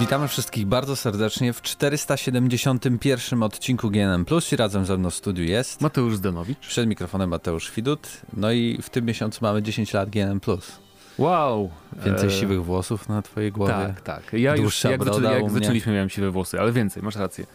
Witamy 0.00 0.28
wszystkich 0.28 0.66
bardzo 0.66 0.96
serdecznie 0.96 1.52
w 1.52 1.62
471 1.62 3.42
odcinku 3.42 3.90
GNM 3.90 4.24
Plus 4.24 4.52
i 4.52 4.56
razem 4.56 4.86
ze 4.86 4.98
mną 4.98 5.10
w 5.10 5.14
studiu 5.14 5.44
jest 5.44 5.80
Mateusz 5.80 6.16
Zdanowicz. 6.16 6.58
Przed 6.58 6.88
mikrofonem 6.88 7.30
Mateusz 7.30 7.72
Widut. 7.72 8.08
No 8.32 8.52
i 8.52 8.78
w 8.82 8.90
tym 8.90 9.04
miesiącu 9.04 9.38
mamy 9.42 9.62
10 9.62 9.92
lat 9.92 10.10
GNM 10.10 10.40
Plus. 10.40 10.78
Wow! 11.18 11.70
Więcej 12.04 12.28
e... 12.28 12.32
siwych 12.32 12.64
włosów 12.64 13.08
na 13.08 13.22
twojej 13.22 13.52
głowie. 13.52 13.72
Tak, 13.72 14.00
tak. 14.00 14.32
Ja 14.32 14.56
już 14.56 14.84
jak, 14.84 15.04
zaczęli, 15.04 15.24
jak 15.24 15.50
zaczęliśmy 15.50 15.92
miałem 15.92 16.08
siwe 16.08 16.30
włosy, 16.30 16.60
ale 16.60 16.72
więcej, 16.72 17.02
masz 17.02 17.16
rację. 17.16 17.46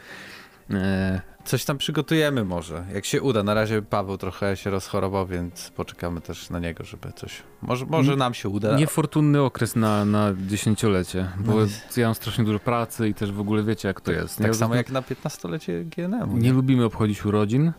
E... 0.71 1.21
Coś 1.45 1.65
tam 1.65 1.77
przygotujemy 1.77 2.45
może, 2.45 2.83
jak 2.93 3.05
się 3.05 3.21
uda. 3.21 3.43
Na 3.43 3.53
razie 3.53 3.81
Paweł 3.81 4.17
trochę 4.17 4.57
się 4.57 4.69
rozchorował, 4.69 5.27
więc 5.27 5.69
poczekamy 5.69 6.21
też 6.21 6.49
na 6.49 6.59
niego, 6.59 6.83
żeby 6.83 7.11
coś... 7.15 7.43
Może, 7.61 7.85
może 7.85 8.15
nam 8.15 8.33
się 8.33 8.49
uda. 8.49 8.75
Niefortunny 8.77 9.41
okres 9.41 9.75
na, 9.75 10.05
na 10.05 10.33
dziesięciolecie, 10.47 11.27
bo 11.39 11.55
no. 11.55 11.67
ja 11.97 12.05
mam 12.07 12.15
strasznie 12.15 12.43
dużo 12.43 12.59
pracy 12.59 13.09
i 13.09 13.13
też 13.13 13.31
w 13.31 13.39
ogóle 13.39 13.63
wiecie 13.63 13.87
jak 13.87 14.01
to 14.01 14.11
jest. 14.11 14.37
Tak 14.37 14.55
samo 14.55 14.75
jak 14.75 14.91
na 14.91 15.01
piętnastolecie 15.01 15.85
GNM. 15.85 16.39
Nie, 16.39 16.53
lubimy 16.53 16.85
obchodzić 16.85 17.25
urodzin, 17.25 17.65
no. 17.65 17.71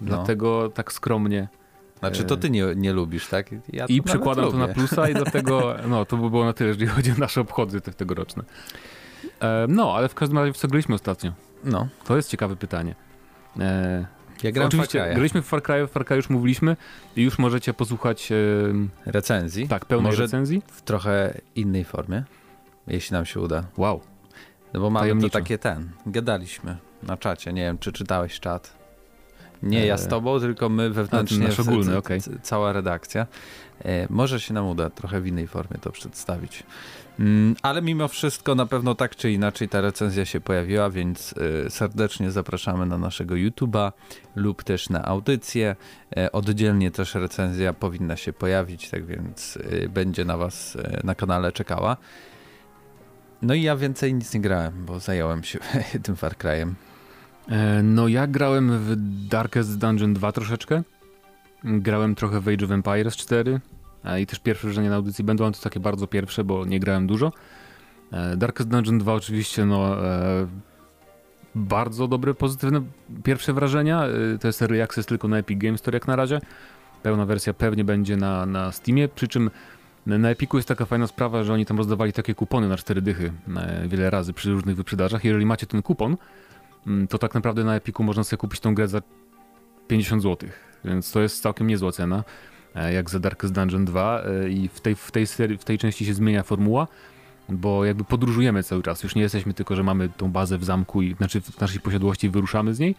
dlatego 0.00 0.68
tak 0.68 0.92
skromnie 0.92 1.48
znaczy 2.02 2.24
to 2.24 2.36
ty 2.36 2.50
nie, 2.50 2.64
nie 2.76 2.92
lubisz, 2.92 3.28
tak? 3.28 3.46
Ja 3.72 3.86
I 3.86 4.02
przekładam 4.02 4.50
to 4.50 4.56
na 4.56 4.68
plusa 4.68 5.08
i 5.08 5.14
dlatego, 5.14 5.74
no 5.90 6.04
to 6.04 6.16
by 6.16 6.30
było 6.30 6.44
na 6.44 6.52
tyle, 6.52 6.68
jeżeli 6.68 6.86
chodzi 6.86 7.10
o 7.10 7.14
nasze 7.18 7.40
obchody 7.40 7.80
te 7.80 7.92
tegoroczne. 7.92 8.42
E, 9.40 9.66
no, 9.68 9.94
ale 9.96 10.08
w 10.08 10.14
każdym 10.14 10.38
razie 10.38 10.52
w 10.52 10.56
co 10.56 10.68
graliśmy 10.68 10.94
ostatnio? 10.94 11.32
No. 11.64 11.88
To 12.04 12.16
jest 12.16 12.30
ciekawe 12.30 12.56
pytanie. 12.56 12.94
E, 13.60 14.06
ja 14.42 14.52
gram 14.52 14.66
Oczywiście, 14.66 14.98
Far 14.98 15.14
graliśmy 15.14 15.42
w 15.42 15.46
Far 15.46 15.62
Cry, 15.62 15.86
w 15.86 15.90
Far 15.90 16.04
Cry 16.04 16.16
już 16.16 16.30
mówiliśmy 16.30 16.76
i 17.16 17.22
już 17.22 17.38
możecie 17.38 17.74
posłuchać... 17.74 18.32
E, 18.32 18.36
recenzji? 19.06 19.68
Tak, 19.68 19.84
pełnej 19.84 20.10
Może 20.10 20.22
recenzji. 20.22 20.62
w 20.66 20.82
trochę 20.82 21.40
innej 21.54 21.84
formie, 21.84 22.24
jeśli 22.86 23.14
nam 23.14 23.26
się 23.26 23.40
uda. 23.40 23.64
Wow. 23.76 24.00
No 24.72 24.80
bo 24.80 24.90
mamy 24.90 25.20
to 25.20 25.28
takie 25.28 25.58
ten, 25.58 25.90
gadaliśmy 26.06 26.76
na 27.02 27.16
czacie, 27.16 27.52
nie 27.52 27.62
wiem, 27.62 27.78
czy 27.78 27.92
czytałeś 27.92 28.40
czat. 28.40 28.82
Nie 29.62 29.86
ja 29.86 29.98
z 29.98 30.06
e, 30.06 30.08
tobą, 30.08 30.40
tylko 30.40 30.68
my 30.68 30.90
wewnętrznie, 30.90 31.46
nasz 31.46 31.60
ogólny, 31.60 31.96
okay. 31.96 32.18
cała 32.42 32.72
redakcja. 32.72 33.26
E, 33.84 34.06
może 34.10 34.40
się 34.40 34.54
nam 34.54 34.66
uda 34.66 34.90
trochę 34.90 35.20
w 35.20 35.26
innej 35.26 35.46
formie 35.46 35.78
to 35.80 35.90
przedstawić. 35.90 36.62
Mm, 37.18 37.56
ale 37.62 37.82
mimo 37.82 38.08
wszystko 38.08 38.54
na 38.54 38.66
pewno 38.66 38.94
tak 38.94 39.16
czy 39.16 39.32
inaczej 39.32 39.68
ta 39.68 39.80
recenzja 39.80 40.24
się 40.24 40.40
pojawiła, 40.40 40.90
więc 40.90 41.34
e, 41.66 41.70
serdecznie 41.70 42.30
zapraszamy 42.30 42.86
na 42.86 42.98
naszego 42.98 43.34
YouTube'a 43.34 43.92
lub 44.36 44.62
też 44.62 44.90
na 44.90 45.04
audycję. 45.04 45.76
Oddzielnie 46.32 46.90
też 46.90 47.14
recenzja 47.14 47.72
powinna 47.72 48.16
się 48.16 48.32
pojawić, 48.32 48.90
tak 48.90 49.06
więc 49.06 49.58
będzie 49.88 50.24
na 50.24 50.36
was 50.36 50.78
na 51.04 51.14
kanale 51.14 51.52
czekała. 51.52 51.96
No 53.42 53.54
i 53.54 53.62
ja 53.62 53.76
więcej 53.76 54.14
nic 54.14 54.34
nie 54.34 54.40
grałem, 54.40 54.84
bo 54.86 55.00
zająłem 55.00 55.44
się 55.44 55.58
tym 56.04 56.16
Far 56.16 56.34
Cry'em. 56.34 56.72
E, 57.48 57.82
no 57.82 58.08
ja 58.08 58.26
grałem 58.26 58.78
w 58.78 58.96
Darkest 59.28 59.78
Dungeon 59.78 60.14
2 60.14 60.32
troszeczkę. 60.32 60.82
Grałem 61.64 62.14
trochę 62.14 62.40
w 62.40 62.48
Age 62.48 62.64
of 62.64 62.70
Empires 62.70 63.16
4 63.16 63.60
i 64.20 64.26
też 64.26 64.38
pierwsze 64.38 64.66
wrażenie 64.66 64.90
na 64.90 64.96
audycji 64.96 65.24
będą 65.24 65.52
to 65.52 65.60
takie 65.60 65.80
bardzo 65.80 66.06
pierwsze, 66.06 66.44
bo 66.44 66.64
nie 66.64 66.80
grałem 66.80 67.06
dużo. 67.06 67.32
E, 68.12 68.36
Darkest 68.36 68.68
Dungeon 68.68 68.98
2 68.98 69.14
oczywiście 69.14 69.64
no 69.64 70.06
e, 70.06 70.46
bardzo 71.54 72.08
dobre, 72.08 72.34
pozytywne 72.34 72.82
pierwsze 73.24 73.52
wrażenia. 73.52 74.04
To 74.40 74.48
jest 74.48 74.62
early 74.62 74.82
access 74.82 75.06
tylko 75.06 75.28
na 75.28 75.38
Epic 75.38 75.58
Games 75.58 75.80
Store 75.80 75.96
jak 75.96 76.06
na 76.06 76.16
razie. 76.16 76.40
Pełna 77.02 77.26
wersja 77.26 77.52
pewnie 77.54 77.84
będzie 77.84 78.16
na, 78.16 78.46
na 78.46 78.72
Steamie, 78.72 79.08
przy 79.08 79.28
czym 79.28 79.50
na 80.06 80.30
Epiku 80.30 80.56
jest 80.56 80.68
taka 80.68 80.84
fajna 80.84 81.06
sprawa, 81.06 81.44
że 81.44 81.52
oni 81.52 81.66
tam 81.66 81.78
rozdawali 81.78 82.12
takie 82.12 82.34
kupony 82.34 82.68
na 82.68 82.76
cztery 82.76 83.02
dychy 83.02 83.32
wiele 83.86 84.10
razy 84.10 84.32
przy 84.32 84.50
różnych 84.50 84.76
wyprzedażach. 84.76 85.24
Jeżeli 85.24 85.46
macie 85.46 85.66
ten 85.66 85.82
kupon, 85.82 86.16
Mm, 86.86 87.08
to 87.08 87.18
tak 87.18 87.34
naprawdę 87.34 87.64
na 87.64 87.76
Epiku 87.76 88.02
można 88.02 88.24
sobie 88.24 88.38
kupić 88.38 88.60
tą 88.60 88.74
grę 88.74 88.88
za 88.88 89.02
50 89.88 90.22
zł, 90.22 90.48
więc 90.84 91.12
to 91.12 91.20
jest 91.20 91.42
całkiem 91.42 91.66
niezła 91.66 91.92
cena, 91.92 92.16
e, 92.16 92.24
jak 92.74 93.10
za 93.10 93.20
Darkest 93.20 93.54
Dungeon 93.54 93.84
2 93.84 94.22
e, 94.22 94.50
i 94.50 94.68
w 94.68 94.80
tej, 94.80 94.94
w 94.94 95.10
tej, 95.10 95.26
serii, 95.26 95.58
w 95.58 95.64
tej 95.64 95.78
części 95.78 96.06
się 96.06 96.14
zmienia 96.14 96.42
formuła, 96.42 96.88
bo 97.48 97.84
jakby 97.84 98.04
podróżujemy 98.04 98.62
cały 98.62 98.82
czas, 98.82 99.02
już 99.02 99.14
nie 99.14 99.22
jesteśmy 99.22 99.54
tylko, 99.54 99.76
że 99.76 99.82
mamy 99.82 100.08
tą 100.08 100.30
bazę 100.30 100.58
w 100.58 100.64
zamku 100.64 101.02
i 101.02 101.14
znaczy 101.14 101.40
w 101.40 101.60
naszej 101.60 101.80
posiadłości 101.80 102.28
wyruszamy 102.28 102.74
z 102.74 102.78
niej, 102.78 102.94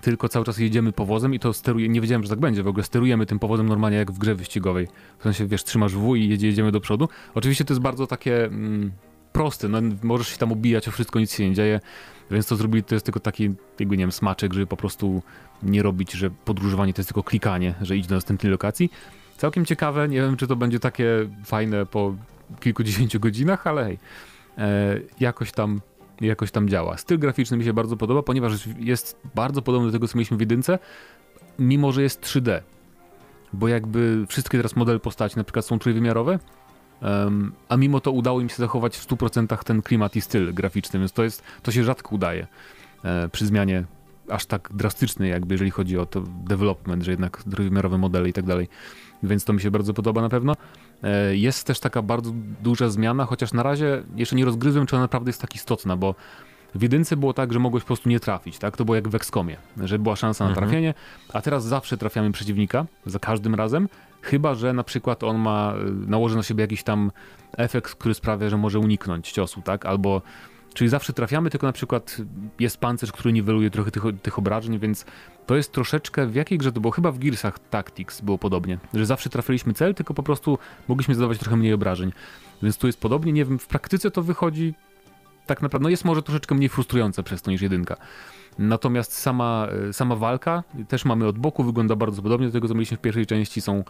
tylko 0.00 0.28
cały 0.28 0.44
czas 0.44 0.58
jedziemy 0.58 0.92
powozem 0.92 1.34
i 1.34 1.38
to 1.38 1.52
steruje, 1.52 1.88
nie 1.88 2.00
wiedziałem, 2.00 2.22
że 2.22 2.28
tak 2.28 2.38
będzie, 2.38 2.62
w 2.62 2.68
ogóle 2.68 2.84
sterujemy 2.84 3.26
tym 3.26 3.38
powozem 3.38 3.68
normalnie 3.68 3.98
jak 3.98 4.12
w 4.12 4.18
grze 4.18 4.34
wyścigowej. 4.34 4.88
W 5.18 5.22
sensie, 5.22 5.46
wiesz, 5.46 5.64
trzymasz 5.64 5.94
W 5.94 6.14
i 6.16 6.28
jedzie, 6.28 6.46
jedziemy 6.46 6.72
do 6.72 6.80
przodu. 6.80 7.08
Oczywiście 7.34 7.64
to 7.64 7.74
jest 7.74 7.82
bardzo 7.82 8.06
takie 8.06 8.44
mm, 8.44 8.92
proste, 9.32 9.68
no 9.68 9.78
możesz 10.02 10.28
się 10.28 10.36
tam 10.36 10.52
ubijać 10.52 10.88
o 10.88 10.90
wszystko, 10.90 11.20
nic 11.20 11.34
się 11.34 11.48
nie 11.48 11.54
dzieje. 11.54 11.80
Więc 12.30 12.46
to 12.46 12.56
zrobili, 12.56 12.84
to 12.84 12.94
jest 12.94 13.04
tylko 13.04 13.20
taki, 13.20 13.54
jakby 13.80 13.96
nie 13.96 14.02
wiem, 14.02 14.12
smaczek, 14.12 14.52
żeby 14.52 14.66
po 14.66 14.76
prostu 14.76 15.22
nie 15.62 15.82
robić, 15.82 16.12
że 16.12 16.30
podróżowanie 16.30 16.94
to 16.94 17.00
jest 17.00 17.08
tylko 17.08 17.22
klikanie, 17.22 17.74
że 17.82 17.96
idź 17.96 18.06
do 18.06 18.14
następnej 18.14 18.52
lokacji. 18.52 18.90
Całkiem 19.36 19.64
ciekawe, 19.64 20.08
nie 20.08 20.20
wiem, 20.20 20.36
czy 20.36 20.46
to 20.46 20.56
będzie 20.56 20.80
takie 20.80 21.06
fajne 21.44 21.86
po 21.86 22.14
kilkudziesięciu 22.60 23.20
godzinach, 23.20 23.66
ale 23.66 23.84
hej, 23.84 23.98
e, 24.58 25.00
jakoś 25.20 25.52
tam 25.52 25.80
jakoś 26.20 26.50
tam 26.50 26.68
działa. 26.68 26.96
Styl 26.96 27.18
graficzny 27.18 27.56
mi 27.56 27.64
się 27.64 27.72
bardzo 27.72 27.96
podoba, 27.96 28.22
ponieważ 28.22 28.68
jest 28.78 29.20
bardzo 29.34 29.62
podobny 29.62 29.88
do 29.88 29.92
tego, 29.92 30.08
co 30.08 30.18
mieliśmy 30.18 30.36
w 30.36 30.40
jedynce, 30.40 30.78
mimo 31.58 31.92
że 31.92 32.02
jest 32.02 32.20
3D. 32.20 32.60
Bo 33.52 33.68
jakby 33.68 34.24
wszystkie 34.28 34.58
teraz 34.58 34.76
modele 34.76 34.98
postaci 34.98 35.36
na 35.36 35.44
przykład 35.44 35.64
są 35.64 35.78
trójwymiarowe, 35.78 36.38
Um, 37.02 37.52
a 37.68 37.76
mimo 37.76 38.00
to 38.00 38.12
udało 38.12 38.40
im 38.40 38.48
się 38.48 38.56
zachować 38.56 38.96
w 38.96 39.08
100% 39.08 39.64
ten 39.64 39.82
klimat 39.82 40.16
i 40.16 40.20
styl 40.20 40.54
graficzny, 40.54 40.98
więc 40.98 41.12
to, 41.12 41.24
jest, 41.24 41.42
to 41.62 41.72
się 41.72 41.84
rzadko 41.84 42.14
udaje 42.14 42.46
e, 43.04 43.28
przy 43.28 43.46
zmianie 43.46 43.84
aż 44.28 44.46
tak 44.46 44.70
drastycznej, 44.74 45.30
jakby 45.30 45.54
jeżeli 45.54 45.70
chodzi 45.70 45.98
o 45.98 46.06
to 46.06 46.20
development, 46.44 47.02
że 47.02 47.10
jednak 47.10 47.42
trójwymiarowe 47.42 47.98
modele 47.98 48.28
i 48.28 48.32
tak 48.32 48.44
dalej. 48.44 48.68
Więc 49.22 49.44
to 49.44 49.52
mi 49.52 49.60
się 49.60 49.70
bardzo 49.70 49.94
podoba 49.94 50.22
na 50.22 50.28
pewno. 50.28 50.56
E, 51.02 51.36
jest 51.36 51.64
też 51.64 51.80
taka 51.80 52.02
bardzo 52.02 52.32
duża 52.62 52.88
zmiana, 52.88 53.24
chociaż 53.24 53.52
na 53.52 53.62
razie 53.62 54.02
jeszcze 54.16 54.36
nie 54.36 54.44
rozgryzłem, 54.44 54.86
czy 54.86 54.96
ona 54.96 55.04
naprawdę 55.04 55.28
jest 55.28 55.40
tak 55.40 55.54
istotna, 55.54 55.96
bo 55.96 56.14
w 56.74 56.82
jedynce 56.82 57.16
było 57.16 57.32
tak, 57.32 57.52
że 57.52 57.58
mogłeś 57.58 57.82
po 57.82 57.86
prostu 57.86 58.08
nie 58.08 58.20
trafić, 58.20 58.58
tak? 58.58 58.76
To 58.76 58.84
było 58.84 58.94
jak 58.94 59.08
w 59.08 59.14
Excomie, 59.14 59.56
że 59.76 59.98
była 59.98 60.16
szansa 60.16 60.44
na 60.44 60.50
mhm. 60.50 60.66
trafienie, 60.66 60.94
a 61.32 61.42
teraz 61.42 61.64
zawsze 61.64 61.96
trafiamy 61.96 62.32
przeciwnika, 62.32 62.86
za 63.06 63.18
każdym 63.18 63.54
razem, 63.54 63.88
chyba 64.26 64.54
że 64.54 64.72
na 64.72 64.84
przykład 64.84 65.24
on 65.24 65.38
ma, 65.38 65.74
y, 66.04 66.08
nałoży 66.10 66.36
na 66.36 66.42
siebie 66.42 66.62
jakiś 66.62 66.82
tam 66.82 67.10
efekt, 67.56 67.94
który 67.94 68.14
sprawia, 68.14 68.48
że 68.48 68.56
może 68.56 68.78
uniknąć 68.78 69.32
ciosu, 69.32 69.62
tak? 69.62 69.86
Albo, 69.86 70.22
czyli 70.74 70.90
zawsze 70.90 71.12
trafiamy, 71.12 71.50
tylko 71.50 71.66
na 71.66 71.72
przykład 71.72 72.16
jest 72.60 72.78
pancerz, 72.78 73.12
który 73.12 73.32
niweluje 73.32 73.70
trochę 73.70 73.90
tych, 73.90 74.02
tych 74.22 74.38
obrażeń, 74.38 74.78
więc 74.78 75.04
to 75.46 75.56
jest 75.56 75.72
troszeczkę, 75.72 76.26
w 76.26 76.34
jakiej 76.34 76.58
grze 76.58 76.72
to 76.72 76.80
było? 76.80 76.90
Chyba 76.90 77.12
w 77.12 77.18
Gearsach 77.18 77.58
Tactics 77.58 78.20
było 78.20 78.38
podobnie, 78.38 78.78
że 78.94 79.06
zawsze 79.06 79.30
trafiliśmy 79.30 79.74
cel, 79.74 79.94
tylko 79.94 80.14
po 80.14 80.22
prostu 80.22 80.58
mogliśmy 80.88 81.14
zadawać 81.14 81.38
trochę 81.38 81.56
mniej 81.56 81.72
obrażeń. 81.72 82.12
Więc 82.62 82.78
tu 82.78 82.86
jest 82.86 83.00
podobnie, 83.00 83.32
nie 83.32 83.44
wiem, 83.44 83.58
w 83.58 83.66
praktyce 83.66 84.10
to 84.10 84.22
wychodzi 84.22 84.74
tak 85.46 85.62
naprawdę, 85.62 85.82
no 85.82 85.88
jest 85.88 86.04
może 86.04 86.22
troszeczkę 86.22 86.54
mniej 86.54 86.68
frustrujące 86.68 87.22
przez 87.22 87.42
to 87.42 87.50
niż 87.50 87.62
jedynka. 87.62 87.96
Natomiast 88.58 89.12
sama, 89.12 89.68
e, 89.88 89.92
sama 89.92 90.16
walka 90.16 90.62
też 90.88 91.04
mamy 91.04 91.26
od 91.26 91.38
boku, 91.38 91.64
wygląda 91.64 91.96
bardzo 91.96 92.22
podobnie 92.22 92.46
do 92.46 92.52
tego, 92.52 92.68
co 92.68 92.74
mieliśmy 92.74 92.96
w 92.96 93.00
pierwszej 93.00 93.26
części. 93.26 93.60
Są, 93.60 93.84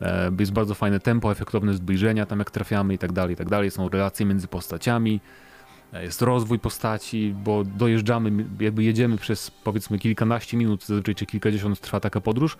e, 0.00 0.30
jest 0.38 0.52
bardzo 0.52 0.74
fajne 0.74 1.00
tempo, 1.00 1.32
efektowne 1.32 1.74
zbliżenia 1.74 2.26
tam 2.26 2.38
jak 2.38 2.50
trafiamy 2.50 2.94
i 2.94 2.98
tak 2.98 3.12
dalej, 3.12 3.34
i 3.34 3.36
tak 3.36 3.48
dalej. 3.48 3.70
Są 3.70 3.88
relacje 3.88 4.26
między 4.26 4.48
postaciami, 4.48 5.20
e, 5.92 6.02
jest 6.02 6.22
rozwój 6.22 6.58
postaci, 6.58 7.34
bo 7.44 7.64
dojeżdżamy, 7.64 8.44
jakby 8.60 8.84
jedziemy 8.84 9.16
przez 9.16 9.50
powiedzmy 9.50 9.98
kilkanaście 9.98 10.56
minut, 10.56 10.84
zazwyczaj 10.84 11.14
czy 11.14 11.26
kilkadziesiąt 11.26 11.80
trwa 11.80 12.00
taka 12.00 12.20
podróż 12.20 12.56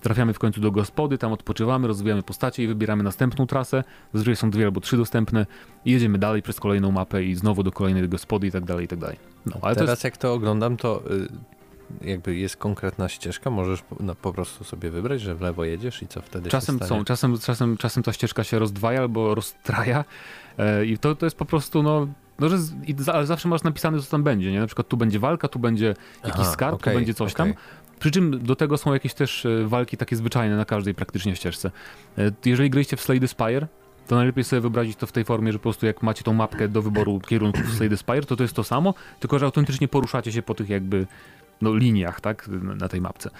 Trafiamy 0.00 0.34
w 0.34 0.38
końcu 0.38 0.60
do 0.60 0.70
gospody, 0.70 1.18
tam 1.18 1.32
odpoczywamy, 1.32 1.88
rozwijamy 1.88 2.22
postacie 2.22 2.64
i 2.64 2.66
wybieramy 2.66 3.02
następną 3.02 3.46
trasę. 3.46 3.84
Zazwyczaj 4.14 4.36
są 4.36 4.50
dwie 4.50 4.64
albo 4.64 4.80
trzy 4.80 4.96
dostępne 4.96 5.46
i 5.84 5.92
jedziemy 5.92 6.18
dalej 6.18 6.42
przez 6.42 6.60
kolejną 6.60 6.90
mapę 6.90 7.24
i 7.24 7.34
znowu 7.34 7.62
do 7.62 7.72
kolejnej 7.72 8.08
gospody 8.08 8.46
i 8.46 8.50
tak 8.50 8.64
dalej, 8.64 8.84
i 8.84 8.88
tak 8.88 8.98
dalej. 8.98 9.16
No, 9.46 9.56
ale 9.62 9.74
Teraz 9.74 9.90
jest... 9.90 10.04
jak 10.04 10.16
to 10.16 10.32
oglądam, 10.32 10.76
to 10.76 11.02
y, 12.02 12.08
jakby 12.08 12.36
jest 12.36 12.56
konkretna 12.56 13.08
ścieżka, 13.08 13.50
możesz 13.50 13.82
po, 13.82 13.96
no, 14.00 14.14
po, 14.14 14.32
prostu 14.32 14.64
sobie 14.64 14.90
wybrać, 14.90 15.20
że 15.20 15.34
w 15.34 15.40
lewo 15.40 15.64
jedziesz 15.64 16.02
i 16.02 16.08
co 16.08 16.22
wtedy 16.22 16.50
Czasem 16.50 16.78
są, 16.78 17.04
czasem, 17.04 17.38
czasem, 17.38 17.76
czasem 17.76 18.02
ta 18.02 18.12
ścieżka 18.12 18.44
się 18.44 18.58
rozdwaja 18.58 19.00
albo 19.00 19.34
rozstraja 19.34 20.04
e, 20.58 20.86
i 20.86 20.98
to, 20.98 21.14
to 21.14 21.26
jest 21.26 21.36
po 21.36 21.44
prostu 21.44 21.82
no 21.82 22.06
no, 22.40 22.48
że 22.48 22.58
z, 22.58 23.08
ale 23.08 23.26
zawsze 23.26 23.48
masz 23.48 23.62
napisane, 23.62 24.00
co 24.00 24.10
tam 24.10 24.22
będzie, 24.22 24.52
nie? 24.52 24.60
Na 24.60 24.66
przykład 24.66 24.88
tu 24.88 24.96
będzie 24.96 25.18
walka, 25.18 25.48
tu 25.48 25.58
będzie 25.58 25.94
jakiś 26.24 26.40
Aha, 26.40 26.52
skarb, 26.52 26.74
okay, 26.74 26.92
tu 26.92 26.98
będzie 26.98 27.14
coś 27.14 27.32
okay. 27.32 27.46
tam. 27.46 27.62
Przy 28.00 28.10
czym 28.10 28.44
do 28.44 28.56
tego 28.56 28.76
są 28.76 28.92
jakieś 28.92 29.14
też 29.14 29.46
e, 29.46 29.66
walki 29.66 29.96
takie 29.96 30.16
zwyczajne 30.16 30.56
na 30.56 30.64
każdej 30.64 30.94
praktycznie 30.94 31.36
ścieżce. 31.36 31.70
E, 32.18 32.32
jeżeli 32.44 32.70
graliście 32.70 32.96
w 32.96 33.00
Slade 33.00 33.28
Spire, 33.28 33.66
to 34.06 34.16
najlepiej 34.16 34.44
sobie 34.44 34.60
wyobrazić 34.60 34.96
to 34.96 35.06
w 35.06 35.12
tej 35.12 35.24
formie, 35.24 35.52
że 35.52 35.58
po 35.58 35.62
prostu 35.62 35.86
jak 35.86 36.02
macie 36.02 36.24
tą 36.24 36.32
mapkę 36.32 36.68
do 36.68 36.82
wyboru 36.82 37.20
kierunków 37.20 37.62
w 37.62 37.76
Slade 37.76 37.96
Spire, 37.96 38.26
to 38.26 38.36
to 38.36 38.42
jest 38.42 38.54
to 38.54 38.64
samo, 38.64 38.94
tylko 39.20 39.38
że 39.38 39.46
autentycznie 39.46 39.88
poruszacie 39.88 40.32
się 40.32 40.42
po 40.42 40.54
tych 40.54 40.68
jakby 40.68 41.06
no, 41.60 41.74
liniach, 41.74 42.20
tak, 42.20 42.48
na 42.76 42.88
tej 42.88 43.00
mapce. 43.00 43.30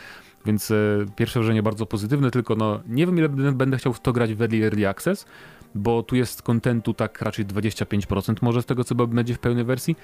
Więc 0.46 0.70
e, 0.70 0.74
pierwsze 1.16 1.40
wrażenie 1.40 1.62
bardzo 1.62 1.86
pozytywne, 1.86 2.30
tylko 2.30 2.56
no 2.56 2.80
nie 2.88 3.06
wiem 3.06 3.18
ile 3.18 3.28
będę 3.52 3.76
chciał 3.76 3.92
w 3.92 4.00
to 4.00 4.12
grać 4.12 4.34
w 4.34 4.42
Early 4.42 4.64
Early 4.64 4.88
Access, 4.88 5.26
bo 5.74 6.02
tu 6.02 6.16
jest 6.16 6.42
kontentu 6.42 6.94
tak 6.94 7.22
raczej 7.22 7.46
25% 7.46 8.34
może 8.42 8.62
z 8.62 8.66
tego, 8.66 8.84
co 8.84 8.94
będzie 8.94 9.34
w 9.34 9.38
pełnej 9.38 9.64
wersji. 9.64 9.96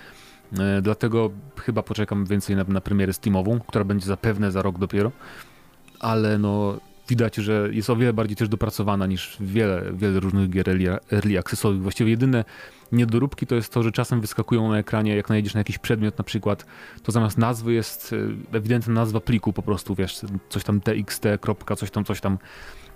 E, 0.58 0.82
dlatego 0.82 1.30
chyba 1.56 1.82
poczekam 1.82 2.26
więcej 2.26 2.56
na, 2.56 2.64
na 2.64 2.80
premierę 2.80 3.12
Steamową, 3.12 3.60
która 3.60 3.84
będzie 3.84 4.06
zapewne 4.06 4.50
za 4.50 4.62
rok 4.62 4.78
dopiero. 4.78 5.12
Ale 6.00 6.38
no, 6.38 6.80
widać, 7.08 7.36
że 7.36 7.68
jest 7.72 7.90
o 7.90 7.96
wiele 7.96 8.12
bardziej 8.12 8.36
też 8.36 8.48
dopracowana 8.48 9.06
niż 9.06 9.36
wiele, 9.40 9.82
wiele 9.92 10.20
różnych 10.20 10.50
gier 10.50 10.68
early, 10.68 10.98
early 11.12 11.38
accessowych. 11.38 11.82
Właściwie 11.82 12.10
jedyne 12.10 12.44
niedoróbki 12.92 13.46
to 13.46 13.54
jest 13.54 13.72
to, 13.72 13.82
że 13.82 13.92
czasem 13.92 14.20
wyskakują 14.20 14.68
na 14.68 14.78
ekranie, 14.78 15.16
jak 15.16 15.28
najedziesz 15.28 15.54
na 15.54 15.60
jakiś 15.60 15.78
przedmiot 15.78 16.18
na 16.18 16.24
przykład, 16.24 16.66
to 17.02 17.12
zamiast 17.12 17.38
nazwy 17.38 17.72
jest 17.72 18.14
e, 18.52 18.56
ewidentna 18.56 18.92
nazwa 18.92 19.20
pliku 19.20 19.52
po 19.52 19.62
prostu, 19.62 19.94
wiesz, 19.94 20.20
coś 20.48 20.64
tam 20.64 20.80
txt, 20.80 21.22
coś 21.76 21.90
tam, 21.90 22.04
coś 22.04 22.20
tam. 22.20 22.38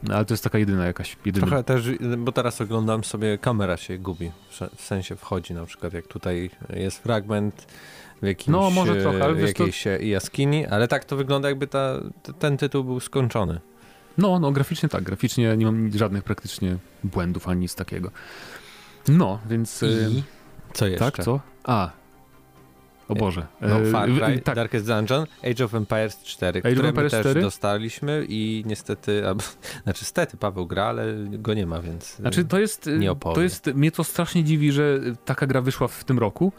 No, 0.02 0.14
ale 0.14 0.25
to 0.25 0.35
jest 0.35 0.44
taka 0.44 0.58
jedyna 0.58 0.87
jakaś, 0.87 1.17
jedyna. 1.25 1.47
Trochę 1.47 1.64
też, 1.64 1.91
bo 2.19 2.32
teraz 2.32 2.61
oglądam 2.61 3.05
sobie, 3.05 3.38
kamera 3.38 3.76
się 3.76 3.99
gubi, 3.99 4.31
w 4.76 4.82
sensie 4.82 5.17
wchodzi 5.17 5.55
na 5.55 5.67
przykład, 5.67 5.93
jak 5.93 6.06
tutaj 6.06 6.50
jest 6.76 6.99
fragment 6.99 7.67
w 8.23 8.26
jakimś, 8.26 8.49
no, 8.49 8.70
może 8.70 9.02
trochę, 9.02 9.25
ale 9.25 9.41
jakiejś 9.41 9.82
to... 9.82 9.91
jaskini, 9.91 10.67
ale 10.67 10.88
tak 10.88 11.05
to 11.05 11.17
wygląda 11.17 11.49
jakby 11.49 11.67
ta, 11.67 12.00
ten 12.38 12.56
tytuł 12.56 12.85
był 12.85 13.00
skończony. 13.00 13.61
No, 14.19 14.38
no 14.38 14.52
graficznie 14.52 14.88
tak, 14.88 15.05
graficznie 15.05 15.56
nie 15.56 15.67
mam 15.67 15.93
żadnych 15.99 16.25
praktycznie 16.25 16.76
błędów 17.05 17.49
ani 17.49 17.61
nic 17.61 17.75
takiego. 17.75 18.11
No, 19.08 19.38
więc... 19.49 19.82
I? 19.82 20.23
Co 20.73 20.87
jeszcze? 20.87 21.11
Tak, 21.11 21.25
co? 21.25 21.41
A, 21.64 21.91
o 23.11 23.15
Boże. 23.15 23.47
No, 23.61 23.81
e, 23.81 23.91
Far 23.91 24.09
Cry, 24.09 24.41
tak. 24.41 24.57
Darkest 24.57 24.87
Dungeon, 24.87 25.27
Age 25.51 25.65
of 25.65 25.75
Empires 25.75 26.23
4, 26.23 26.61
Age 26.61 26.73
które 26.73 26.89
Empires 26.89 27.12
my 27.12 27.19
też 27.19 27.27
4? 27.27 27.41
dostaliśmy 27.41 28.27
i 28.29 28.62
niestety, 28.67 29.27
albo, 29.29 29.43
znaczy 29.85 30.05
stety 30.05 30.37
Paweł 30.37 30.67
gra, 30.67 30.85
ale 30.85 31.15
go 31.29 31.55
nie 31.55 31.67
ma, 31.67 31.81
więc 31.81 32.17
Znaczy 32.17 32.45
to 32.45 32.59
jest, 32.59 32.91
nie 32.99 33.12
opowie. 33.12 33.35
to 33.35 33.43
jest, 33.43 33.67
mnie 33.67 33.93
to 33.93 34.05
strasznie 34.05 34.45
dziwi, 34.45 34.73
że 34.73 35.01
taka 35.25 35.47
gra 35.47 35.61
wyszła 35.61 35.89
w 35.89 36.05
tym 36.05 36.19
roku, 36.19 36.53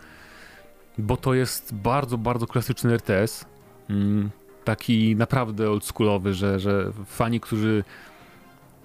bo 0.98 1.18
to 1.18 1.33
jest 1.33 1.74
bardzo, 1.74 2.18
bardzo 2.18 2.48
klasyczny 2.48 2.94
RTS. 2.94 3.45
Mm, 3.89 4.30
taki 4.63 5.15
naprawdę 5.15 5.69
oldschoolowy, 5.69 6.33
że, 6.33 6.59
że 6.59 6.92
fani, 7.06 7.39
którzy 7.39 7.83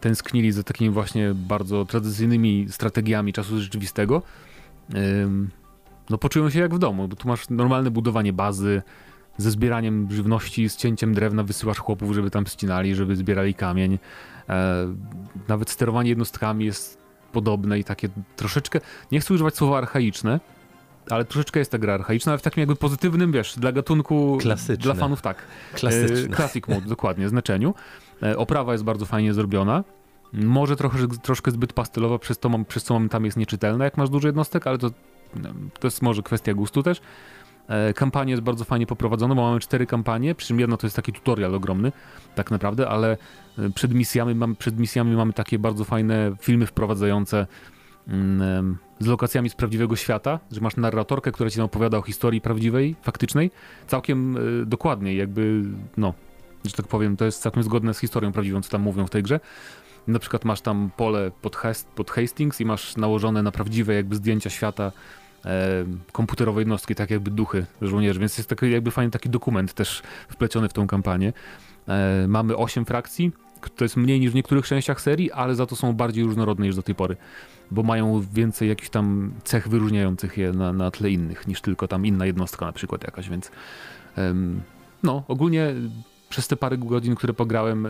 tęsknili 0.01 0.53
za 0.53 0.63
takimi 0.63 0.91
właśnie 0.91 1.35
bardzo 1.35 1.85
tradycyjnymi 1.85 2.67
strategiami 2.71 3.33
czasu 3.33 3.61
rzeczywistego, 3.61 4.23
no 6.11 6.19
poczują 6.19 6.51
się 6.51 6.61
jak 6.61 6.75
w 6.75 6.79
domu, 6.79 7.09
bo 7.09 7.17
tu 7.17 7.29
masz 7.29 7.49
normalne 7.51 7.91
budowanie 7.91 8.33
bazy, 8.33 8.83
ze 9.39 9.51
zbieraniem 9.51 10.09
żywności, 10.11 10.69
z 10.69 10.77
cięciem 10.77 11.15
drewna 11.15 11.43
wysyłasz 11.43 11.79
chłopów, 11.79 12.13
żeby 12.13 12.31
tam 12.31 12.47
ścinali, 12.47 12.95
żeby 12.95 13.17
zbierali 13.17 13.55
kamień. 13.55 13.99
E, 14.49 14.95
nawet 15.49 15.71
sterowanie 15.71 16.09
jednostkami 16.09 16.65
jest 16.65 16.99
podobne 17.33 17.79
i 17.79 17.85
takie 17.85 18.09
troszeczkę, 18.37 18.81
nie 19.13 19.21
chcę 19.21 19.35
używać 19.35 19.57
słowa 19.57 19.79
archaiczne, 19.79 20.41
ale 21.11 21.25
troszeczkę 21.25 21.59
jest 21.59 21.71
ta 21.71 21.79
gra 21.79 21.95
archaiczna, 21.95 22.33
ale 22.33 22.39
w 22.39 22.43
takim 22.43 22.61
jakby 22.61 22.77
pozytywnym, 22.77 23.33
wiesz, 23.33 23.59
dla 23.59 23.73
gatunku, 23.73 24.39
Klasyczne. 24.41 24.77
dla 24.77 24.95
fanów 24.95 25.23
tak. 25.23 25.37
Klasyczny. 25.75 26.33
E, 26.33 26.37
classic 26.37 26.69
mode, 26.69 26.89
dokładnie, 26.97 27.29
znaczeniu. 27.29 27.75
E, 28.23 28.37
oprawa 28.37 28.73
jest 28.73 28.85
bardzo 28.85 29.07
fajnie 29.07 29.35
zrobiona. 29.35 29.85
Może 30.33 30.77
trochę, 30.77 30.99
troszkę 31.23 31.51
zbyt 31.51 31.73
pastelowa, 31.73 32.19
przez, 32.19 32.39
to, 32.39 32.51
przez 32.69 32.85
co 32.85 33.01
tam 33.11 33.25
jest 33.25 33.37
nieczytelna, 33.37 33.85
jak 33.85 33.97
masz 33.97 34.11
dużo 34.11 34.29
jednostek, 34.29 34.67
ale 34.67 34.79
to, 34.79 34.91
to 35.81 35.87
jest 35.87 36.03
może 36.03 36.23
kwestia 36.23 36.55
gustu 36.55 36.83
też. 36.83 37.01
E, 37.69 37.95
kampania 37.95 38.31
jest 38.31 38.43
bardzo 38.43 38.65
fajnie 38.65 38.87
poprowadzona, 38.87 39.35
bo 39.35 39.43
mamy 39.43 39.61
cztery 39.61 39.87
kampanie, 39.87 40.35
przy 40.35 40.49
czym 40.49 40.61
jedna 40.61 40.77
to 40.77 40.87
jest 40.87 40.97
taki 40.97 41.13
tutorial 41.13 41.55
ogromny, 41.55 41.93
tak 42.35 42.51
naprawdę, 42.51 42.89
ale 42.89 43.17
przed 43.75 43.95
misjami, 43.95 44.35
mamy, 44.35 44.55
przed 44.55 44.79
misjami 44.79 45.17
mamy 45.17 45.33
takie 45.33 45.59
bardzo 45.59 45.85
fajne 45.85 46.33
filmy 46.41 46.67
wprowadzające 46.67 47.47
mm, 48.09 48.77
z 48.99 49.07
lokacjami 49.07 49.51
z 49.51 49.55
prawdziwego 49.55 49.97
świata, 49.97 50.41
że 50.53 50.61
masz 50.61 50.77
narratorkę, 50.77 51.33
która 51.33 51.51
ci 51.51 51.61
opowiada 51.61 51.99
o 51.99 52.03
historii 52.03 52.41
prawdziwej, 52.41 52.97
faktycznej, 53.03 53.51
całkiem 53.87 54.39
dokładnie, 54.67 55.15
jakby, 55.15 55.63
no, 55.97 56.15
że 56.65 56.73
tak 56.73 56.87
powiem, 56.87 57.17
to 57.17 57.25
jest 57.25 57.43
całkiem 57.43 57.63
zgodne 57.63 57.95
z 57.95 57.99
historią 57.99 58.33
prawdziwą, 58.33 58.63
co 58.63 58.71
tam 58.71 58.83
mówią 58.83 59.07
w 59.07 59.11
tej 59.11 59.23
grze. 59.23 59.41
Na 60.09 60.19
przykład 60.19 60.45
masz 60.45 60.61
tam 60.61 60.91
pole 60.97 61.31
pod, 61.43 61.57
Hest, 61.57 61.89
pod 61.89 62.11
Hastings 62.11 62.61
i 62.61 62.65
masz 62.65 62.97
nałożone 62.97 63.43
na 63.43 63.53
prawdziwe 63.53 63.95
jakby 63.95 64.17
zdjęcia 64.17 64.51
świata 64.51 64.93
e, 65.45 65.85
komputerowe 66.13 66.61
jednostki, 66.61 66.95
tak 66.95 67.11
jakby 67.11 67.31
duchy 67.31 67.67
żołnierzy, 67.83 68.21
więc 68.21 68.39
jest 68.39 68.49
taki 68.49 68.71
jakby 68.71 68.91
fajny 68.91 69.11
taki 69.11 69.31
dokument 69.31 69.75
też 69.75 70.03
wpleciony 70.29 70.69
w 70.69 70.73
tą 70.73 70.87
kampanię. 70.87 71.33
E, 71.89 72.25
mamy 72.29 72.57
8 72.57 72.85
frakcji, 72.85 73.33
to 73.77 73.85
jest 73.85 73.97
mniej 73.97 74.21
niż 74.21 74.33
w 74.33 74.35
niektórych 74.35 74.67
częściach 74.67 75.01
serii, 75.01 75.33
ale 75.33 75.55
za 75.55 75.67
to 75.67 75.77
są 75.77 75.93
bardziej 75.93 76.25
różnorodne 76.25 76.67
niż 76.67 76.77
do 76.77 76.83
tej 76.83 76.95
pory 76.95 77.17
bo 77.71 77.83
mają 77.83 78.21
więcej 78.33 78.69
jakichś 78.69 78.91
tam 78.91 79.33
cech 79.45 79.69
wyróżniających 79.69 80.39
je 80.39 80.53
na, 80.53 80.73
na 80.73 80.91
tle 80.91 81.11
innych, 81.11 81.47
niż 81.47 81.61
tylko 81.61 81.89
tam 81.89 82.07
inna 82.07 82.27
jednostka 82.27 82.67
na 82.67 82.73
przykład 82.73 83.05
jakaś, 83.05 83.29
więc 83.29 83.51
no, 85.03 85.25
ogólnie 85.29 85.75
przez 86.29 86.49
te 86.49 86.57
parę 86.57 86.79
godzin, 86.79 87.15
które 87.15 87.33
pograłem, 87.33 87.89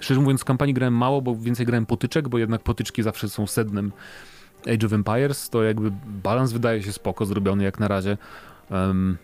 szczerze 0.00 0.20
mówiąc 0.20 0.40
w 0.40 0.44
kampanii 0.44 0.74
grałem 0.74 0.94
mało, 0.94 1.22
bo 1.22 1.36
więcej 1.36 1.66
grałem 1.66 1.86
potyczek, 1.86 2.28
bo 2.28 2.38
jednak 2.38 2.62
potyczki 2.62 3.02
zawsze 3.02 3.28
są 3.28 3.46
sednem 3.46 3.92
Age 4.74 4.86
of 4.86 4.92
Empires, 4.92 5.50
to 5.50 5.62
jakby 5.62 5.90
balans 6.22 6.52
wydaje 6.52 6.82
się 6.82 6.92
spoko 6.92 7.26
zrobiony 7.26 7.64
jak 7.64 7.80
na 7.80 7.88
razie. 7.88 8.18
Um, 8.70 9.16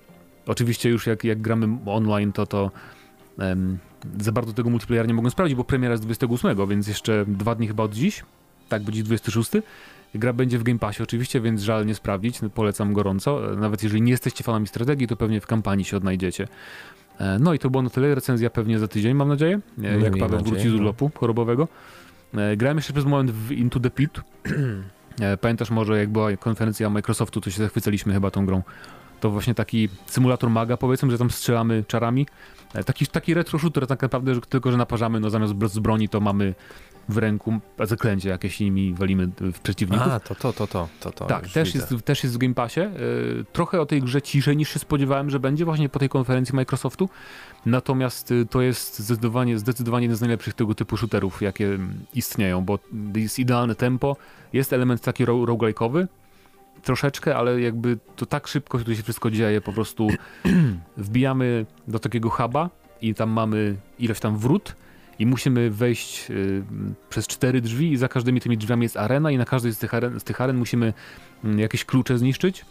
oczywiście 0.46 0.90
już 0.90 1.06
jak, 1.06 1.24
jak 1.24 1.40
gramy 1.40 1.78
online, 1.86 2.32
to 2.32 2.46
to 2.46 2.70
um, 3.38 3.78
za 4.20 4.32
bardzo 4.32 4.52
tego 4.52 4.70
multiplayer 4.70 5.08
nie 5.08 5.14
mogę 5.14 5.30
sprawdzić, 5.30 5.56
bo 5.56 5.64
premiera 5.64 5.92
jest 5.92 6.04
28, 6.04 6.68
więc 6.68 6.88
jeszcze 6.88 7.24
dwa 7.28 7.54
dni 7.54 7.68
chyba 7.68 7.82
od 7.82 7.94
dziś, 7.94 8.24
tak, 8.68 8.82
będzie 8.82 9.02
26. 9.02 9.50
Gra 10.14 10.32
będzie 10.32 10.58
w 10.58 10.62
Game 10.62 10.78
Passie 10.78 11.02
oczywiście, 11.02 11.40
więc 11.40 11.62
żal 11.62 11.86
nie 11.86 11.94
sprawdzić, 11.94 12.40
polecam 12.54 12.92
gorąco. 12.92 13.40
Nawet 13.56 13.82
jeżeli 13.82 14.02
nie 14.02 14.10
jesteście 14.10 14.44
fanami 14.44 14.66
strategii, 14.66 15.06
to 15.06 15.16
pewnie 15.16 15.40
w 15.40 15.46
kampanii 15.46 15.84
się 15.84 15.96
odnajdziecie. 15.96 16.48
E, 17.18 17.38
no 17.38 17.54
i 17.54 17.58
to 17.58 17.70
było 17.70 17.82
na 17.82 17.90
tyle, 17.90 18.14
recenzja 18.14 18.50
pewnie 18.50 18.78
za 18.78 18.88
tydzień, 18.88 19.14
mam 19.14 19.28
nadzieję, 19.28 19.60
e, 19.84 20.00
jak 20.00 20.18
Paweł 20.18 20.40
wróci 20.40 20.68
z 20.68 20.72
no. 20.72 20.78
urlopu 20.78 21.10
chorobowego. 21.14 21.68
E, 22.34 22.56
grałem 22.56 22.78
jeszcze 22.78 22.92
przez 22.92 23.04
moment 23.04 23.30
w 23.30 23.52
Into 23.52 23.80
the 23.80 23.90
Pit. 23.90 24.20
Pamiętasz 25.40 25.70
może, 25.70 25.98
jak 25.98 26.08
była 26.08 26.36
konferencja 26.36 26.90
Microsoftu, 26.90 27.40
to 27.40 27.50
się 27.50 27.62
zachwycaliśmy 27.62 28.12
chyba 28.12 28.30
tą 28.30 28.46
grą. 28.46 28.62
To 29.20 29.30
właśnie 29.30 29.54
taki 29.54 29.88
symulator 30.06 30.50
maga, 30.50 30.76
powiedzmy, 30.76 31.10
że 31.10 31.18
tam 31.18 31.30
strzelamy 31.30 31.84
czarami. 31.88 32.26
Taki, 32.86 33.06
taki 33.06 33.34
retro 33.34 33.58
shooter 33.58 33.86
tak 33.86 34.02
naprawdę, 34.02 34.34
że 34.34 34.40
tylko 34.40 34.70
że 34.70 34.76
naparzamy, 34.76 35.20
no 35.20 35.30
zamiast 35.30 35.54
z 35.66 35.78
broni 35.78 36.08
to 36.08 36.20
mamy 36.20 36.54
w 37.08 37.18
ręku 37.18 37.60
zaklęcie 37.84 38.28
jakieś 38.28 38.60
nimi 38.60 38.94
walimy 38.94 39.28
w 39.40 39.60
przeciwników. 39.60 40.08
A, 40.08 40.20
to, 40.20 40.34
to, 40.34 40.52
to, 40.52 40.66
to, 40.66 40.88
to, 41.00 41.10
to 41.10 41.24
Tak, 41.24 41.48
też 41.48 41.74
jest, 41.74 41.94
też 42.04 42.24
jest 42.24 42.34
w 42.34 42.38
Game 42.38 42.54
Passie. 42.54 42.80
Yy, 42.80 43.44
trochę 43.52 43.80
o 43.80 43.86
tej 43.86 44.02
grze 44.02 44.22
ciszej 44.22 44.56
niż 44.56 44.68
się 44.68 44.78
spodziewałem, 44.78 45.30
że 45.30 45.40
będzie 45.40 45.64
właśnie 45.64 45.88
po 45.88 45.98
tej 45.98 46.08
konferencji 46.08 46.54
Microsoftu. 46.54 47.08
Natomiast 47.66 48.30
yy, 48.30 48.46
to 48.46 48.62
jest 48.62 48.98
zdecydowanie, 48.98 49.58
zdecydowanie 49.58 50.04
jeden 50.04 50.16
z 50.16 50.20
najlepszych 50.20 50.54
tego 50.54 50.74
typu 50.74 50.96
shooterów, 50.96 51.42
jakie 51.42 51.66
mm, 51.66 52.04
istnieją, 52.14 52.64
bo 52.64 52.78
jest 53.14 53.38
idealne 53.38 53.74
tempo, 53.74 54.16
jest 54.52 54.72
element 54.72 55.00
taki 55.00 55.24
ro 55.24 55.44
roguelike'owy, 55.44 56.06
troszeczkę, 56.82 57.36
ale 57.36 57.60
jakby 57.60 57.98
to 58.16 58.26
tak 58.26 58.46
szybko 58.46 58.78
tu 58.78 58.96
się 58.96 59.02
wszystko 59.02 59.30
dzieje, 59.30 59.60
po 59.60 59.72
prostu 59.72 60.08
wbijamy 60.96 61.66
do 61.88 61.98
takiego 61.98 62.30
huba 62.30 62.70
i 63.02 63.14
tam 63.14 63.30
mamy 63.30 63.76
ilość 63.98 64.20
tam 64.20 64.38
wrót, 64.38 64.76
i 65.18 65.26
musimy 65.26 65.70
wejść 65.70 66.30
y, 66.30 66.62
przez 67.08 67.26
cztery 67.26 67.60
drzwi 67.60 67.92
i 67.92 67.96
za 67.96 68.08
każdymi 68.08 68.40
tymi 68.40 68.58
drzwiami 68.58 68.82
jest 68.82 68.96
arena 68.96 69.30
i 69.30 69.38
na 69.38 69.44
każdej 69.44 69.72
z 69.72 69.78
tych 69.78 69.94
aren, 69.94 70.20
z 70.20 70.24
tych 70.24 70.40
aren 70.40 70.56
musimy 70.56 70.92
y, 71.44 71.60
jakieś 71.60 71.84
klucze 71.84 72.18
zniszczyć. 72.18 72.64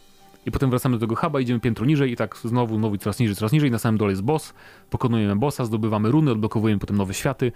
I 0.45 0.51
potem 0.51 0.69
wracamy 0.69 0.95
do 0.95 0.99
tego 0.99 1.15
huba, 1.15 1.39
idziemy 1.39 1.59
piętro 1.59 1.85
niżej 1.85 2.11
i 2.11 2.15
tak 2.15 2.37
znowu, 2.37 2.77
znowu 2.77 2.97
coraz 2.97 3.19
niżej, 3.19 3.35
coraz 3.35 3.51
niżej, 3.51 3.71
na 3.71 3.79
samym 3.79 3.97
dole 3.97 4.11
jest 4.11 4.21
boss, 4.21 4.53
pokonujemy 4.89 5.35
bossa, 5.35 5.65
zdobywamy 5.65 6.11
runy, 6.11 6.31
odblokowujemy 6.31 6.79
potem 6.79 6.97
nowe 6.97 7.13
światy. 7.13 7.51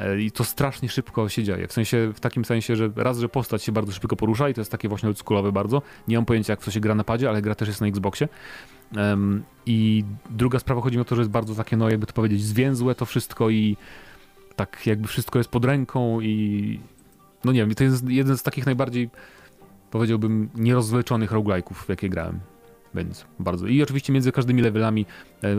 Y, 0.00 0.22
i 0.22 0.32
to 0.32 0.44
strasznie 0.44 0.88
szybko 0.88 1.28
się 1.28 1.44
dzieje, 1.44 1.68
w 1.68 1.72
sensie, 1.72 2.12
w 2.14 2.20
takim 2.20 2.44
sensie, 2.44 2.76
że 2.76 2.90
raz, 2.96 3.18
że 3.18 3.28
postać 3.28 3.62
się 3.62 3.72
bardzo 3.72 3.92
szybko 3.92 4.16
porusza 4.16 4.48
i 4.48 4.54
to 4.54 4.60
jest 4.60 4.70
takie 4.70 4.88
właśnie 4.88 5.08
oldschoolowe 5.08 5.52
bardzo, 5.52 5.82
nie 6.08 6.16
mam 6.16 6.24
pojęcia 6.24 6.52
jak 6.52 6.64
to 6.64 6.70
się 6.70 6.80
gra 6.80 6.94
na 6.94 7.04
padzie, 7.04 7.28
ale 7.28 7.42
gra 7.42 7.54
też 7.54 7.68
jest 7.68 7.80
na 7.80 7.86
Xboxie. 7.86 8.28
I 9.66 10.04
druga 10.30 10.58
sprawa 10.58 10.80
chodzi 10.80 10.96
mi 10.96 11.02
o 11.02 11.04
to, 11.04 11.14
że 11.14 11.20
jest 11.20 11.30
bardzo 11.30 11.54
takie, 11.54 11.76
no 11.76 11.90
jakby 11.90 12.06
to 12.06 12.12
powiedzieć, 12.12 12.42
zwięzłe 12.42 12.94
to 12.94 13.06
wszystko 13.06 13.50
i 13.50 13.76
tak 14.60 14.86
jakby 14.86 15.08
wszystko 15.08 15.38
jest 15.38 15.50
pod 15.50 15.64
ręką 15.64 16.20
i 16.20 16.80
no 17.44 17.52
nie 17.52 17.60
wiem, 17.60 17.74
to 17.74 17.84
jest 17.84 18.08
jeden 18.08 18.38
z 18.38 18.42
takich 18.42 18.66
najbardziej 18.66 19.10
powiedziałbym 19.90 20.48
nierozwleczonych 20.54 21.30
roguelike'ów, 21.32 21.74
w 21.74 21.88
jakie 21.88 22.08
grałem. 22.08 22.40
Więc 22.94 23.24
bardzo. 23.38 23.66
I 23.66 23.82
oczywiście 23.82 24.12
między 24.12 24.32
każdymi 24.32 24.62
levelami, 24.62 25.06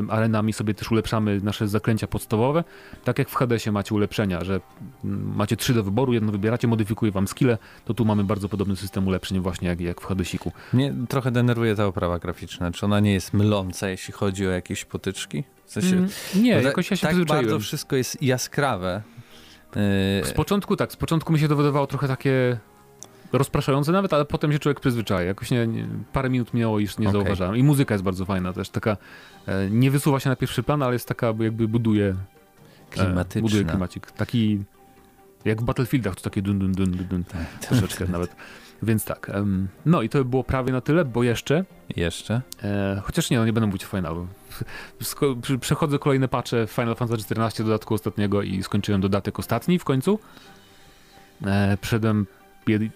arenami 0.09 0.53
sobie 0.53 0.73
też 0.73 0.91
ulepszamy 0.91 1.39
nasze 1.43 1.67
zaklęcia 1.67 2.07
podstawowe. 2.07 2.63
Tak 3.03 3.19
jak 3.19 3.29
w 3.29 3.35
Hadesie 3.35 3.71
macie 3.71 3.95
ulepszenia, 3.95 4.43
że 4.43 4.61
mm, 5.03 5.35
macie 5.35 5.57
trzy 5.57 5.73
do 5.73 5.83
wyboru, 5.83 6.13
jedno 6.13 6.31
wybieracie, 6.31 6.67
modyfikuje 6.67 7.11
wam 7.11 7.27
skille, 7.27 7.57
to 7.85 7.93
tu 7.93 8.05
mamy 8.05 8.23
bardzo 8.23 8.49
podobny 8.49 8.75
system 8.75 9.07
ulepszeń 9.07 9.39
właśnie 9.39 9.67
jak, 9.67 9.81
jak 9.81 10.01
w 10.01 10.05
Hadesiku. 10.05 10.51
Mnie 10.73 10.93
trochę 11.09 11.31
denerwuje 11.31 11.75
ta 11.75 11.85
oprawa 11.85 12.19
graficzna. 12.19 12.71
Czy 12.71 12.85
ona 12.85 12.99
nie 12.99 13.13
jest 13.13 13.33
myląca, 13.33 13.89
jeśli 13.89 14.13
chodzi 14.13 14.47
o 14.47 14.49
jakieś 14.49 14.85
potyczki? 14.85 15.43
W 15.65 15.71
sensie, 15.71 15.95
mm, 15.95 16.09
nie, 16.35 16.51
jakoś 16.51 16.91
ja 16.91 16.97
się 16.97 17.07
tak 17.07 17.25
bardzo 17.25 17.59
wszystko 17.59 17.95
jest 17.95 18.21
jaskrawe. 18.21 19.01
Z 20.23 20.31
początku 20.31 20.75
tak, 20.75 20.91
z 20.91 20.95
początku 20.95 21.33
mi 21.33 21.39
się 21.39 21.47
to 21.47 21.55
wydawało 21.55 21.87
trochę 21.87 22.07
takie 22.07 22.57
rozpraszające 23.33 23.91
nawet, 23.91 24.13
ale 24.13 24.25
potem 24.25 24.51
się 24.53 24.59
człowiek 24.59 24.79
przyzwyczaja. 24.79 25.27
Jakoś 25.27 25.51
nie, 25.51 25.67
nie 25.67 25.87
parę 26.13 26.29
minut 26.29 26.53
minęło 26.53 26.79
i 26.79 26.81
już 26.81 26.97
nie 26.97 27.09
okay. 27.09 27.21
zauważałem. 27.21 27.55
I 27.55 27.63
muzyka 27.63 27.93
jest 27.93 28.03
bardzo 28.03 28.25
fajna 28.25 28.53
też, 28.53 28.69
taka 28.69 28.97
e, 29.47 29.69
nie 29.69 29.91
wysuwa 29.91 30.19
się 30.19 30.29
na 30.29 30.35
pierwszy 30.35 30.63
plan, 30.63 30.83
ale 30.83 30.93
jest 30.93 31.07
taka 31.07 31.27
jakby 31.27 31.67
buduje 31.67 32.15
klimatyczna. 32.89 33.39
E, 33.39 33.41
buduje 33.41 33.65
klimacik. 33.65 34.11
Taki 34.11 34.63
jak 35.45 35.61
w 35.61 35.65
Battlefieldach, 35.65 36.15
to 36.15 36.21
takie 36.21 36.41
dun 36.41 36.59
dun 36.59 36.71
dun 36.71 36.91
dun, 36.91 37.07
dun 37.07 37.23
tak, 37.23 37.65
troszeczkę 37.67 38.05
nawet. 38.07 38.35
Więc 38.83 39.05
tak. 39.05 39.31
no 39.85 40.01
i 40.01 40.09
to 40.09 40.25
było 40.25 40.43
prawie 40.43 40.71
na 40.71 40.81
tyle, 40.81 41.05
bo 41.05 41.23
jeszcze. 41.23 41.65
Jeszcze? 41.95 42.41
E, 42.63 43.01
chociaż 43.03 43.29
nie, 43.29 43.37
no 43.37 43.45
nie 43.45 43.53
będę 43.53 43.67
mówić 43.67 43.83
o 43.83 43.87
finalu. 43.87 44.27
Przechodzę 45.59 45.99
kolejne 45.99 46.27
patche 46.27 46.67
Final 46.67 46.95
Fantasy 46.95 47.35
XIV 47.35 47.65
dodatku 47.65 47.93
ostatniego 47.93 48.41
i 48.41 48.63
skończyłem 48.63 49.01
dodatek 49.01 49.39
ostatni 49.39 49.79
w 49.79 49.83
końcu. 49.83 50.19
E, 51.45 51.77
przeszedłem, 51.81 52.27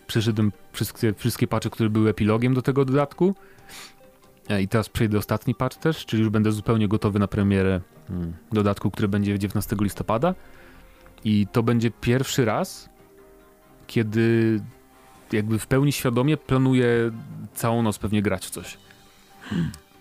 przeszedłem 0.08 0.52
wszystkie, 0.72 1.14
wszystkie 1.14 1.48
patche, 1.48 1.70
które 1.70 1.90
były 1.90 2.10
epilogiem 2.10 2.54
do 2.54 2.62
tego 2.62 2.86
dodatku. 2.86 3.36
E, 4.50 4.62
I 4.62 4.68
teraz 4.68 4.90
przejdę 4.90 5.18
ostatni 5.18 5.56
patch 5.56 5.78
też, 5.78 6.06
czyli 6.06 6.22
już 6.24 6.32
będę 6.32 6.52
zupełnie 6.52 6.88
gotowy 6.88 7.20
na 7.20 7.28
premierę 7.28 7.82
hmm, 8.08 8.34
dodatku, 8.52 8.92
który 8.92 9.08
będzie 9.08 9.40
19 9.40 9.76
listopada. 9.80 10.36
I 11.24 11.48
to 11.52 11.64
będzie 11.64 11.92
pierwszy 11.92 12.46
raz, 12.46 12.90
kiedy 13.88 14.60
jakby 15.32 15.60
w 15.60 15.68
pełni 15.68 15.92
świadomie 15.92 16.38
planuję 16.38 17.12
całą 17.54 17.82
noc 17.82 17.98
pewnie 17.98 18.22
grać 18.22 18.46
w 18.46 18.50
coś. 18.50 18.78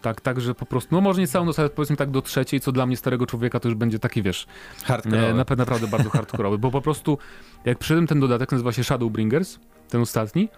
Tak, 0.04 0.20
tak, 0.20 0.40
że 0.40 0.54
po 0.54 0.66
prostu, 0.66 0.94
no 0.94 1.00
może 1.00 1.20
nie 1.20 1.26
całą 1.26 1.46
noc, 1.46 1.58
ale 1.58 1.70
powiedzmy 1.70 1.96
tak 1.96 2.10
do 2.10 2.22
trzeciej, 2.22 2.60
co 2.60 2.72
dla 2.72 2.86
mnie 2.86 2.96
starego 2.96 3.26
człowieka 3.26 3.60
to 3.60 3.68
już 3.68 3.74
będzie 3.74 3.98
taki, 3.98 4.22
wiesz, 4.22 4.46
hardcore. 4.84 5.34
Na, 5.34 5.56
naprawdę 5.56 5.86
bardzo 5.86 6.10
hardkorowy, 6.10 6.58
bo 6.58 6.70
po 6.70 6.80
prostu 6.80 7.18
jak 7.64 7.78
przyszedłem 7.78 8.06
ten 8.06 8.20
dodatek, 8.20 8.52
nazywa 8.52 8.72
się 8.72 8.84
Shadowbringers, 8.84 9.58
ten 9.88 10.00
ostatni, 10.00 10.48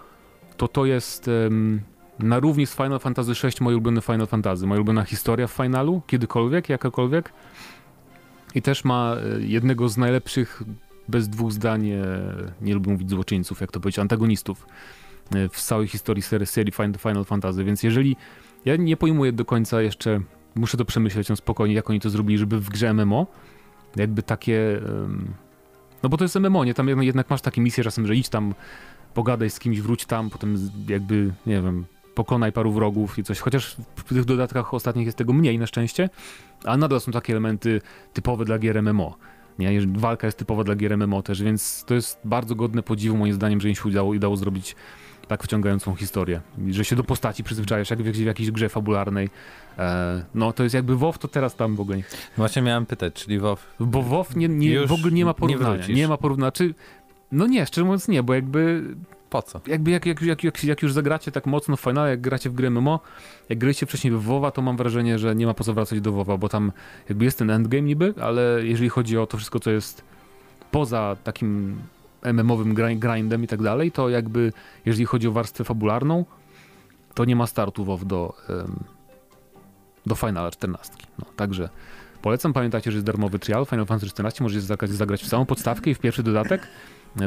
to 0.57 0.69
to 0.69 0.87
jest 0.87 1.29
um, 1.29 1.81
na 2.19 2.41
równi 2.41 2.67
z 2.67 2.75
Final 2.75 2.99
Fantasy 2.99 3.33
VI 3.33 3.49
moje 3.61 3.77
ulubione 3.77 4.01
Final 4.01 4.27
Fantasy, 4.27 4.67
moja 4.67 4.79
ulubiona 4.79 5.05
historia 5.05 5.47
w 5.47 5.53
finalu, 5.53 6.03
kiedykolwiek, 6.07 6.69
jakakolwiek. 6.69 7.33
I 8.55 8.63
też 8.63 8.85
ma 8.85 9.17
e, 9.17 9.43
jednego 9.43 9.89
z 9.89 9.97
najlepszych 9.97 10.63
bez 11.09 11.29
dwóch 11.29 11.53
zdań, 11.53 11.91
e, 11.91 12.05
nie 12.61 12.75
lubię 12.75 12.93
mówić 12.93 13.11
złoczyńców, 13.11 13.61
jak 13.61 13.73
to 13.73 13.81
powiedzieć, 13.81 13.99
antagonistów 13.99 14.67
e, 15.35 15.49
w 15.49 15.61
całej 15.61 15.89
historii 15.89 16.23
serii, 16.23 16.47
serii 16.47 16.73
Final 16.99 17.25
Fantasy, 17.25 17.65
więc 17.65 17.83
jeżeli 17.83 18.17
ja 18.67 18.77
nie 18.77 18.97
pojmuję 18.97 19.33
do 19.33 19.45
końca 19.45 19.83
jeszcze, 19.83 20.21
muszę 20.55 20.77
to 20.77 20.85
przemyśleć 20.85 21.29
no 21.29 21.37
spokojnie, 21.37 21.75
jak 21.75 21.91
oni 21.91 22.01
to 22.01 22.11
zrobili, 22.11 22.39
żeby 22.39 22.61
w 22.61 22.71
grze 22.71 22.95
MMO 22.95 23.27
jakby 23.97 24.23
takie, 24.23 24.81
no 26.03 26.09
bo 26.09 26.17
to 26.17 26.25
jest 26.25 26.37
MMO, 26.37 26.65
nie? 26.65 26.75
Tam 26.75 27.03
jednak 27.03 27.31
masz 27.31 27.41
takie 27.41 27.61
misje 27.61 27.85
czasem, 27.85 28.07
że 28.07 28.17
idź 28.17 28.29
tam, 28.29 28.55
pogadaj 29.15 29.51
z 29.51 29.59
kimś, 29.59 29.81
wróć 29.81 30.07
tam, 30.07 30.31
potem 30.31 30.71
jakby, 30.89 31.33
nie 31.47 31.63
wiem, 31.63 31.85
pokonaj 32.15 32.53
paru 32.53 32.73
wrogów 32.73 33.19
i 33.19 33.25
coś, 33.25 33.41
chociaż 33.41 33.77
w 33.97 34.05
tych 34.05 34.25
dodatkach 34.25 34.75
ostatnich 34.75 35.07
jest 35.07 35.19
tego 35.19 35.33
mniej 35.33 35.59
na 35.59 35.67
szczęście, 35.67 36.11
a 36.65 36.77
nadal 36.77 37.01
są 37.01 37.13
takie 37.13 37.33
elementy 37.33 37.81
typowe 38.13 38.45
dla 38.45 38.59
gier 38.59 38.83
MMO. 38.83 39.17
Nie? 39.59 39.81
Walka 39.87 40.27
jest 40.27 40.39
typowa 40.39 40.65
dla 40.65 40.75
gier 40.75 40.99
MMO 40.99 41.23
też, 41.23 41.43
więc 41.43 41.85
to 41.85 41.95
jest 41.95 42.19
bardzo 42.25 42.55
godne 42.55 42.83
podziwu 42.83 43.17
moim 43.17 43.33
zdaniem, 43.33 43.61
że 43.61 43.69
im 43.69 43.75
się 43.75 43.89
udało, 43.89 44.11
udało 44.11 44.37
zrobić 44.37 44.77
tak 45.29 45.43
wciągającą 45.43 45.95
historię. 45.95 46.41
Że 46.71 46.85
się 46.85 46.97
do 46.97 47.05
postaci 47.05 47.45
przyzwyczajasz, 47.45 47.91
jak 47.91 48.03
w, 48.03 48.19
jakiejś 48.19 48.51
grze 48.51 48.69
fabularnej. 48.69 49.31
E, 49.79 50.25
no 50.35 50.53
to 50.53 50.63
jest 50.63 50.75
jakby 50.75 50.97
WoW, 50.97 51.19
to 51.19 51.29
teraz 51.29 51.55
tam 51.55 51.77
w 51.77 51.81
ogóle 51.81 51.97
nie... 51.97 52.05
Właśnie 52.37 52.63
miałem 52.63 52.87
pytać, 52.87 53.15
czyli 53.15 53.39
WoW... 53.39 53.67
Bo 53.81 54.03
WoW 54.03 54.37
nie, 54.37 54.49
nie, 54.49 54.87
w 54.87 54.93
ogóle 54.93 55.13
nie 55.13 55.25
ma 55.25 55.35
porównania. 55.35 55.87
Nie, 55.87 55.95
nie 55.95 56.09
ma 56.09 56.17
porównania. 56.17 56.53
Czy... 56.53 56.75
No 57.33 57.47
nie, 57.47 57.67
szczerze 57.67 57.85
mówiąc 57.85 58.09
nie, 58.09 58.23
bo 58.23 58.35
jakby 58.35 58.83
po 59.31 59.43
co? 59.43 59.61
Jakby 59.67 59.91
jak, 59.91 60.07
jak, 60.07 60.23
jak, 60.23 60.45
jak, 60.45 60.65
jak 60.65 60.83
już 60.83 60.93
zagracie 60.93 61.33
tak 61.33 61.47
mocno 61.47 61.77
w 61.77 61.81
finale, 61.81 62.11
jak 62.11 62.21
gracie 62.21 62.51
w 62.51 62.55
grę 62.55 62.71
MMO, 62.71 63.01
jak 63.49 63.59
graliście 63.59 63.87
wcześniej 63.87 64.13
w 64.13 64.23
WoWa, 64.23 64.51
to 64.51 64.63
mam 64.63 64.77
wrażenie, 64.77 65.19
że 65.19 65.35
nie 65.35 65.47
ma 65.47 65.55
po 65.55 65.65
co 65.65 65.75
wracać 65.75 66.01
do 66.01 66.13
WoWa, 66.13 66.37
bo 66.37 66.49
tam 66.49 66.73
jakby 67.09 67.25
jest 67.25 67.39
ten 67.39 67.51
endgame 67.51 67.83
niby, 67.83 68.15
ale 68.21 68.61
jeżeli 68.63 68.89
chodzi 68.89 69.19
o 69.19 69.27
to 69.27 69.37
wszystko, 69.37 69.61
co 69.61 69.71
jest 69.71 70.05
poza 70.71 71.17
takim 71.25 71.77
MMowym 72.23 72.75
grindem 72.75 73.45
i 73.45 73.47
tak 73.47 73.63
dalej, 73.63 73.93
to 73.93 74.09
jakby 74.09 74.53
jeżeli 74.85 75.07
chodzi 75.07 75.29
o 75.29 75.33
warstwę 75.33 75.65
fabularną, 75.65 76.25
to 77.15 77.25
nie 77.25 77.37
ma 77.37 77.47
startu 77.47 77.85
WoW 77.85 78.05
do, 78.05 78.35
do 80.07 80.15
Finala 80.15 80.51
14. 80.51 80.93
No, 81.19 81.25
także 81.37 81.69
polecam, 82.23 82.53
pamiętajcie, 82.53 82.91
że 82.91 82.97
jest 82.97 83.07
darmowy 83.07 83.39
trial. 83.39 83.67
Final 83.67 83.87
Fantasy 83.87 84.11
14, 84.11 84.45
możecie 84.45 84.61
zagrać, 84.61 84.91
zagrać 84.91 85.23
w 85.23 85.29
samą 85.29 85.47
podstawkę 85.47 85.91
i 85.91 85.95
w 85.95 85.99
pierwszy 85.99 86.23
dodatek 86.23 86.69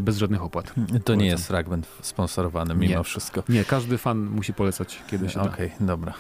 bez 0.02 0.18
żadnych 0.18 0.44
opłat. 0.44 0.68
To 0.68 0.74
Polecam. 0.74 1.18
nie 1.18 1.28
jest 1.28 1.48
fragment 1.48 1.88
sponsorowany 2.02 2.76
mimo 2.76 2.98
nie. 2.98 3.04
wszystko. 3.04 3.44
Nie, 3.50 3.66
każdy 3.66 3.98
fan 3.98 4.18
musi 4.26 4.54
polecać, 4.54 5.00
kiedy 5.08 5.30
się 5.30 5.42
Okej, 5.42 5.72
okay, 5.76 5.88
dobra. 5.88 6.14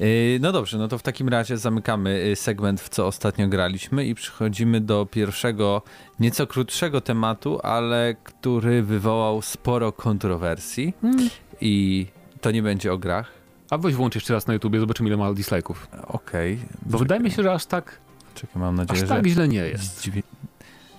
Y, 0.00 0.38
no 0.40 0.52
dobrze, 0.52 0.78
no 0.78 0.88
to 0.88 0.98
w 0.98 1.02
takim 1.02 1.28
razie 1.28 1.58
zamykamy 1.58 2.24
y, 2.32 2.36
segment, 2.36 2.80
w 2.80 2.88
co 2.88 3.06
ostatnio 3.06 3.48
graliśmy 3.48 4.06
i 4.06 4.14
przechodzimy 4.14 4.80
do 4.80 5.06
pierwszego, 5.06 5.82
nieco 6.20 6.46
krótszego 6.46 7.00
tematu, 7.00 7.60
ale 7.62 8.14
który 8.24 8.82
wywołał 8.82 9.42
sporo 9.42 9.92
kontrowersji 9.92 10.94
hmm. 11.00 11.28
i 11.60 12.06
to 12.40 12.50
nie 12.50 12.62
będzie 12.62 12.92
o 12.92 12.98
grach. 12.98 13.32
A 13.70 13.78
weź 13.78 13.94
włącz 13.94 14.14
jeszcze 14.14 14.34
raz 14.34 14.46
na 14.46 14.54
YouTubie, 14.54 14.80
zobaczymy 14.80 15.08
ile 15.08 15.16
ma 15.16 15.32
dislike'ów. 15.32 15.74
Okej. 16.06 16.54
Okay. 16.54 16.68
Bo 16.86 16.98
wydaje 16.98 17.20
mi 17.20 17.30
się, 17.30 17.42
że 17.42 17.52
aż 17.52 17.66
tak... 17.66 17.98
Czekaj, 18.34 18.62
mam 18.62 18.74
nadzieję, 18.74 19.02
aż 19.02 19.08
tak 19.08 19.26
źle 19.26 19.48
nie 19.48 19.58
jest. 19.58 20.10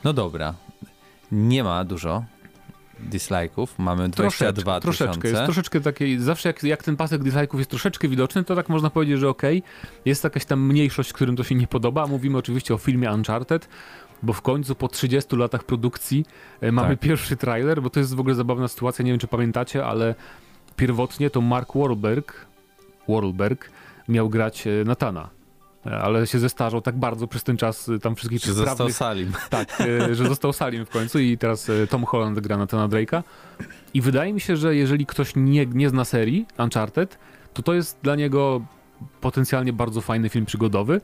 No 0.04 0.14
dobra, 0.14 0.54
nie 1.34 1.64
ma 1.64 1.84
dużo 1.84 2.24
dislike'ów, 3.10 3.68
mamy 3.78 4.10
22 4.10 4.80
troszeczkę, 4.80 5.14
tysiące. 5.14 5.28
Jest 5.28 5.44
troszeczkę 5.44 5.82
takiej, 5.82 6.20
zawsze 6.20 6.50
jak, 6.50 6.64
jak 6.64 6.84
ten 6.84 6.96
pasek 6.96 7.22
dislike'ów 7.22 7.58
jest 7.58 7.70
troszeczkę 7.70 8.08
widoczny, 8.08 8.44
to 8.44 8.56
tak 8.56 8.70
można 8.70 8.90
powiedzieć, 8.90 9.20
że 9.20 9.30
okej, 9.30 9.58
okay, 9.60 10.02
jest 10.06 10.24
jakaś 10.24 10.46
tam 10.46 10.62
mniejszość, 10.62 11.14
którym 11.14 11.36
to 11.36 11.44
się 11.44 11.56
nie 11.56 11.68
podoba. 11.68 12.08
Mówimy 12.08 12.38
oczywiście 12.38 12.74
o 12.74 12.78
filmie 12.78 13.12
Uncharted, 13.12 13.70
bo 14.24 14.34
w 14.34 14.42
końcu 14.42 14.76
po 14.76 14.88
30 14.88 15.36
latach 15.36 15.64
produkcji 15.64 16.26
e, 16.62 16.72
mamy 16.72 16.90
tak. 16.90 17.00
pierwszy 17.00 17.38
trailer, 17.38 17.82
bo 17.82 17.90
to 17.90 18.00
jest 18.00 18.16
w 18.16 18.20
ogóle 18.20 18.36
zabawna 18.36 18.68
sytuacja, 18.68 19.06
nie 19.06 19.12
wiem 19.12 19.20
czy 19.20 19.28
pamiętacie, 19.28 19.86
ale 19.86 20.16
pierwotnie 20.76 21.30
to 21.30 21.42
Mark 21.42 21.74
Wahlberg, 21.76 22.46
Wahlberg 23.10 23.70
miał 24.08 24.30
grać 24.30 24.68
e, 24.68 24.70
Natana 24.86 25.30
ale 25.86 26.28
się 26.28 26.40
zestarzał 26.40 26.82
tak 26.82 26.98
bardzo 26.98 27.28
przez 27.28 27.44
ten 27.44 27.58
czas 27.58 27.90
y, 27.90 28.00
tam 28.00 28.16
wszystkich 28.16 28.42
Że 28.42 28.54
został 28.54 28.90
Salim. 28.90 29.32
Tak, 29.50 29.82
y, 29.82 30.16
że 30.16 30.28
został 30.28 30.54
Salim 30.54 30.86
w 30.86 30.90
końcu 30.90 31.20
i 31.20 31.38
teraz 31.38 31.70
y, 31.70 31.88
Tom 31.90 32.06
Holland 32.06 32.40
gra 32.40 32.58
na 32.58 32.68
Tana 32.68 32.88
Drake'a. 32.88 33.24
I 33.94 34.02
wydaje 34.02 34.34
mi 34.34 34.42
się, 34.42 34.58
że 34.58 34.76
jeżeli 34.76 35.06
ktoś 35.06 35.34
nie, 35.36 35.66
nie 35.66 35.90
zna 35.90 36.06
serii 36.06 36.46
Uncharted, 36.58 37.18
to 37.54 37.64
to 37.64 37.74
jest 37.74 37.98
dla 38.04 38.16
niego 38.16 38.62
potencjalnie 39.22 39.74
bardzo 39.74 40.02
fajny 40.02 40.30
film 40.30 40.46
przygodowy, 40.46 41.02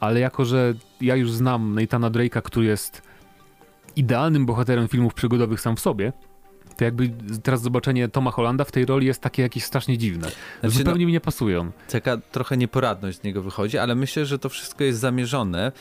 ale 0.00 0.20
jako, 0.20 0.44
że 0.44 0.74
ja 1.00 1.16
już 1.16 1.32
znam 1.32 1.74
Nathana 1.74 2.10
Drake'a, 2.10 2.42
który 2.42 2.66
jest 2.66 3.02
idealnym 3.96 4.46
bohaterem 4.46 4.88
filmów 4.88 5.14
przygodowych 5.14 5.60
sam 5.60 5.76
w 5.76 5.80
sobie, 5.80 6.12
to 6.82 6.86
jakby 6.86 7.10
teraz 7.42 7.62
zobaczenie 7.62 8.08
Toma 8.08 8.30
Hollanda 8.30 8.64
w 8.64 8.72
tej 8.72 8.86
roli 8.86 9.06
jest 9.06 9.20
takie 9.20 9.42
jakieś 9.42 9.64
strasznie 9.64 9.98
dziwne. 9.98 10.30
Znaczy, 10.60 10.76
Zupełnie 10.76 11.04
no, 11.04 11.06
mi 11.06 11.12
nie 11.12 11.20
pasują. 11.20 11.70
Taka 11.90 12.16
trochę 12.16 12.56
nieporadność 12.56 13.18
z 13.20 13.22
niego 13.22 13.42
wychodzi, 13.42 13.78
ale 13.78 13.94
myślę, 13.94 14.26
że 14.26 14.38
to 14.38 14.48
wszystko 14.48 14.84
jest 14.84 15.00
zamierzone 15.00 15.66
e, 15.66 15.72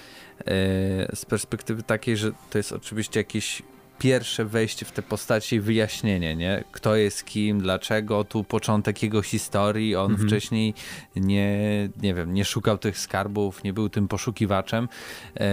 z 1.16 1.26
perspektywy 1.26 1.84
takiej, 1.84 2.18
że 2.18 2.32
to 2.50 2.58
jest 2.58 2.72
oczywiście 2.72 3.20
jakiś 3.20 3.64
pierwsze 4.02 4.46
wejście 4.46 4.86
w 4.86 4.92
te 4.92 5.02
postaci 5.02 5.56
i 5.56 5.60
wyjaśnienie, 5.60 6.36
nie? 6.36 6.64
Kto 6.72 6.96
jest 6.96 7.26
kim, 7.26 7.60
dlaczego, 7.60 8.24
tu 8.24 8.44
początek 8.44 9.04
jego 9.04 9.22
historii, 9.22 9.96
on 9.96 10.12
mhm. 10.12 10.30
wcześniej 10.30 10.74
nie, 11.16 11.60
nie 12.02 12.14
wiem, 12.14 12.34
nie 12.34 12.46
szukał 12.46 12.78
tych 12.78 12.98
skarbów, 12.98 13.64
nie 13.64 13.74
był 13.74 13.90
tym 13.90 14.08
poszukiwaczem 14.08 14.90
e, 15.36 15.48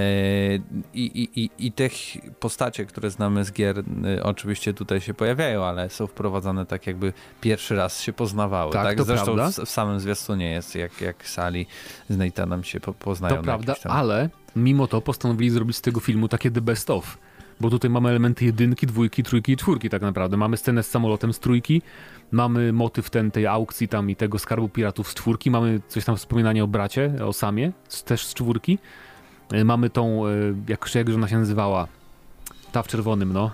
i, 0.94 1.04
i, 1.04 1.40
i, 1.42 1.50
i 1.58 1.72
tych 1.72 1.92
postacie, 2.40 2.86
które 2.86 3.10
znamy 3.10 3.44
z 3.44 3.52
gier 3.52 3.78
e, 3.78 4.22
oczywiście 4.22 4.74
tutaj 4.74 5.00
się 5.00 5.14
pojawiają, 5.14 5.64
ale 5.64 5.90
są 5.90 6.06
wprowadzane 6.06 6.66
tak 6.66 6.86
jakby 6.86 7.12
pierwszy 7.40 7.76
raz 7.76 8.00
się 8.00 8.12
poznawały, 8.12 8.72
tak? 8.72 8.84
tak? 8.84 9.02
Zresztą 9.06 9.36
w, 9.36 9.54
w, 9.66 9.70
samym 9.70 10.00
zwiastunie 10.00 10.50
jest, 10.50 10.74
jak, 10.74 11.00
jak 11.00 11.28
Sali 11.28 11.66
z 12.08 12.16
Nathanem 12.16 12.64
się 12.64 12.80
po, 12.80 12.92
poznają. 12.92 13.36
To 13.36 13.42
prawda, 13.42 13.74
ale 13.84 14.30
mimo 14.56 14.86
to 14.86 15.00
postanowili 15.00 15.50
zrobić 15.50 15.76
z 15.76 15.80
tego 15.80 16.00
filmu 16.00 16.28
takie 16.28 16.50
the 16.50 16.60
best 16.60 16.90
of 16.90 17.18
bo 17.60 17.70
tutaj 17.70 17.90
mamy 17.90 18.08
elementy 18.08 18.44
jedynki, 18.44 18.86
dwójki, 18.86 19.22
trójki 19.22 19.52
i 19.52 19.56
czwórki 19.56 19.90
tak 19.90 20.02
naprawdę. 20.02 20.36
Mamy 20.36 20.56
scenę 20.56 20.82
z 20.82 20.90
samolotem 20.90 21.32
z 21.32 21.38
trójki, 21.38 21.82
mamy 22.32 22.72
motyw 22.72 23.10
ten, 23.10 23.30
tej 23.30 23.46
aukcji 23.46 23.88
tam 23.88 24.10
i 24.10 24.16
tego 24.16 24.38
skarbu 24.38 24.68
piratów 24.68 25.08
z 25.08 25.14
czwórki, 25.14 25.50
mamy 25.50 25.80
coś 25.88 26.04
tam 26.04 26.16
wspominanie 26.16 26.64
o 26.64 26.66
bracie, 26.66 27.14
o 27.26 27.32
Samie, 27.32 27.72
też 28.04 28.26
z 28.26 28.34
czwórki. 28.34 28.78
E, 29.52 29.64
mamy 29.64 29.90
tą, 29.90 30.26
e, 30.26 30.30
jak, 30.68 30.94
jak 30.94 31.08
ona 31.08 31.28
się 31.28 31.38
nazywała, 31.38 31.88
ta 32.72 32.82
w 32.82 32.88
czerwonym, 32.88 33.32
no, 33.32 33.50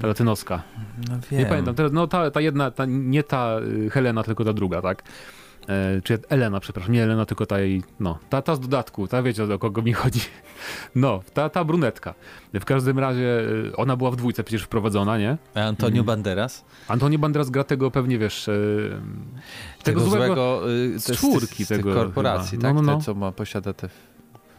ta 0.00 0.06
latynoska. 0.06 0.62
No 1.08 1.18
wiem. 1.30 1.40
Nie 1.40 1.46
pamiętam, 1.46 1.74
teraz, 1.74 1.92
no 1.92 2.06
ta, 2.06 2.30
ta 2.30 2.40
jedna, 2.40 2.70
ta, 2.70 2.84
nie 2.86 3.22
ta 3.22 3.60
e, 3.86 3.90
Helena, 3.90 4.22
tylko 4.22 4.44
ta 4.44 4.52
druga, 4.52 4.82
tak? 4.82 5.02
E, 5.68 6.00
czy 6.02 6.18
Elena, 6.28 6.60
przepraszam, 6.60 6.92
nie 6.92 7.02
Elena, 7.02 7.26
tylko 7.26 7.46
ta 7.46 7.60
jej, 7.60 7.82
no, 8.00 8.18
ta, 8.30 8.42
ta 8.42 8.54
z 8.54 8.60
dodatku, 8.60 9.08
ta 9.08 9.22
wiecie 9.22 9.54
o 9.54 9.58
kogo 9.58 9.82
mi 9.82 9.92
chodzi. 9.92 10.20
No, 10.94 11.20
ta, 11.34 11.48
ta 11.48 11.64
brunetka. 11.64 12.14
W 12.54 12.64
każdym 12.64 12.98
razie 12.98 13.40
y, 13.70 13.76
ona 13.76 13.96
była 13.96 14.10
w 14.10 14.16
dwójce 14.16 14.44
przecież 14.44 14.62
wprowadzona, 14.62 15.18
nie? 15.18 15.36
A 15.54 15.60
Antonio 15.60 15.94
mm. 15.94 16.06
Banderas? 16.06 16.64
Antonio 16.88 17.18
Banderas 17.18 17.50
gra 17.50 17.64
tego 17.64 17.90
pewnie, 17.90 18.18
wiesz... 18.18 18.48
Y, 18.48 19.00
tego, 19.82 20.00
tego 20.00 20.10
złego... 20.10 20.34
złego 20.34 20.60
z 20.98 21.12
czwórki 21.12 21.64
z, 21.64 21.66
z 21.66 21.68
tego 21.68 21.94
korporacji, 21.94 22.50
chyba. 22.50 22.62
tak? 22.62 22.74
No, 22.74 22.82
no, 22.82 22.92
no. 22.92 22.98
Te, 22.98 23.04
co 23.04 23.14
ma, 23.14 23.32
posiada 23.32 23.72
te... 23.72 23.88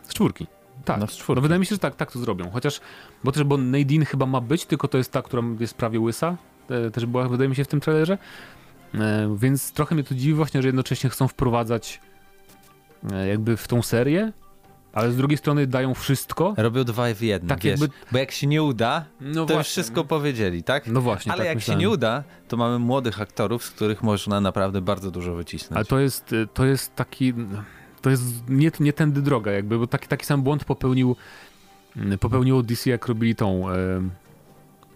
Z 0.04 0.13
czwórki. 0.13 0.48
Tak, 0.86 1.00
no, 1.00 1.36
no, 1.36 1.42
wydaje 1.42 1.60
mi 1.60 1.66
się, 1.66 1.75
że 1.75 1.80
tak, 1.80 1.96
tak 1.96 2.12
to 2.12 2.20
zrobią. 2.20 2.51
Chociaż, 2.51 2.82
bo 3.24 3.32
też, 3.32 3.44
bo 3.44 3.58
Nadine 3.58 4.06
chyba 4.06 4.25
ma 4.25 4.42
być, 4.42 4.66
tylko 4.66 4.88
to 4.88 4.98
jest 4.98 5.12
ta, 5.12 5.22
która 5.22 5.44
jest 5.60 5.74
prawie 5.74 6.00
łysa. 6.00 6.38
Też 6.94 7.06
była, 7.06 7.28
wydaje 7.28 7.50
mi 7.50 7.56
się, 7.56 7.63
w 7.63 7.68
tym 7.68 7.80
trailerze. 7.80 8.18
E, 8.96 9.36
więc 9.39 9.72
trochę 9.72 9.96
mnie 9.96 10.03
to 10.03 10.15
dziwi 10.15 10.34
właśnie, 10.34 10.62
że 10.62 10.67
jednocześnie 10.67 11.10
chcą 11.10 11.27
wprowadzać 11.27 12.01
e, 13.12 13.27
jakby 13.27 13.58
w 13.58 13.67
tą 13.67 13.81
serię, 13.81 14.31
ale 14.93 15.12
z 15.12 15.17
drugiej 15.17 15.38
strony 15.38 15.67
dają 15.67 15.93
wszystko. 15.93 16.53
Robią 16.58 16.84
dwa 16.84 17.13
w 17.13 17.22
jednym, 17.22 17.50
tak 17.50 17.62
wiesz, 17.62 17.81
jakby... 17.81 17.96
bo 18.12 18.17
jak 18.17 18.31
się 18.31 18.48
nie 18.48 18.63
uda, 18.63 19.05
no 19.22 19.46
to 19.46 19.58
już 19.58 19.67
wszystko 19.67 20.03
powiedzieli, 20.03 20.63
tak? 20.63 20.88
No 20.88 21.01
właśnie, 21.01 21.31
Ale 21.31 21.39
tak 21.39 21.48
jak 21.48 21.55
myślałem. 21.55 21.81
się 21.81 21.88
nie 21.88 21.89
uda, 21.89 22.24
to 22.48 22.58
mamy 22.58 22.79
młodych 22.79 23.22
aktorów, 23.22 23.63
z 23.63 23.72
których 23.72 24.03
można 24.03 24.41
naprawdę 24.41 24.81
bardzo 24.81 25.12
dużo 25.12 25.36
wycisnąć. 25.36 25.75
Ale 25.75 25.86
to 25.86 26.00
jest, 26.00 26.36
to 26.53 26.65
jest 26.65 26.96
taki, 26.96 27.34
to 28.01 28.10
jest 28.10 28.24
nie, 28.50 28.72
nie 28.79 28.93
tędy 28.93 29.22
droga 29.22 29.51
jakby, 29.51 29.79
bo 29.79 29.88
taki, 29.88 30.08
taki 30.08 30.25
sam 30.25 30.41
błąd 30.41 30.65
popełnił 30.65 31.15
popełniło 32.19 32.63
DC, 32.63 32.89
jak 32.89 33.08
robili 33.08 33.36
tą... 33.36 33.65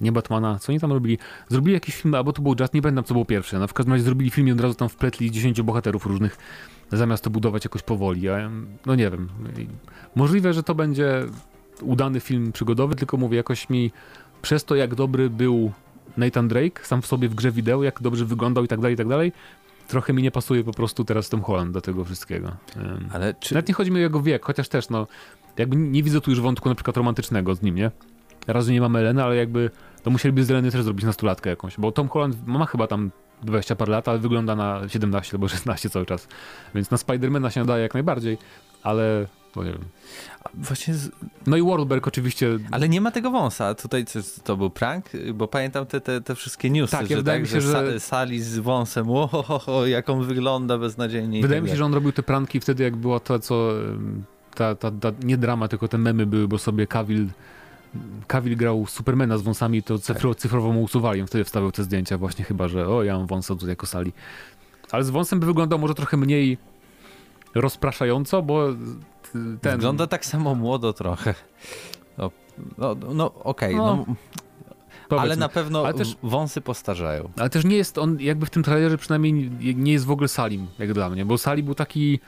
Nie 0.03 0.11
Batmana, 0.11 0.59
co 0.59 0.71
oni 0.71 0.79
tam 0.79 0.91
robili? 0.91 1.17
Zrobili 1.49 1.73
jakiś 1.73 1.95
film, 1.95 2.15
albo 2.15 2.33
to 2.33 2.41
był 2.41 2.55
Jazz, 2.55 2.73
nie 2.73 2.81
pamiętam 2.81 3.03
co 3.03 3.13
było 3.13 3.25
pierwsze. 3.25 3.67
W 3.67 3.73
każdym 3.73 3.93
razie 3.93 4.03
zrobili 4.03 4.31
film 4.31 4.47
i 4.47 4.51
od 4.51 4.61
razu 4.61 4.75
tam 4.75 4.89
wpletli 4.89 5.31
10 5.31 5.61
bohaterów 5.61 6.05
różnych, 6.05 6.37
zamiast 6.91 7.23
to 7.23 7.29
budować 7.29 7.65
jakoś 7.65 7.81
powoli. 7.81 8.21
Ja, 8.21 8.49
no 8.85 8.95
nie 8.95 9.09
wiem. 9.09 9.29
Możliwe, 10.15 10.53
że 10.53 10.63
to 10.63 10.75
będzie 10.75 11.25
udany 11.81 12.19
film 12.19 12.51
przygodowy, 12.51 12.95
tylko 12.95 13.17
mówię, 13.17 13.37
jakoś 13.37 13.69
mi 13.69 13.91
przez 14.41 14.65
to, 14.65 14.75
jak 14.75 14.95
dobry 14.95 15.29
był 15.29 15.71
Nathan 16.17 16.47
Drake, 16.47 16.85
sam 16.85 17.01
w 17.01 17.05
sobie 17.07 17.29
w 17.29 17.35
grze 17.35 17.51
wideo, 17.51 17.83
jak 17.83 18.01
dobrze 18.01 18.25
wyglądał 18.25 18.63
i 18.63 18.67
tak 18.67 18.79
dalej, 18.79 18.93
i 18.93 18.97
tak 18.97 19.07
dalej, 19.07 19.31
trochę 19.87 20.13
mi 20.13 20.23
nie 20.23 20.31
pasuje 20.31 20.63
po 20.63 20.71
prostu 20.71 21.05
teraz 21.05 21.29
Tom 21.29 21.41
Holland 21.41 21.71
do 21.71 21.81
tego 21.81 22.05
wszystkiego. 22.05 22.51
Ale 23.13 23.33
czy... 23.33 23.53
Nawet 23.53 23.67
nie 23.67 23.73
chodzi 23.73 23.91
mi 23.91 23.97
o 23.97 23.99
jego 23.99 24.21
wiek, 24.21 24.45
chociaż 24.45 24.69
też, 24.69 24.89
no, 24.89 25.07
jakby 25.57 25.75
nie 25.75 26.03
widzę 26.03 26.21
tu 26.21 26.29
już 26.29 26.41
wątku 26.41 26.69
na 26.69 26.75
przykład 26.75 26.97
romantycznego 26.97 27.55
z 27.55 27.61
nim, 27.61 27.75
nie? 27.75 27.91
Raz, 28.47 28.65
że 28.65 28.71
nie 28.71 28.81
mamy 28.81 28.99
Eleny, 28.99 29.23
ale 29.23 29.35
jakby 29.35 29.69
to 30.03 30.11
musieliby 30.11 30.43
z 30.43 30.51
Eleny 30.51 30.71
też 30.71 30.83
zrobić 30.83 31.05
nastolatkę 31.05 31.49
jakąś, 31.49 31.77
bo 31.77 31.91
Tom 31.91 32.09
Holland 32.09 32.47
ma 32.47 32.65
chyba 32.65 32.87
tam 32.87 33.11
20 33.43 33.75
parę 33.75 33.91
lat, 33.91 34.07
ale 34.07 34.19
wygląda 34.19 34.55
na 34.55 34.89
17 34.89 35.37
albo 35.37 35.47
16 35.47 35.89
cały 35.89 36.05
czas. 36.05 36.27
Więc 36.75 36.91
na 36.91 36.97
Spidermana 36.97 37.51
się 37.51 37.59
nadaje 37.59 37.83
jak 37.83 37.93
najbardziej, 37.93 38.37
ale 38.83 39.27
bo 39.55 39.63
nie 39.63 39.71
wiem. 39.71 39.83
Właśnie 40.53 40.93
z... 40.93 41.11
No 41.47 41.57
i 41.57 41.63
Wahlberg 41.63 42.07
oczywiście. 42.07 42.59
Ale 42.71 42.89
nie 42.89 43.01
ma 43.01 43.11
tego 43.11 43.31
wąsa. 43.31 43.75
Tutaj 43.75 44.05
to 44.43 44.57
był 44.57 44.69
prank, 44.69 45.05
bo 45.33 45.47
pamiętam 45.47 45.85
te, 45.85 46.01
te, 46.01 46.21
te 46.21 46.35
wszystkie 46.35 46.69
newsy, 46.69 46.97
tak, 46.97 47.07
że, 47.07 47.23
tak, 47.23 47.41
mi 47.41 47.47
się, 47.47 47.61
że, 47.61 47.99
sali 47.99 48.41
z 48.41 48.59
wąsem, 48.59 49.09
ohoho, 49.09 49.85
jak 49.85 50.09
on 50.09 50.23
wygląda 50.23 50.77
beznadziejnie. 50.77 51.41
Wydaje 51.41 51.61
mi 51.61 51.69
się, 51.69 51.75
że 51.75 51.85
on 51.85 51.93
robił 51.93 52.11
te 52.11 52.23
pranki 52.23 52.59
wtedy, 52.59 52.83
jak 52.83 52.95
było 52.95 53.19
to, 53.19 53.39
co 53.39 53.71
ta, 54.55 54.75
ta, 54.75 54.91
ta, 54.91 55.11
nie 55.23 55.37
drama, 55.37 55.67
tylko 55.67 55.87
te 55.87 55.97
memy 55.97 56.25
były, 56.25 56.47
bo 56.47 56.57
sobie 56.57 56.87
Kawil 56.87 57.27
Kawil 58.27 58.57
grał 58.57 58.85
Supermana 58.87 59.37
z 59.37 59.41
wąsami, 59.41 59.83
to 59.83 59.99
cyfro, 59.99 60.33
tak. 60.33 60.41
cyfrowo 60.41 60.73
mu 60.73 60.83
usuwali, 60.83 61.21
on 61.21 61.27
wtedy 61.27 61.43
wstawiał 61.43 61.71
te 61.71 61.83
zdjęcia 61.83 62.17
właśnie 62.17 62.45
chyba, 62.45 62.67
że 62.67 62.87
o, 62.87 63.03
ja 63.03 63.17
mam 63.17 63.27
wąsa 63.27 63.53
tutaj 63.53 63.69
jako 63.69 63.87
sali. 63.87 64.11
Ale 64.91 65.03
z 65.03 65.09
wąsem 65.09 65.39
by 65.39 65.45
wyglądał 65.45 65.79
może 65.79 65.93
trochę 65.93 66.17
mniej 66.17 66.57
rozpraszająco, 67.55 68.41
bo 68.41 68.67
ten... 69.61 69.71
Wygląda 69.71 70.07
tak 70.07 70.25
samo 70.25 70.55
młodo 70.55 70.93
trochę. 70.93 71.33
No, 72.17 72.31
no, 72.77 72.95
no 73.13 73.33
okej, 73.33 73.75
okay, 73.75 73.87
no. 73.87 74.05
no. 75.11 75.19
ale 75.19 75.35
na 75.35 75.49
pewno 75.49 75.85
ale 75.85 75.93
też, 75.93 76.17
wąsy 76.23 76.61
postarzają. 76.61 77.29
Ale 77.37 77.49
też 77.49 77.65
nie 77.65 77.75
jest 77.75 77.97
on, 77.97 78.19
jakby 78.19 78.45
w 78.45 78.49
tym 78.49 78.63
trailerze 78.63 78.97
przynajmniej 78.97 79.51
nie 79.75 79.91
jest 79.91 80.05
w 80.05 80.11
ogóle 80.11 80.27
Salim, 80.27 80.67
jak 80.79 80.93
dla 80.93 81.09
mnie, 81.09 81.25
bo 81.25 81.37
Sali 81.37 81.63
był 81.63 81.75
taki 81.75 82.19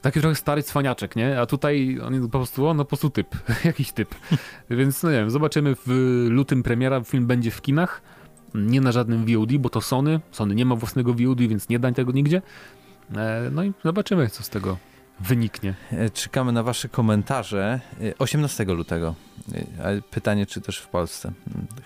taki 0.00 0.20
trochę 0.20 0.34
stary 0.34 0.62
cwaniaczek, 0.62 1.16
nie? 1.16 1.40
A 1.40 1.46
tutaj 1.46 1.98
on 2.04 2.22
po 2.22 2.38
prostu, 2.38 2.66
on 2.66 2.76
no 2.76 2.84
po 2.84 2.88
prostu 2.88 3.10
typ, 3.10 3.36
jakiś 3.64 3.92
typ. 3.92 4.14
Więc 4.70 5.02
no 5.02 5.10
nie 5.10 5.16
wiem, 5.16 5.30
zobaczymy 5.30 5.76
w 5.86 6.26
lutym 6.30 6.62
premiera, 6.62 7.00
film 7.00 7.26
będzie 7.26 7.50
w 7.50 7.62
kinach, 7.62 8.02
nie 8.54 8.80
na 8.80 8.92
żadnym 8.92 9.26
VOD, 9.26 9.52
bo 9.58 9.68
to 9.68 9.80
Sony, 9.80 10.20
Sony 10.32 10.54
nie 10.54 10.64
ma 10.64 10.76
własnego 10.76 11.14
VOD, 11.14 11.38
więc 11.38 11.68
nie 11.68 11.78
dań 11.78 11.94
tego 11.94 12.12
nigdzie. 12.12 12.42
E, 13.16 13.50
no 13.52 13.64
i 13.64 13.72
zobaczymy, 13.84 14.28
co 14.28 14.42
z 14.42 14.48
tego 14.48 14.76
wyniknie. 15.20 15.74
E, 15.92 16.10
czekamy 16.10 16.52
na 16.52 16.62
wasze 16.62 16.88
komentarze 16.88 17.80
18 18.18 18.64
e, 18.64 18.66
lutego. 18.66 19.14
Pytanie, 20.10 20.46
czy 20.46 20.60
też 20.60 20.78
w 20.78 20.88
Polsce. 20.88 21.32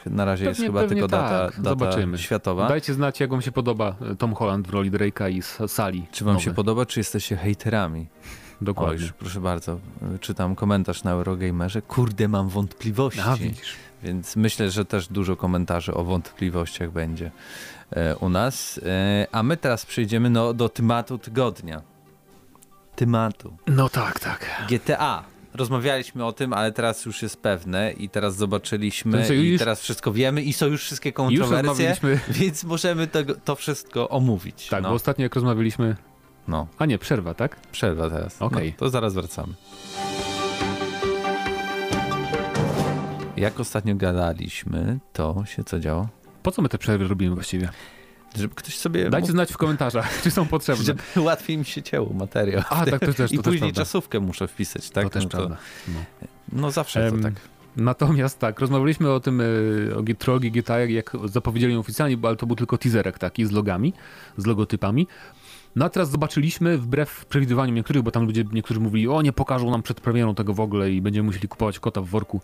Na 0.07 0.25
razie 0.25 0.45
pewnie, 0.45 0.65
jest 0.65 0.73
chyba 0.75 0.89
tylko 0.89 1.09
tak. 1.09 1.21
data, 1.21 1.47
data 1.47 1.71
Zobaczymy. 1.71 2.19
światowa. 2.19 2.69
Dajcie 2.69 2.95
znać, 2.95 3.21
jak 3.21 3.31
wam 3.31 3.43
się 3.43 3.53
podoba 3.53 3.97
Tom 4.19 4.35
Holland 4.35 4.69
w 4.69 4.71
roli 4.71 4.91
Drake'a 4.91 5.31
i 5.31 5.69
Sali. 5.69 6.07
Czy 6.13 6.25
wam 6.25 6.35
nowe. 6.35 6.45
się 6.45 6.55
podoba, 6.55 6.87
czy 6.87 7.01
jesteście 7.01 7.37
hejterami? 7.37 8.07
Dokładnie. 8.61 9.09
proszę 9.19 9.41
bardzo, 9.41 9.79
czytam 10.21 10.55
komentarz 10.55 11.05
na 11.05 11.11
Eurogamerze. 11.11 11.83
Kurde, 11.83 12.29
mam 12.29 12.49
wątpliwości. 12.49 13.21
A, 13.21 13.37
widzisz. 13.37 13.77
Więc 14.03 14.37
myślę, 14.37 14.71
że 14.71 14.85
też 14.85 15.09
dużo 15.09 15.37
komentarzy 15.37 15.95
o 15.95 16.05
wątpliwościach 16.05 16.91
będzie 16.91 17.31
e, 17.91 18.17
u 18.17 18.29
nas. 18.29 18.81
a 19.33 19.43
my 19.43 19.57
teraz 19.57 19.87
przejdziemy 19.87 20.31
no, 20.31 20.55
do 20.55 20.69
tematu 20.69 21.19
tygodnia 21.19 21.94
tematu. 22.97 23.57
No 23.67 23.89
tak, 23.89 24.21
tak. 24.21 24.67
GTA. 24.69 25.25
Rozmawialiśmy 25.55 26.25
o 26.25 26.33
tym, 26.33 26.53
ale 26.53 26.73
teraz 26.73 27.05
już 27.05 27.23
jest 27.23 27.43
pewne 27.43 27.93
i 27.93 28.09
teraz 28.09 28.37
zobaczyliśmy 28.37 29.29
i 29.29 29.51
już... 29.51 29.59
teraz 29.59 29.81
wszystko 29.81 30.13
wiemy 30.13 30.43
i 30.43 30.53
są 30.53 30.67
już 30.67 30.85
wszystkie 30.85 31.13
kontrowersje, 31.13 31.97
już 32.03 32.21
więc 32.39 32.65
możemy 32.65 33.07
to, 33.07 33.19
to 33.45 33.57
wszystko 33.57 34.09
omówić. 34.09 34.69
Tak, 34.69 34.83
no. 34.83 34.89
bo 34.89 34.95
ostatnio 34.95 35.23
jak 35.23 35.35
rozmawialiśmy... 35.35 35.97
No. 36.49 36.67
A 36.79 36.87
nie, 36.87 36.99
przerwa, 36.99 37.35
tak? 37.35 37.61
Przerwa 37.73 38.11
teraz. 38.11 38.43
Okej. 38.43 38.59
Okay. 38.59 38.71
No, 38.71 38.79
to 38.79 38.91
zaraz 38.91 39.15
wracamy. 39.15 39.55
Jak 43.37 43.61
ostatnio 43.61 43.95
gadaliśmy, 43.95 44.99
to 45.13 45.45
się 45.47 45.65
co 45.65 45.81
działo? 45.81 46.09
Po 46.43 46.51
co 46.51 46.63
my 46.63 46.69
te 46.69 46.79
przerwy 46.79 47.09
robimy 47.09 47.35
właściwie? 47.35 47.69
Żeby 48.37 48.55
ktoś 48.55 48.79
sobie... 48.79 49.11
Dajcie 49.11 49.33
znać 49.33 49.53
w 49.53 49.57
komentarzach, 49.57 50.11
czy 50.23 50.31
są 50.31 50.47
potrzebne. 50.47 50.85
Żeby 50.85 51.03
łatwiej 51.29 51.59
mi 51.59 51.65
się 51.65 51.83
cięło 51.83 52.13
materiał. 52.13 52.63
A, 52.71 52.87
tak, 52.87 53.01
to 53.01 53.15
też, 53.15 53.33
I 53.33 53.37
to 53.37 53.43
później 53.43 53.73
też 53.73 53.79
czasówkę 53.79 54.21
muszę 54.21 54.49
wpisać, 54.49 54.91
tak? 54.91 55.05
To 55.05 55.11
też 55.11 55.25
no, 55.25 55.31
prawda. 55.31 55.57
No. 55.89 56.01
no 56.53 56.71
zawsze 56.71 57.11
to 57.11 57.19
tak. 57.19 57.35
Natomiast 57.77 58.39
tak, 58.39 58.61
rozmawialiśmy 58.61 59.11
o 59.11 59.21
tym, 59.21 59.41
e, 59.41 59.45
o 59.97 60.03
trilogi 60.19 60.51
GTA, 60.51 60.79
jak 60.79 61.13
zapowiedzieli 61.25 61.77
oficjalnie, 61.77 62.17
ale 62.23 62.37
to 62.37 62.47
był 62.47 62.57
tylko 62.57 62.79
teaserek 62.79 63.19
taki 63.19 63.47
z 63.47 63.51
logami, 63.51 63.93
z 64.37 64.47
logotypami. 64.47 65.07
No 65.77 65.85
a 65.85 65.89
teraz 65.89 66.11
zobaczyliśmy, 66.11 66.79
wbrew 66.79 67.27
przewidywaniom 67.27 67.75
niektórych, 67.75 68.03
bo 68.03 68.11
tam 68.11 68.27
ludzie, 68.27 68.45
niektórzy 68.53 68.81
mówili, 68.81 69.09
o 69.09 69.23
nie 69.23 69.33
pokażą 69.33 69.71
nam 69.71 69.83
przed 69.83 70.01
premierą 70.01 70.35
tego 70.35 70.55
w 70.55 70.61
ogóle 70.61 70.91
i 70.91 71.03
będziemy 71.03 71.27
musieli 71.27 71.49
kupować 71.49 71.79
kota 71.79 72.01
w 72.01 72.07
worku. 72.07 72.41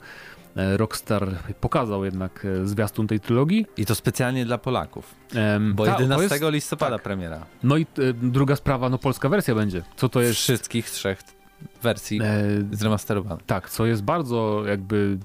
E, 0.57 0.77
Rockstar 0.77 1.29
pokazał 1.61 2.05
jednak 2.05 2.45
e, 2.45 2.67
zwiastun 2.67 3.07
tej 3.07 3.21
trylogii. 3.21 3.67
I 3.77 3.87
to 3.87 3.95
specjalnie 3.95 4.45
dla 4.45 4.59
Polaków, 4.59 5.15
um, 5.35 5.75
bo 5.75 5.87
ta, 5.87 6.01
11 6.01 6.35
jest, 6.35 6.53
listopada 6.53 6.97
tak. 6.97 7.03
premiera. 7.03 7.47
No 7.63 7.77
i 7.77 7.83
e, 7.83 8.13
druga 8.13 8.57
sprawa, 8.57 8.89
no 8.89 8.99
polska 8.99 9.29
wersja 9.29 9.55
będzie. 9.55 9.83
Co 9.97 10.09
to 10.09 10.21
jest? 10.21 10.41
Wszystkich 10.41 10.91
trzech 10.91 11.23
wersji 11.83 12.21
e, 12.23 12.45
zremasterowanych. 12.73 13.47
Tak, 13.47 13.71
co 13.71 13.87
jest 13.87 14.03
bardzo 14.03 14.63
jakby 14.67 15.19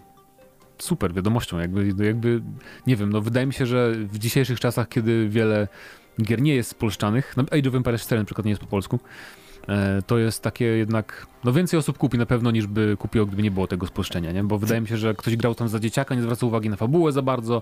super 0.77 1.13
wiadomością, 1.13 1.59
jakby, 1.59 2.05
jakby, 2.05 2.41
nie 2.87 2.95
wiem, 2.95 3.09
no 3.09 3.21
wydaje 3.21 3.47
mi 3.47 3.53
się, 3.53 3.65
że 3.65 3.91
w 3.91 4.17
dzisiejszych 4.17 4.59
czasach, 4.59 4.89
kiedy 4.89 5.29
wiele 5.29 5.67
gier 6.21 6.41
nie 6.41 6.55
jest 6.55 6.69
spolszczanych, 6.69 7.35
Age 7.51 7.69
of 7.69 7.75
Empires 7.75 8.01
4 8.01 8.21
na 8.21 8.25
przykład 8.25 8.45
nie 8.45 8.51
jest 8.51 8.61
po 8.61 8.67
polsku, 8.67 8.99
e, 9.67 10.01
to 10.07 10.17
jest 10.17 10.41
takie 10.41 10.65
jednak, 10.65 11.27
no 11.43 11.53
więcej 11.53 11.79
osób 11.79 11.97
kupi 11.97 12.17
na 12.17 12.25
pewno 12.25 12.51
niż 12.51 12.67
by 12.67 12.97
kupiło, 12.99 13.25
gdyby 13.25 13.43
nie 13.43 13.51
było 13.51 13.67
tego 13.67 13.87
spolszczenia, 13.87 14.31
nie? 14.31 14.43
Bo 14.43 14.57
wydaje 14.59 14.81
mi 14.81 14.87
się, 14.87 14.97
że 14.97 15.13
ktoś 15.13 15.35
grał 15.35 15.55
tam 15.55 15.69
za 15.69 15.79
dzieciaka, 15.79 16.15
nie 16.15 16.21
zwraca 16.21 16.45
uwagi 16.45 16.69
na 16.69 16.75
fabułę 16.75 17.11
za 17.11 17.21
bardzo, 17.21 17.61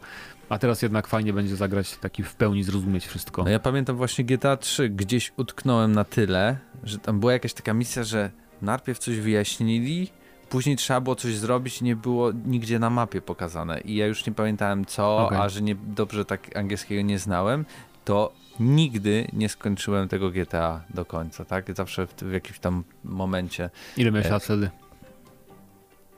a 0.49 0.57
teraz 0.57 0.81
jednak 0.81 1.07
fajnie 1.07 1.33
będzie 1.33 1.55
zagrać 1.55 1.97
taki 1.97 2.23
w 2.23 2.35
pełni 2.35 2.63
zrozumieć 2.63 3.07
wszystko. 3.07 3.43
No 3.43 3.49
ja 3.49 3.59
pamiętam 3.59 3.95
właśnie 3.97 4.25
GTA 4.25 4.57
3, 4.57 4.89
gdzieś 4.89 5.33
utknąłem 5.37 5.91
na 5.91 6.03
tyle, 6.03 6.57
że 6.83 6.99
tam 6.99 7.19
była 7.19 7.33
jakaś 7.33 7.53
taka 7.53 7.73
misja, 7.73 8.03
że 8.03 8.31
najpierw 8.61 8.99
coś 8.99 9.19
wyjaśnili, 9.19 10.09
później 10.53 10.75
trzeba 10.75 11.01
było 11.01 11.15
coś 11.15 11.35
zrobić 11.35 11.81
nie 11.81 11.95
było 11.95 12.31
nigdzie 12.45 12.79
na 12.79 12.89
mapie 12.89 13.21
pokazane 13.21 13.81
i 13.81 13.95
ja 13.95 14.07
już 14.07 14.25
nie 14.25 14.33
pamiętałem 14.33 14.85
co, 14.85 15.17
okay. 15.17 15.41
a 15.41 15.49
że 15.49 15.61
nie, 15.61 15.75
dobrze 15.75 16.25
tak 16.25 16.57
angielskiego 16.57 17.01
nie 17.01 17.19
znałem, 17.19 17.65
to 18.05 18.33
nigdy 18.59 19.27
nie 19.33 19.49
skończyłem 19.49 20.07
tego 20.07 20.31
GTA 20.31 20.83
do 20.89 21.05
końca, 21.05 21.45
tak? 21.45 21.75
Zawsze 21.75 22.07
w, 22.07 22.13
w 22.15 22.31
jakimś 22.31 22.59
tam 22.59 22.83
momencie. 23.03 23.69
Ile 23.97 24.11
miałeś 24.11 24.29
lat 24.29 24.43
wtedy? 24.43 24.69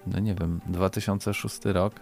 No 0.07 0.19
nie 0.19 0.35
wiem, 0.35 0.59
2006 0.67 1.59
rok. 1.65 1.93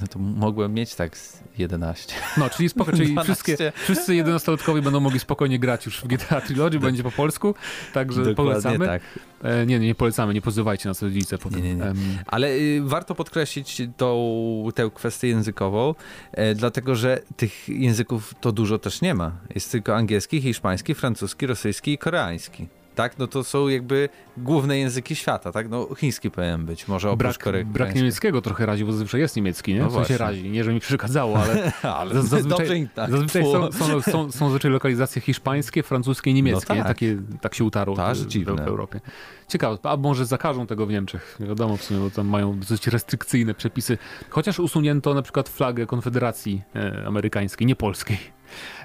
No 0.00 0.06
to 0.06 0.18
mogłem 0.18 0.74
mieć 0.74 0.94
tak 0.94 1.18
11. 1.58 2.14
No, 2.36 2.50
czyli 2.50 2.68
spoko, 2.68 2.92
czyli 2.92 3.16
wszystkie, 3.24 3.72
wszyscy 3.84 4.12
11-latkowie 4.12 4.82
będą 4.82 5.00
mogli 5.00 5.20
spokojnie 5.20 5.58
grać 5.58 5.86
już 5.86 6.00
w 6.00 6.06
GTA 6.06 6.40
Trilogy, 6.40 6.78
będzie 6.80 7.02
po 7.02 7.10
polsku, 7.10 7.54
także 7.92 8.24
Dokładnie 8.24 8.34
polecamy. 8.34 8.86
Tak. 8.86 9.02
E, 9.42 9.66
nie, 9.66 9.78
nie, 9.78 9.86
nie 9.86 9.94
polecamy, 9.94 10.34
nie 10.34 10.42
pozywajcie 10.42 10.88
nas 10.88 11.02
rodzice 11.02 11.38
potem. 11.38 11.62
Nie, 11.62 11.74
nie, 11.74 11.84
nie. 11.84 12.24
Ale 12.26 12.50
y, 12.50 12.80
warto 12.84 13.14
podkreślić 13.14 13.82
tą, 13.96 14.68
tę 14.74 14.90
kwestię 14.94 15.28
językową, 15.28 15.94
e, 16.32 16.54
dlatego 16.54 16.94
że 16.94 17.20
tych 17.36 17.68
języków 17.68 18.34
to 18.40 18.52
dużo 18.52 18.78
też 18.78 19.00
nie 19.00 19.14
ma. 19.14 19.32
Jest 19.54 19.72
tylko 19.72 19.96
angielski, 19.96 20.40
hiszpański, 20.40 20.94
francuski, 20.94 21.46
rosyjski 21.46 21.92
i 21.92 21.98
koreański 21.98 22.66
tak? 22.96 23.18
No 23.18 23.26
to 23.26 23.44
są 23.44 23.68
jakby 23.68 24.08
główne 24.36 24.78
języki 24.78 25.16
świata, 25.16 25.52
tak? 25.52 25.68
No 25.68 25.94
chiński 25.94 26.30
powinien 26.30 26.66
być, 26.66 26.88
może 26.88 27.10
oprócz 27.10 27.38
brak, 27.38 27.66
brak 27.66 27.94
niemieckiego 27.94 28.42
trochę 28.42 28.66
razi, 28.66 28.84
bo 28.84 28.92
zazwyczaj 28.92 29.20
jest 29.20 29.36
niemiecki, 29.36 29.74
nie? 29.74 29.80
No 29.80 29.90
w 29.90 29.92
sensie 29.92 30.18
razi, 30.18 30.50
nie, 30.50 30.64
że 30.64 30.72
mi 30.72 30.80
przeszkadzało, 30.80 31.38
ale, 31.38 31.72
ale 31.98 32.22
zazwyczaj, 32.22 32.88
tak. 32.94 33.10
zazwyczaj 33.10 33.42
są, 33.42 33.72
są, 33.72 34.02
są, 34.02 34.32
są 34.32 34.46
zazwyczaj 34.46 34.70
lokalizacje 34.70 35.22
hiszpańskie, 35.22 35.82
francuskie 35.82 36.30
i 36.30 36.34
niemieckie, 36.34 36.74
no 36.74 36.78
tak. 36.78 36.86
Takie, 36.86 37.16
tak 37.40 37.54
się 37.54 37.64
utarło 37.64 37.96
tak, 37.96 38.16
w, 38.16 38.44
w, 38.44 38.60
Europie. 38.60 39.00
Ciekawe, 39.48 39.78
a 39.82 39.96
może 39.96 40.26
zakażą 40.26 40.66
tego 40.66 40.86
w 40.86 40.90
Niemczech, 40.90 41.36
nie 41.40 41.46
wiadomo 41.46 41.76
w 41.76 41.82
sumie, 41.82 42.00
bo 42.00 42.10
tam 42.10 42.26
mają 42.26 42.58
dosyć 42.58 42.86
restrykcyjne 42.86 43.54
przepisy, 43.54 43.98
chociaż 44.30 44.58
usunięto 44.58 45.14
na 45.14 45.22
przykład 45.22 45.48
flagę 45.48 45.86
Konfederacji 45.86 46.62
e, 46.76 47.06
Amerykańskiej, 47.06 47.66
nie 47.66 47.76
polskiej. 47.76 48.35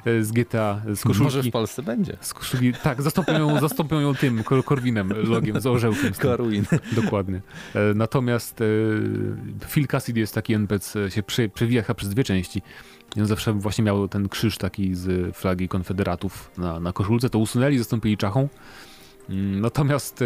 E, 0.06 0.24
z 0.24 0.32
GTA, 0.32 0.82
z 0.96 1.02
koszulki. 1.02 1.24
Może 1.24 1.44
w 1.44 1.52
Polsce 1.52 1.84
będzie. 1.84 2.18
Z 2.22 2.34
koszulki, 2.34 2.74
tak, 2.74 3.02
zastąpią 3.02 3.34
ją, 3.34 3.60
zastąpią 3.60 4.00
ją 4.00 4.16
tym 4.16 4.44
Korwinem, 4.44 5.14
logiem, 5.24 5.62
z 5.62 5.68
orzełkiem. 5.68 6.14
Korwin. 6.14 6.66
Dokładnie. 7.04 7.42
E, 7.76 7.94
natomiast 7.96 8.62
e, 8.62 8.66
Phil 9.68 9.88
Cassidy 9.88 10.20
jest 10.20 10.36
taki 10.36 10.54
NPC, 10.54 11.12
się 11.12 11.24
prze, 11.24 11.50
przewija 11.50 11.84
przez 11.96 12.10
dwie 12.10 12.24
części. 12.24 12.62
I 13.16 13.22
on 13.22 13.28
zawsze 13.28 13.54
właśnie 13.54 13.84
miał 13.84 14.08
ten 14.08 14.30
krzyż 14.30 14.58
taki 14.58 14.96
z 14.96 15.36
flagi 15.36 15.68
konfederatów 15.68 16.52
na, 16.58 16.80
na 16.80 16.94
koszulce. 16.94 17.30
To 17.30 17.40
usunęli, 17.40 17.78
zastąpili 17.78 18.18
czachą. 18.18 18.50
Mm, 19.30 19.62
natomiast 19.62 20.24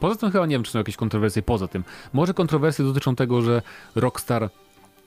poza 0.00 0.16
tym 0.16 0.30
chyba 0.30 0.46
nie 0.46 0.54
wiem, 0.54 0.62
czy 0.62 0.72
są 0.72 0.78
jakieś 0.78 0.96
kontrowersje 0.96 1.42
poza 1.42 1.68
tym. 1.68 1.84
Może 2.12 2.34
kontrowersje 2.34 2.84
dotyczą 2.84 3.14
tego, 3.16 3.42
że 3.42 3.62
Rockstar 3.94 4.50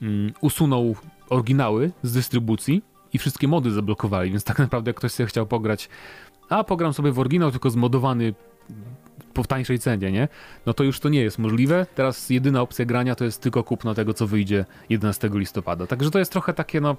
mm, 0.02 0.32
usunął 0.40 0.96
oryginały 1.28 1.90
z 2.02 2.12
dystrybucji 2.12 2.82
i 3.16 3.18
wszystkie 3.18 3.48
mody 3.48 3.70
zablokowali, 3.70 4.30
więc 4.30 4.44
tak 4.44 4.58
naprawdę 4.58 4.88
jak 4.88 4.96
ktoś 4.96 5.12
sobie 5.12 5.26
chciał 5.26 5.46
pograć, 5.46 5.88
a 6.48 6.64
pogram 6.64 6.92
sobie 6.92 7.12
w 7.12 7.18
oryginał, 7.18 7.50
tylko 7.50 7.70
zmodowany 7.70 8.34
po 9.34 9.44
tańszej 9.44 9.78
cenie, 9.78 10.12
nie? 10.12 10.28
No 10.66 10.74
to 10.74 10.84
już 10.84 11.00
to 11.00 11.08
nie 11.08 11.20
jest 11.20 11.38
możliwe. 11.38 11.86
Teraz 11.94 12.30
jedyna 12.30 12.62
opcja 12.62 12.84
grania 12.84 13.14
to 13.14 13.24
jest 13.24 13.42
tylko 13.42 13.64
kupno 13.64 13.94
tego, 13.94 14.14
co 14.14 14.26
wyjdzie 14.26 14.64
11 14.88 15.30
listopada. 15.32 15.86
Także 15.86 16.10
to 16.10 16.18
jest 16.18 16.32
trochę 16.32 16.54
takie, 16.54 16.80
no... 16.80 16.96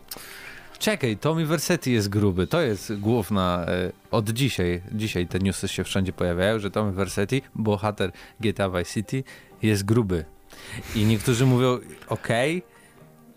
Czekaj, 0.80 1.18
Tommy 1.18 1.46
Versetti 1.46 1.92
jest 1.92 2.10
gruby. 2.10 2.48
To 2.48 2.62
jest 2.62 3.00
główna 3.00 3.66
e, 3.68 3.92
od 4.12 4.30
dzisiaj. 4.30 4.82
Dzisiaj 4.92 5.28
te 5.28 5.40
newsy 5.40 5.68
się 5.68 5.84
wszędzie 5.84 6.14
pojawiają, 6.14 6.60
że 6.60 6.72
Tommy 6.72 6.92
Versetti, 6.92 7.42
bohater 7.56 8.12
GTA 8.40 8.70
Vice 8.70 8.94
City, 8.94 9.24
jest 9.62 9.86
gruby. 9.86 10.26
I 10.96 11.06
niektórzy 11.06 11.46
mówią, 11.46 11.80
okej, 12.08 12.58
okay, 12.58 12.77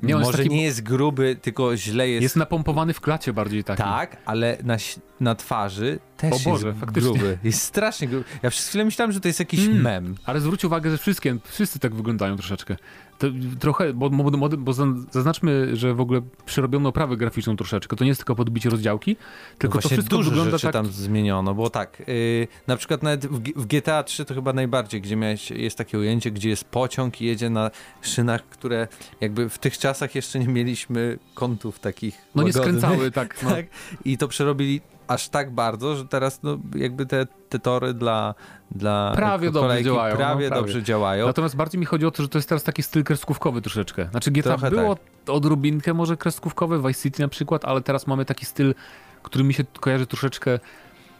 nie, 0.02 0.16
Może 0.16 0.38
taki... 0.38 0.50
nie 0.50 0.62
jest 0.62 0.82
gruby, 0.82 1.36
tylko 1.42 1.76
źle 1.76 2.08
jest. 2.08 2.22
Jest 2.22 2.36
napompowany 2.36 2.94
w 2.94 3.00
klacie 3.00 3.32
bardziej 3.32 3.64
taki. 3.64 3.82
Tak, 3.82 4.16
ale 4.24 4.58
na, 4.62 4.76
na 5.20 5.34
twarzy 5.34 5.98
też 6.20 6.46
o 6.46 6.50
Boże, 6.50 6.68
jest 6.68 6.80
faktycznie. 6.80 7.10
gruby. 7.10 7.38
Jest 7.44 7.62
strasznie 7.62 8.08
gruby. 8.08 8.24
Ja 8.42 8.50
przez 8.50 8.68
chwilę 8.68 8.84
myślałem, 8.84 9.12
że 9.12 9.20
to 9.20 9.28
jest 9.28 9.38
jakiś 9.38 9.66
mm, 9.66 9.80
mem. 9.80 10.14
Ale 10.24 10.40
zwróć 10.40 10.64
uwagę, 10.64 10.90
że 10.90 10.98
wszystkie, 10.98 11.36
wszyscy 11.44 11.78
tak 11.78 11.94
wyglądają 11.94 12.36
troszeczkę. 12.36 12.76
To 13.20 13.26
trochę, 13.58 13.94
bo, 13.94 14.10
bo, 14.10 14.48
bo, 14.48 14.72
zaznaczmy, 15.10 15.76
że 15.76 15.94
w 15.94 16.00
ogóle 16.00 16.20
przerobiono 16.46 16.88
oprawę 16.88 17.16
graficzną 17.16 17.56
troszeczkę. 17.56 17.96
To 17.96 18.04
nie 18.04 18.08
jest 18.08 18.20
tylko 18.20 18.34
podbicie 18.34 18.70
rozdziałki, 18.70 19.16
tylko 19.58 19.78
no 19.78 19.82
to 19.82 19.88
wszystko 19.88 20.16
dużo 20.16 20.30
wygląda 20.30 20.50
rzeczy 20.50 20.62
tak... 20.62 20.72
tam 20.72 20.86
zmieniono, 20.86 21.54
bo 21.54 21.70
tak, 21.70 22.02
yy, 22.06 22.48
na 22.66 22.76
przykład 22.76 23.02
nawet 23.02 23.26
w, 23.26 23.40
w, 23.56 23.66
GTA 23.66 24.02
3 24.02 24.24
to 24.24 24.34
chyba 24.34 24.52
najbardziej, 24.52 25.00
gdzie 25.00 25.16
miałeś, 25.16 25.50
jest 25.50 25.78
takie 25.78 25.98
ujęcie, 25.98 26.30
gdzie 26.30 26.48
jest 26.48 26.64
pociąg 26.64 27.20
i 27.20 27.24
jedzie 27.24 27.50
na 27.50 27.70
szynach, 28.02 28.44
które 28.44 28.88
jakby 29.20 29.48
w 29.48 29.58
tych 29.58 29.78
czasach 29.78 30.14
jeszcze 30.14 30.38
nie 30.38 30.48
mieliśmy 30.48 31.18
kątów 31.34 31.78
takich 31.78 32.14
No 32.34 32.42
łagodnych. 32.42 32.66
nie 32.66 32.78
skręcały, 32.80 33.10
tak. 33.10 33.36
No. 33.42 33.50
tak. 33.50 33.66
I 34.04 34.18
to 34.18 34.28
przerobili 34.28 34.80
aż 35.10 35.28
tak 35.28 35.54
bardzo, 35.54 35.96
że 35.96 36.04
teraz 36.04 36.42
no, 36.42 36.58
jakby 36.74 37.06
te, 37.06 37.26
te 37.48 37.58
tory 37.58 37.94
dla, 37.94 38.34
dla 38.70 39.12
prawie 39.16 39.50
dobrze 39.50 39.82
działają. 39.82 40.16
Prawie, 40.16 40.44
no, 40.44 40.50
prawie, 40.50 40.62
dobrze 40.62 40.82
działają. 40.82 41.26
Natomiast 41.26 41.56
bardziej 41.56 41.80
mi 41.80 41.86
chodzi 41.86 42.06
o 42.06 42.10
to, 42.10 42.22
że 42.22 42.28
to 42.28 42.38
jest 42.38 42.48
teraz 42.48 42.62
taki 42.62 42.82
styl 42.82 43.04
kreskówkowy 43.04 43.62
troszeczkę. 43.62 44.08
Znaczy 44.10 44.30
GTA 44.30 44.42
Trochę 44.42 44.70
było 44.70 44.96
tak. 44.96 45.04
odrobinkę 45.34 45.94
może 45.94 46.16
kreskówkowe, 46.16 46.78
Vice 46.78 47.02
City 47.02 47.22
na 47.22 47.28
przykład, 47.28 47.64
ale 47.64 47.80
teraz 47.80 48.06
mamy 48.06 48.24
taki 48.24 48.46
styl, 48.46 48.74
który 49.22 49.44
mi 49.44 49.54
się 49.54 49.64
kojarzy 49.80 50.06
troszeczkę 50.06 50.58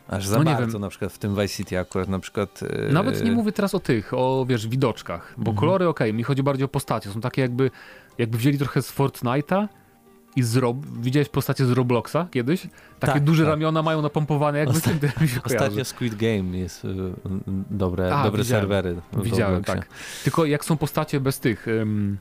Aż 0.09 0.27
za 0.27 0.39
no 0.39 0.45
bardzo 0.45 0.73
wiem. 0.73 0.81
na 0.81 0.89
przykład 0.89 1.13
w 1.13 1.19
tym 1.19 1.35
Vice 1.35 1.49
City 1.49 1.79
akurat 1.79 2.09
na 2.09 2.19
przykład... 2.19 2.63
Yy... 2.63 2.93
Nawet 2.93 3.25
nie 3.25 3.33
mówię 3.33 3.53
teraz 3.53 3.75
o 3.75 3.81
tych, 3.81 4.15
o 4.15 4.47
wiesz, 4.49 4.69
widoczkach, 4.69 5.35
bo 5.37 5.51
mhm. 5.51 5.57
kolory 5.57 5.89
okej, 5.89 6.09
okay, 6.09 6.17
mi 6.17 6.23
chodzi 6.23 6.43
bardziej 6.43 6.65
o 6.65 6.69
postacie, 6.69 7.11
są 7.11 7.21
takie 7.21 7.43
jakby, 7.43 7.71
jakby 8.19 8.39
wzięli 8.39 8.59
trochę 8.59 8.83
z 8.83 8.97
Fortnite'a 8.97 9.69
i 10.37 10.43
z 10.43 10.57
Rob... 10.57 10.77
Widziałeś 11.01 11.29
postacie 11.29 11.67
z 11.67 11.71
Robloxa 11.71 12.17
kiedyś? 12.31 12.67
Takie 13.01 13.13
tak, 13.13 13.25
duże 13.25 13.43
tak. 13.43 13.51
ramiona 13.51 13.83
mają 13.83 14.03
napompowane, 14.03 14.59
jakby 14.59 14.77
Osta... 14.77 14.91
mi 15.21 15.29
się 15.29 15.43
Ostatnio 15.47 15.85
Squid 15.85 16.15
Game 16.15 16.59
jest 16.59 16.85
y, 16.85 16.89
dobre, 17.71 18.17
A, 18.17 18.25
dobre 18.25 18.43
widziałem. 18.43 18.63
serwery. 18.63 18.97
Widziałem, 19.13 19.65
tak. 19.65 19.89
Tylko 20.25 20.45
jak 20.45 20.65
są 20.65 20.77
postacie 20.77 21.21
bez 21.21 21.41
tych... 21.41 21.69
Ym, 21.69 22.19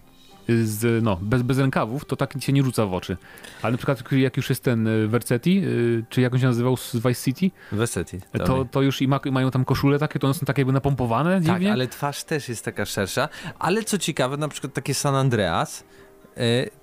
z, 0.64 1.04
no, 1.04 1.18
bez, 1.22 1.42
bez 1.42 1.58
rękawów, 1.58 2.06
to 2.06 2.16
tak 2.16 2.34
się 2.40 2.54
nie 2.54 2.64
rzuca 2.64 2.86
w 2.86 2.94
oczy. 2.94 3.18
Ale 3.62 3.72
na 3.72 3.78
przykład 3.78 4.12
jak 4.12 4.38
już 4.38 4.50
jest 4.50 4.64
ten 4.64 4.88
y, 4.88 5.08
Vercetti, 5.08 5.62
y, 5.66 6.04
czy 6.10 6.22
jak 6.22 6.34
on 6.34 6.40
się 6.40 6.46
nazywał 6.46 6.78
z 6.78 6.96
Vice 6.96 7.16
City? 7.24 7.52
Vercetti. 7.72 8.20
To, 8.46 8.66
to 8.72 8.82
już 8.82 9.02
i 9.02 9.08
ma, 9.08 9.20
mają 9.32 9.52
tam 9.52 9.66
koszule 9.66 10.00
takie, 10.00 10.20
to 10.20 10.28
one 10.28 10.34
są 10.34 10.46
takie 10.46 10.62
jakby 10.62 10.74
napompowane 10.74 11.42
Tak, 11.42 11.62
ale 11.72 11.88
twarz 11.88 12.24
też 12.24 12.50
jest 12.50 12.66
taka 12.66 12.86
szersza. 12.86 13.30
Ale 13.60 13.84
co 13.84 13.98
ciekawe, 13.98 14.38
na 14.38 14.48
przykład 14.48 14.74
takie 14.74 14.94
San 14.94 15.16
Andreas, 15.16 15.84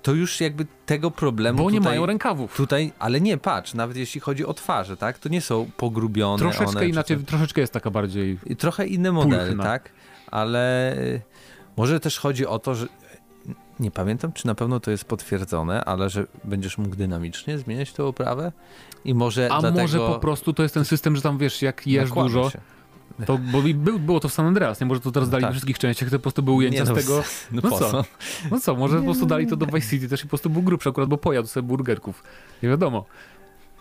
to 0.01 0.13
już 0.13 0.41
jakby 0.41 0.65
tego 0.85 1.11
problemu. 1.11 1.57
Bo 1.57 1.63
tutaj, 1.63 1.73
nie 1.73 1.85
mają 1.85 2.05
rękawów. 2.05 2.55
Tutaj, 2.55 2.91
ale 2.99 3.21
nie, 3.21 3.37
patrz, 3.37 3.73
nawet 3.73 3.97
jeśli 3.97 4.21
chodzi 4.21 4.45
o 4.45 4.53
twarze, 4.53 4.97
tak, 4.97 5.19
to 5.19 5.29
nie 5.29 5.41
są 5.41 5.69
pogrubione. 5.77 6.39
Troszeczkę 6.39 6.67
one, 6.67 6.87
inaczej, 6.87 7.17
troszeczkę 7.17 7.61
jest 7.61 7.73
taka 7.73 7.91
bardziej. 7.91 8.39
Trochę 8.57 8.87
inne 8.87 9.11
modele, 9.11 9.45
pulchna. 9.45 9.63
tak, 9.63 9.89
ale 10.31 10.91
e, 10.93 11.21
może 11.77 11.99
też 11.99 12.19
chodzi 12.19 12.45
o 12.45 12.59
to, 12.59 12.75
że 12.75 12.87
nie 13.79 13.91
pamiętam, 13.91 14.33
czy 14.33 14.47
na 14.47 14.55
pewno 14.55 14.79
to 14.79 14.91
jest 14.91 15.05
potwierdzone, 15.05 15.85
ale 15.85 16.09
że 16.09 16.25
będziesz 16.43 16.77
mógł 16.77 16.95
dynamicznie 16.95 17.57
zmieniać 17.57 17.91
tę 17.91 18.03
oprawę 18.03 18.51
i 19.05 19.13
może 19.13 19.49
A 19.51 19.61
dlatego... 19.61 19.81
może 19.81 19.97
po 19.97 20.19
prostu 20.19 20.53
to 20.53 20.63
jest 20.63 20.73
ten 20.73 20.85
system, 20.85 21.15
że 21.15 21.21
tam 21.21 21.37
wiesz, 21.37 21.61
jak 21.61 21.87
jesz 21.87 22.11
dużo, 22.11 22.49
się. 22.49 22.59
To, 23.25 23.37
bo 23.37 23.61
by, 23.61 23.73
było 23.99 24.19
to 24.19 24.29
w 24.29 24.33
San 24.33 24.45
Andreas, 24.45 24.81
nie? 24.81 24.87
Może 24.87 25.01
to 25.01 25.11
teraz 25.11 25.29
dali 25.29 25.41
tak. 25.41 25.51
w 25.51 25.53
wszystkich 25.53 25.79
częściach, 25.79 26.09
to 26.09 26.19
po 26.19 26.23
prostu 26.23 26.43
były 26.43 26.57
ujęcia 26.57 26.83
no, 26.83 26.95
z 26.95 26.97
tego. 26.97 27.23
No, 27.51 27.61
no 27.63 27.79
co? 27.79 28.03
No 28.51 28.59
co, 28.59 28.75
może 28.75 28.95
nie, 28.95 29.01
po 29.01 29.05
prostu 29.05 29.25
dali 29.25 29.47
to 29.47 29.55
do 29.55 29.65
Vice 29.65 29.89
City 29.89 30.09
też 30.09 30.19
i 30.21 30.23
po 30.23 30.29
prostu 30.29 30.49
był 30.49 30.61
grubszy 30.61 30.89
akurat, 30.89 31.09
bo 31.09 31.17
pojadł 31.17 31.47
sobie 31.47 31.67
burgerków. 31.67 32.23
Nie 32.63 32.69
wiadomo. 32.69 33.05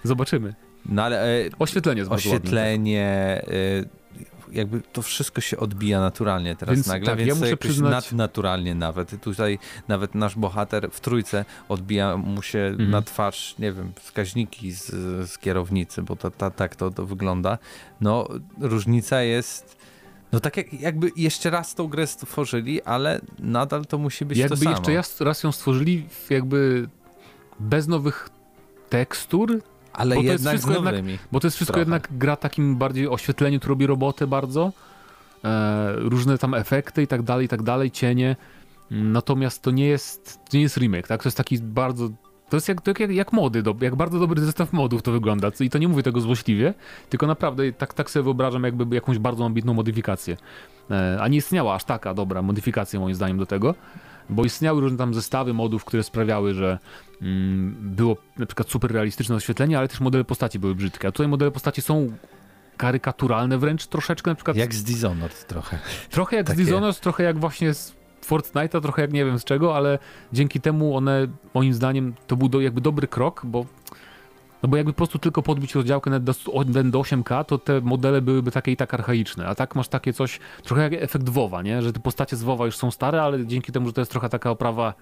Zobaczymy. 0.04 0.54
No 0.86 1.02
ale... 1.02 1.44
E, 1.46 1.50
oświetlenie 1.58 1.98
jest 1.98 2.12
Oświetlenie... 2.12 3.42
Ładne, 3.46 4.05
jakby 4.52 4.80
to 4.80 5.02
wszystko 5.02 5.40
się 5.40 5.56
odbija 5.56 6.00
naturalnie 6.00 6.56
teraz 6.56 6.74
więc, 6.74 6.86
nagle, 6.86 7.06
tak, 7.06 7.18
więc 7.18 7.28
ja 7.28 7.34
muszę 7.34 7.56
przyznać... 7.56 7.90
nadnaturalnie 7.90 8.74
nawet. 8.74 9.20
Tutaj 9.20 9.58
nawet 9.88 10.14
nasz 10.14 10.36
bohater 10.36 10.90
w 10.90 11.00
trójce 11.00 11.44
odbija 11.68 12.16
mu 12.16 12.42
się 12.42 12.58
mhm. 12.58 12.90
na 12.90 13.02
twarz, 13.02 13.54
nie 13.58 13.72
wiem, 13.72 13.92
wskaźniki 14.00 14.72
z, 14.72 14.90
z 15.30 15.38
kierownicy, 15.38 16.02
bo 16.02 16.16
to, 16.16 16.30
ta, 16.30 16.50
tak 16.50 16.76
to, 16.76 16.90
to 16.90 17.06
wygląda. 17.06 17.58
No, 18.00 18.28
różnica 18.60 19.22
jest... 19.22 19.76
No 20.32 20.40
tak 20.40 20.56
jak, 20.56 20.72
jakby 20.72 21.10
jeszcze 21.16 21.50
raz 21.50 21.74
tą 21.74 21.88
grę 21.88 22.06
stworzyli, 22.06 22.82
ale 22.82 23.20
nadal 23.38 23.86
to 23.86 23.98
musi 23.98 24.24
być 24.24 24.38
jakby 24.38 24.56
to 24.56 24.62
samo. 24.62 24.76
Jakby 24.76 24.92
jeszcze 24.92 25.24
raz 25.24 25.42
ją 25.42 25.52
stworzyli 25.52 26.08
jakby 26.30 26.88
bez 27.60 27.88
nowych 27.88 28.28
tekstur, 28.88 29.60
ale 29.96 30.14
bo 30.14 30.22
jednak 30.22 30.58
z 30.58 30.66
nowymi. 30.66 31.10
Jednak, 31.10 31.28
bo 31.32 31.40
to 31.40 31.46
jest 31.46 31.56
wszystko 31.56 31.74
trochę. 31.74 31.80
jednak 31.80 32.08
gra 32.10 32.36
takim 32.36 32.76
bardziej 32.76 33.08
oświetleniu, 33.08 33.60
tu 33.60 33.68
robi 33.68 33.86
robotę 33.86 34.26
bardzo. 34.26 34.72
E, 35.44 35.92
różne 35.96 36.38
tam 36.38 36.54
efekty 36.54 37.02
i 37.02 37.06
tak 37.06 37.22
dalej, 37.22 37.46
i 37.46 37.48
tak 37.48 37.62
dalej, 37.62 37.90
cienie. 37.90 38.36
Natomiast 38.90 39.62
to 39.62 39.70
nie 39.70 39.86
jest, 39.86 40.40
to 40.50 40.56
nie 40.56 40.62
jest 40.62 40.76
remake, 40.76 41.08
tak? 41.08 41.22
To 41.22 41.26
jest 41.26 41.36
taki 41.36 41.58
bardzo 41.58 42.08
to 42.48 42.56
jest 42.56 42.68
jak, 42.68 42.98
jak, 42.98 43.10
jak 43.10 43.32
mody, 43.32 43.62
jak 43.80 43.96
bardzo 43.96 44.18
dobry 44.18 44.40
zestaw 44.40 44.72
modów 44.72 45.02
to 45.02 45.12
wygląda. 45.12 45.50
I 45.60 45.70
to 45.70 45.78
nie 45.78 45.88
mówię 45.88 46.02
tego 46.02 46.20
złośliwie, 46.20 46.74
tylko 47.08 47.26
naprawdę 47.26 47.72
tak, 47.72 47.94
tak 47.94 48.10
sobie 48.10 48.22
wyobrażam 48.22 48.64
jakby 48.64 48.94
jakąś 48.94 49.18
bardzo 49.18 49.44
ambitną 49.44 49.74
modyfikację. 49.74 50.36
E, 50.90 51.18
a 51.20 51.28
nie 51.28 51.38
istniała 51.38 51.74
aż 51.74 51.84
taka 51.84 52.14
dobra 52.14 52.42
modyfikacja 52.42 53.00
moim 53.00 53.14
zdaniem 53.14 53.38
do 53.38 53.46
tego 53.46 53.74
bo 54.30 54.44
istniały 54.44 54.80
różne 54.80 54.98
tam 54.98 55.14
zestawy 55.14 55.54
modów, 55.54 55.84
które 55.84 56.02
sprawiały, 56.02 56.54
że 56.54 56.78
mm, 57.22 57.76
było 57.80 58.16
na 58.36 58.46
przykład 58.46 58.70
super 58.70 58.92
realistyczne 58.92 59.34
oświetlenie, 59.34 59.78
ale 59.78 59.88
też 59.88 60.00
modele 60.00 60.24
postaci 60.24 60.58
były 60.58 60.74
brzydkie. 60.74 61.08
A 61.08 61.12
tutaj 61.12 61.28
modele 61.28 61.50
postaci 61.50 61.82
są 61.82 62.12
karykaturalne 62.76 63.58
wręcz 63.58 63.86
troszeczkę 63.86 64.30
na 64.30 64.34
przykład. 64.34 64.56
Jak 64.56 64.74
z 64.74 64.84
Dishonored 64.84 65.46
trochę. 65.46 65.78
Trochę 66.10 66.36
jak 66.36 66.46
Takie... 66.46 66.62
z 66.62 66.64
Dishonored, 66.64 67.00
trochę 67.00 67.22
jak 67.22 67.38
właśnie 67.38 67.74
z 67.74 67.96
Fortnite'a 68.28 68.80
trochę 68.80 69.02
jak 69.02 69.12
nie 69.12 69.24
wiem 69.24 69.38
z 69.38 69.44
czego, 69.44 69.76
ale 69.76 69.98
dzięki 70.32 70.60
temu 70.60 70.96
one, 70.96 71.26
moim 71.54 71.74
zdaniem, 71.74 72.14
to 72.26 72.36
był 72.36 72.48
do, 72.48 72.60
jakby 72.60 72.80
dobry 72.80 73.08
krok, 73.08 73.42
bo 73.44 73.66
no 74.62 74.68
bo 74.68 74.76
jakby 74.76 74.92
po 74.92 74.96
prostu 74.96 75.18
tylko 75.18 75.42
podbić 75.42 75.74
rozdziałkę 75.74 76.10
na 76.10 76.20
do, 76.20 76.32
do 76.84 77.00
8K, 77.00 77.44
to 77.44 77.58
te 77.58 77.80
modele 77.80 78.22
byłyby 78.22 78.50
takie 78.50 78.72
i 78.72 78.76
tak 78.76 78.94
archaiczne. 78.94 79.46
A 79.46 79.54
tak 79.54 79.74
masz 79.74 79.88
takie 79.88 80.12
coś, 80.12 80.40
trochę 80.62 80.82
jak 80.82 80.92
efekt 80.92 81.28
WoWa, 81.28 81.62
nie? 81.62 81.82
Że 81.82 81.92
te 81.92 82.00
postacie 82.00 82.36
z 82.36 82.42
WoWa 82.42 82.66
już 82.66 82.76
są 82.76 82.90
stare, 82.90 83.22
ale 83.22 83.46
dzięki 83.46 83.72
temu, 83.72 83.86
że 83.86 83.92
to 83.92 84.00
jest 84.00 84.10
trochę 84.10 84.28
taka 84.28 84.50
oprawa 84.50 84.94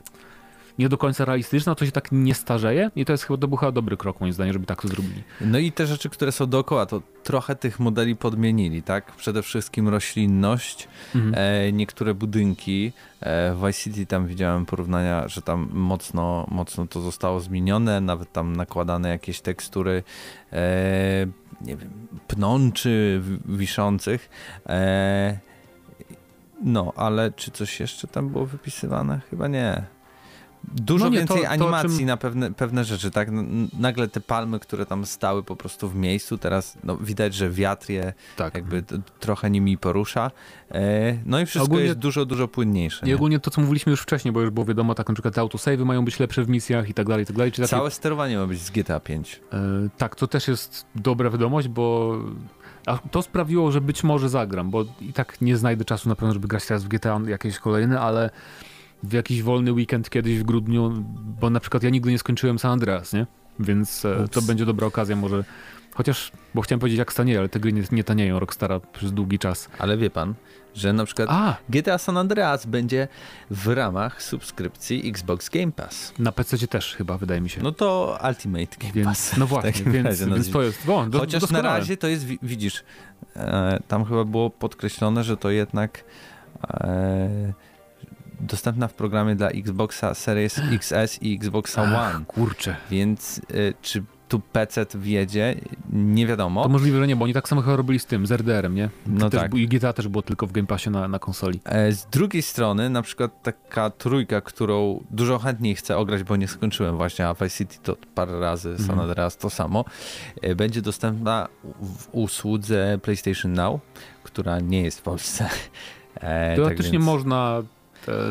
nie 0.79 0.89
do 0.89 0.99
końca 0.99 1.25
realistyczna, 1.25 1.75
to 1.75 1.87
się 1.87 1.93
tak 1.93 2.09
nie 2.13 2.35
starzeje 2.35 2.91
i 2.97 3.05
to 3.05 3.13
jest 3.13 3.25
chyba, 3.25 3.39
to 3.39 3.49
był 3.49 3.57
chyba 3.57 3.73
dobry 3.73 3.97
krok 3.97 4.21
moim 4.21 4.33
zdaniem, 4.33 4.53
żeby 4.53 4.67
tak 4.67 4.83
to 4.83 4.89
zrobili. 4.89 5.23
No 5.41 5.59
i 5.59 5.73
te 5.73 5.87
rzeczy, 5.87 6.11
które 6.11 6.33
są 6.33 6.47
dookoła, 6.47 6.87
to 6.87 7.03
trochę 7.23 7.57
tych 7.57 7.81
modeli 7.81 8.17
podmienili, 8.17 8.83
tak? 8.83 9.13
Przede 9.13 9.43
wszystkim 9.43 9.89
roślinność, 9.89 10.89
mhm. 11.15 11.35
e, 11.37 11.73
niektóre 11.73 12.15
budynki. 12.15 12.93
E, 13.21 13.55
w 13.55 13.67
Vice 13.67 13.73
City 13.73 14.07
tam 14.07 14.27
widziałem 14.27 14.67
porównania, 14.67 15.29
że 15.29 15.43
tam 15.43 15.69
mocno, 15.73 16.47
mocno 16.51 16.87
to 16.87 17.01
zostało 17.01 17.41
zmienione, 17.41 18.01
nawet 18.01 18.33
tam 18.33 18.57
nakładane 18.57 19.09
jakieś 19.09 19.41
tekstury, 19.41 20.03
e, 20.53 21.27
nie 21.61 21.77
wiem, 21.77 21.91
pnączy 22.29 23.23
wiszących. 23.45 24.31
E, 24.67 25.39
no, 26.63 26.93
ale 26.97 27.33
czy 27.33 27.51
coś 27.51 27.81
jeszcze 27.81 28.09
tam 28.09 28.29
było 28.29 28.47
wypisywane? 28.47 29.21
Chyba 29.31 29.49
nie. 29.49 29.95
Dużo 30.73 31.05
no 31.05 31.11
nie, 31.11 31.19
więcej 31.19 31.43
to, 31.43 31.49
animacji 31.49 31.99
czym... 31.99 32.07
na 32.07 32.17
pewne, 32.17 32.53
pewne 32.53 32.85
rzeczy, 32.85 33.11
tak? 33.11 33.29
Nagle 33.79 34.09
te 34.09 34.21
palmy, 34.21 34.61
które 34.61 34.87
tam 34.87 35.07
stały 35.07 35.43
po 35.43 35.57
prostu 35.57 35.89
w 35.89 35.97
miejscu, 35.97 36.39
teraz 36.39 36.79
no, 36.85 36.97
widać, 36.97 37.35
że 37.35 37.51
wiatr 37.51 37.91
je 37.91 38.13
tak. 38.37 38.55
jakby 38.55 38.85
trochę 39.21 39.51
nimi 39.51 39.79
porusza. 39.79 40.31
E, 40.71 41.19
no 41.27 41.41
i 41.41 41.47
wszystko 41.47 41.65
ogólnie, 41.65 41.85
jest 41.85 41.99
dużo, 41.99 42.25
dużo 42.25 42.49
płynniejsze. 42.49 43.07
I 43.07 43.09
nie? 43.09 43.15
ogólnie 43.15 43.41
to, 43.41 43.51
co 43.51 43.61
mówiliśmy 43.61 43.91
już 43.91 44.01
wcześniej, 44.01 44.33
bo 44.33 44.41
już 44.41 44.51
było 44.51 44.67
wiadomo, 44.67 44.95
tak 44.95 45.09
na 45.09 45.15
przykład 45.15 45.35
te 45.35 45.41
autosavey 45.41 45.85
mają 45.85 46.05
być 46.05 46.21
lepsze 46.21 46.45
w 46.45 46.49
misjach 46.49 46.89
i 46.89 46.95
tak 46.95 47.09
dalej, 47.09 47.23
i 47.23 47.27
tak 47.27 47.37
dalej. 47.37 47.53
Czy 47.53 47.69
Całe 47.69 47.91
sterowanie 47.91 48.39
ma 48.39 48.47
być 48.47 48.61
z 48.61 48.71
GTA 48.71 49.01
5. 49.01 49.41
E, 49.53 49.59
tak, 49.99 50.17
to 50.17 50.27
też 50.27 50.49
jest 50.49 50.87
dobra 50.95 51.31
wiadomość, 51.31 51.69
bo 51.69 52.19
a 52.87 52.99
to 52.99 53.23
sprawiło, 53.23 53.73
że 53.73 53.81
być 53.81 54.05
może 54.05 54.29
zagram, 54.29 54.71
bo 54.71 54.85
i 55.01 55.13
tak 55.13 55.41
nie 55.41 55.57
znajdę 55.57 55.85
czasu 55.85 56.09
na 56.09 56.17
pewno, 56.17 56.35
żeby 56.35 56.49
grać 56.49 56.67
teraz 56.67 56.85
w 56.85 56.89
GTA 56.89 57.21
jakieś 57.27 57.59
kolejne, 57.59 58.01
ale 58.01 58.31
w 59.09 59.13
jakiś 59.13 59.43
wolny 59.43 59.73
weekend 59.73 60.11
kiedyś 60.11 60.39
w 60.39 60.43
grudniu, 60.43 61.05
bo 61.41 61.51
na 61.51 61.61
przykład 61.61 61.83
ja 61.83 61.91
nigdy 61.91 62.11
nie 62.11 62.19
skończyłem 62.19 62.59
San 62.59 62.73
Andreas, 62.73 63.13
nie? 63.13 63.27
Więc 63.61 64.05
e, 64.05 64.23
Ups. 64.25 64.31
to 64.31 64.43
będzie 64.43 64.67
dobra 64.67 64.87
okazja 64.87 65.17
może. 65.17 65.45
Chociaż, 65.95 66.33
bo 66.55 66.63
chciałem 66.63 66.81
powiedzieć 66.81 66.99
jak 66.99 67.13
stanieje, 67.13 67.39
ale 67.39 67.49
te 67.49 67.61
gry 67.61 67.73
nie, 67.73 67.83
nie 67.93 68.05
tanieją 68.05 68.39
Rockstara 68.39 68.81
przez 68.81 69.13
długi 69.13 69.39
czas. 69.39 69.69
Ale 69.79 69.97
wie 69.97 70.11
pan, 70.11 70.35
że 70.75 70.93
na 70.93 71.05
przykład 71.05 71.29
A. 71.31 71.57
GTA 71.69 71.99
San 71.99 72.17
Andreas 72.17 72.67
będzie 72.67 73.09
w 73.51 73.69
ramach 73.69 74.23
subskrypcji 74.23 75.09
Xbox 75.09 75.49
Game 75.49 75.73
Pass. 75.73 76.13
Na 76.19 76.33
PC 76.33 76.69
też 76.69 76.95
chyba, 76.97 77.19
wydaje 77.19 77.41
mi 77.41 77.51
się. 77.51 77.63
No 77.63 77.73
to 77.73 78.19
Ultimate 78.29 78.77
Game 78.81 78.93
więc, 78.93 79.09
Pass. 79.09 79.37
No 79.37 79.47
właśnie, 79.47 79.93
więc, 79.93 80.23
więc 80.23 80.51
to 80.51 80.63
jest 80.63 80.89
o, 80.89 81.07
do, 81.07 81.19
Chociaż 81.19 81.51
na 81.51 81.63
razie 81.63 81.97
to 81.97 82.09
jest, 82.09 82.25
widzisz, 82.43 82.85
e, 83.37 83.81
tam 83.89 84.05
chyba 84.05 84.25
było 84.25 84.51
podkreślone, 84.51 85.25
że 85.25 85.37
to 85.37 85.51
jednak 85.51 86.05
e, 86.71 87.53
dostępna 88.45 88.89
w 88.89 88.95
programie 88.95 89.37
dla 89.37 89.49
Xboxa 89.49 90.15
Series 90.15 90.61
XS 90.73 91.23
i 91.23 91.35
Xboxa 91.35 91.83
Ach, 91.83 92.15
One. 92.15 92.25
Kurczę. 92.25 92.77
Więc 92.91 93.39
y, 93.39 93.75
czy 93.83 94.03
tu 94.29 94.41
PC 94.41 94.87
wjedzie, 94.95 95.55
nie 95.93 96.27
wiadomo. 96.27 96.63
To 96.63 96.69
możliwe, 96.69 96.99
że 96.99 97.07
nie, 97.07 97.17
bo 97.17 97.25
oni 97.25 97.35
tak 97.35 97.49
samo 97.49 97.63
chyba 97.63 97.77
robili 97.77 97.99
z 97.99 98.07
tym, 98.07 98.27
z 98.27 98.33
RDR-em, 98.33 98.75
nie? 98.75 98.89
No 99.07 99.31
też, 99.31 99.41
tak. 99.41 99.55
I 99.55 99.69
GTA 99.69 99.93
też 99.93 100.09
było 100.09 100.23
tylko 100.23 100.47
w 100.47 100.53
Game 100.53 100.67
Passie 100.67 100.91
na, 100.91 101.09
na 101.09 101.19
konsoli. 101.19 101.61
E, 101.65 101.93
z 101.93 102.07
drugiej 102.07 102.43
strony, 102.43 102.91
na 102.91 103.03
przykład 103.03 103.43
taka 103.43 103.91
trójka, 103.91 104.41
którą 104.41 105.05
dużo 105.11 105.39
chętniej 105.39 105.75
chcę 105.75 105.97
ograć, 105.97 106.23
bo 106.23 106.37
nie 106.37 106.49
skończyłem 106.49 106.97
właśnie, 106.97 107.29
a 107.29 107.35
Vice 107.35 107.51
City 107.51 107.77
to 107.83 107.97
parę 108.15 108.41
razy, 108.41 108.77
San 108.77 108.91
mhm. 108.91 109.01
Andreas 109.01 109.37
to 109.37 109.51
samo, 109.51 109.85
e, 110.43 110.55
będzie 110.55 110.83
dostępna 110.83 111.49
w 111.83 112.09
usłudze 112.13 112.99
PlayStation 113.03 113.53
Now, 113.53 113.81
która 114.23 114.61
nie 114.61 114.83
jest 114.83 114.99
w 114.99 115.03
Polsce. 115.03 115.49
E, 116.15 116.57
Teoretycznie 116.57 116.85
tak 116.85 116.93
więc... 116.93 117.05
można 117.05 117.63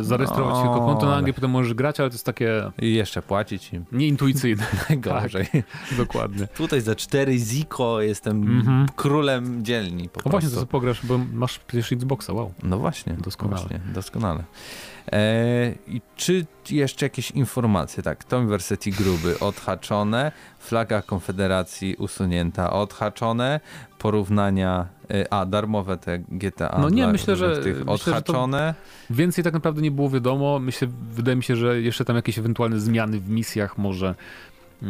zarejestrować 0.02 0.56
no. 0.56 0.62
tylko 0.62 0.86
konto 0.86 1.06
na 1.06 1.16
Anglii, 1.16 1.34
potem 1.34 1.52
możesz 1.52 1.74
grać, 1.74 2.00
ale 2.00 2.10
to 2.10 2.14
jest 2.14 2.26
takie... 2.26 2.72
I 2.80 2.94
jeszcze 2.94 3.22
płacić 3.22 3.74
im. 3.74 3.86
Nieintuicyjne. 3.92 4.66
Najgorzej. 4.90 5.46
Tak, 5.46 5.98
dokładnie. 5.98 6.48
Tutaj 6.48 6.82
za 6.82 6.96
cztery 6.96 7.38
ziko 7.38 8.02
jestem 8.02 8.44
mm 8.44 8.62
-hmm. 8.62 8.92
królem 8.96 9.66
dzielni 9.66 10.10
po 10.10 10.22
no 10.26 10.32
właśnie, 10.32 10.50
to 10.50 10.56
sobie 10.56 10.68
pograsz, 10.68 11.06
bo 11.06 11.20
masz 11.34 11.60
przecież 11.60 11.92
Xboxa, 11.92 12.34
wow. 12.34 12.54
No 12.64 12.78
właśnie. 12.78 13.14
Doskonale. 13.14 13.62
Właśnie, 13.62 13.80
doskonale. 13.94 14.44
E, 15.12 15.74
I 15.88 16.02
czy 16.16 16.46
jeszcze 16.70 17.06
jakieś 17.06 17.32
informacje? 17.32 18.04
Tak, 18.04 18.24
Tom 18.24 18.39
University 18.39 18.92
gruby 18.92 19.39
odhaczone, 19.39 20.32
flaga 20.60 21.02
Konfederacji 21.02 21.96
usunięta, 21.96 22.74
odhaczone, 22.74 23.60
porównania, 24.00 24.88
e, 25.12 25.34
a 25.34 25.46
darmowe 25.46 25.98
te 25.98 26.20
GTA. 26.20 26.78
No 26.82 26.89
nie, 26.89 27.08
myślę, 27.08 27.36
że 27.36 27.58
tych 27.58 27.78
myślę, 27.78 27.94
odhaczone. 27.94 28.74
Że 29.10 29.16
więcej 29.16 29.44
tak 29.44 29.54
naprawdę 29.54 29.82
nie 29.82 29.92
było 29.92 30.10
wiadomo. 30.10 30.60
Myślę, 30.60 30.88
wydaje 31.12 31.36
mi 31.36 31.44
się, 31.44 31.56
że 31.56 31.82
jeszcze 31.82 32.06
tam 32.06 32.16
jakieś 32.16 32.39
ewentualne 32.39 32.80
zmiany 32.80 33.20
w 33.20 33.30
misjach 33.30 33.78
może 33.78 34.16
e, 34.84 34.88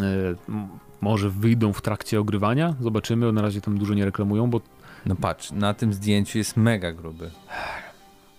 może 1.01 1.29
wyjdą 1.29 1.73
w 1.73 1.81
trakcie 1.81 2.19
ogrywania. 2.19 2.75
Zobaczymy, 2.81 3.31
na 3.31 3.41
razie 3.41 3.61
tam 3.61 3.77
dużo 3.77 3.93
nie 3.93 4.05
reklamują, 4.05 4.49
bo 4.49 4.61
no 5.05 5.15
patrz, 5.15 5.51
na 5.51 5.73
tym 5.73 5.93
zdjęciu 5.93 6.37
jest 6.37 6.57
mega 6.57 6.91
gruby. 6.91 7.31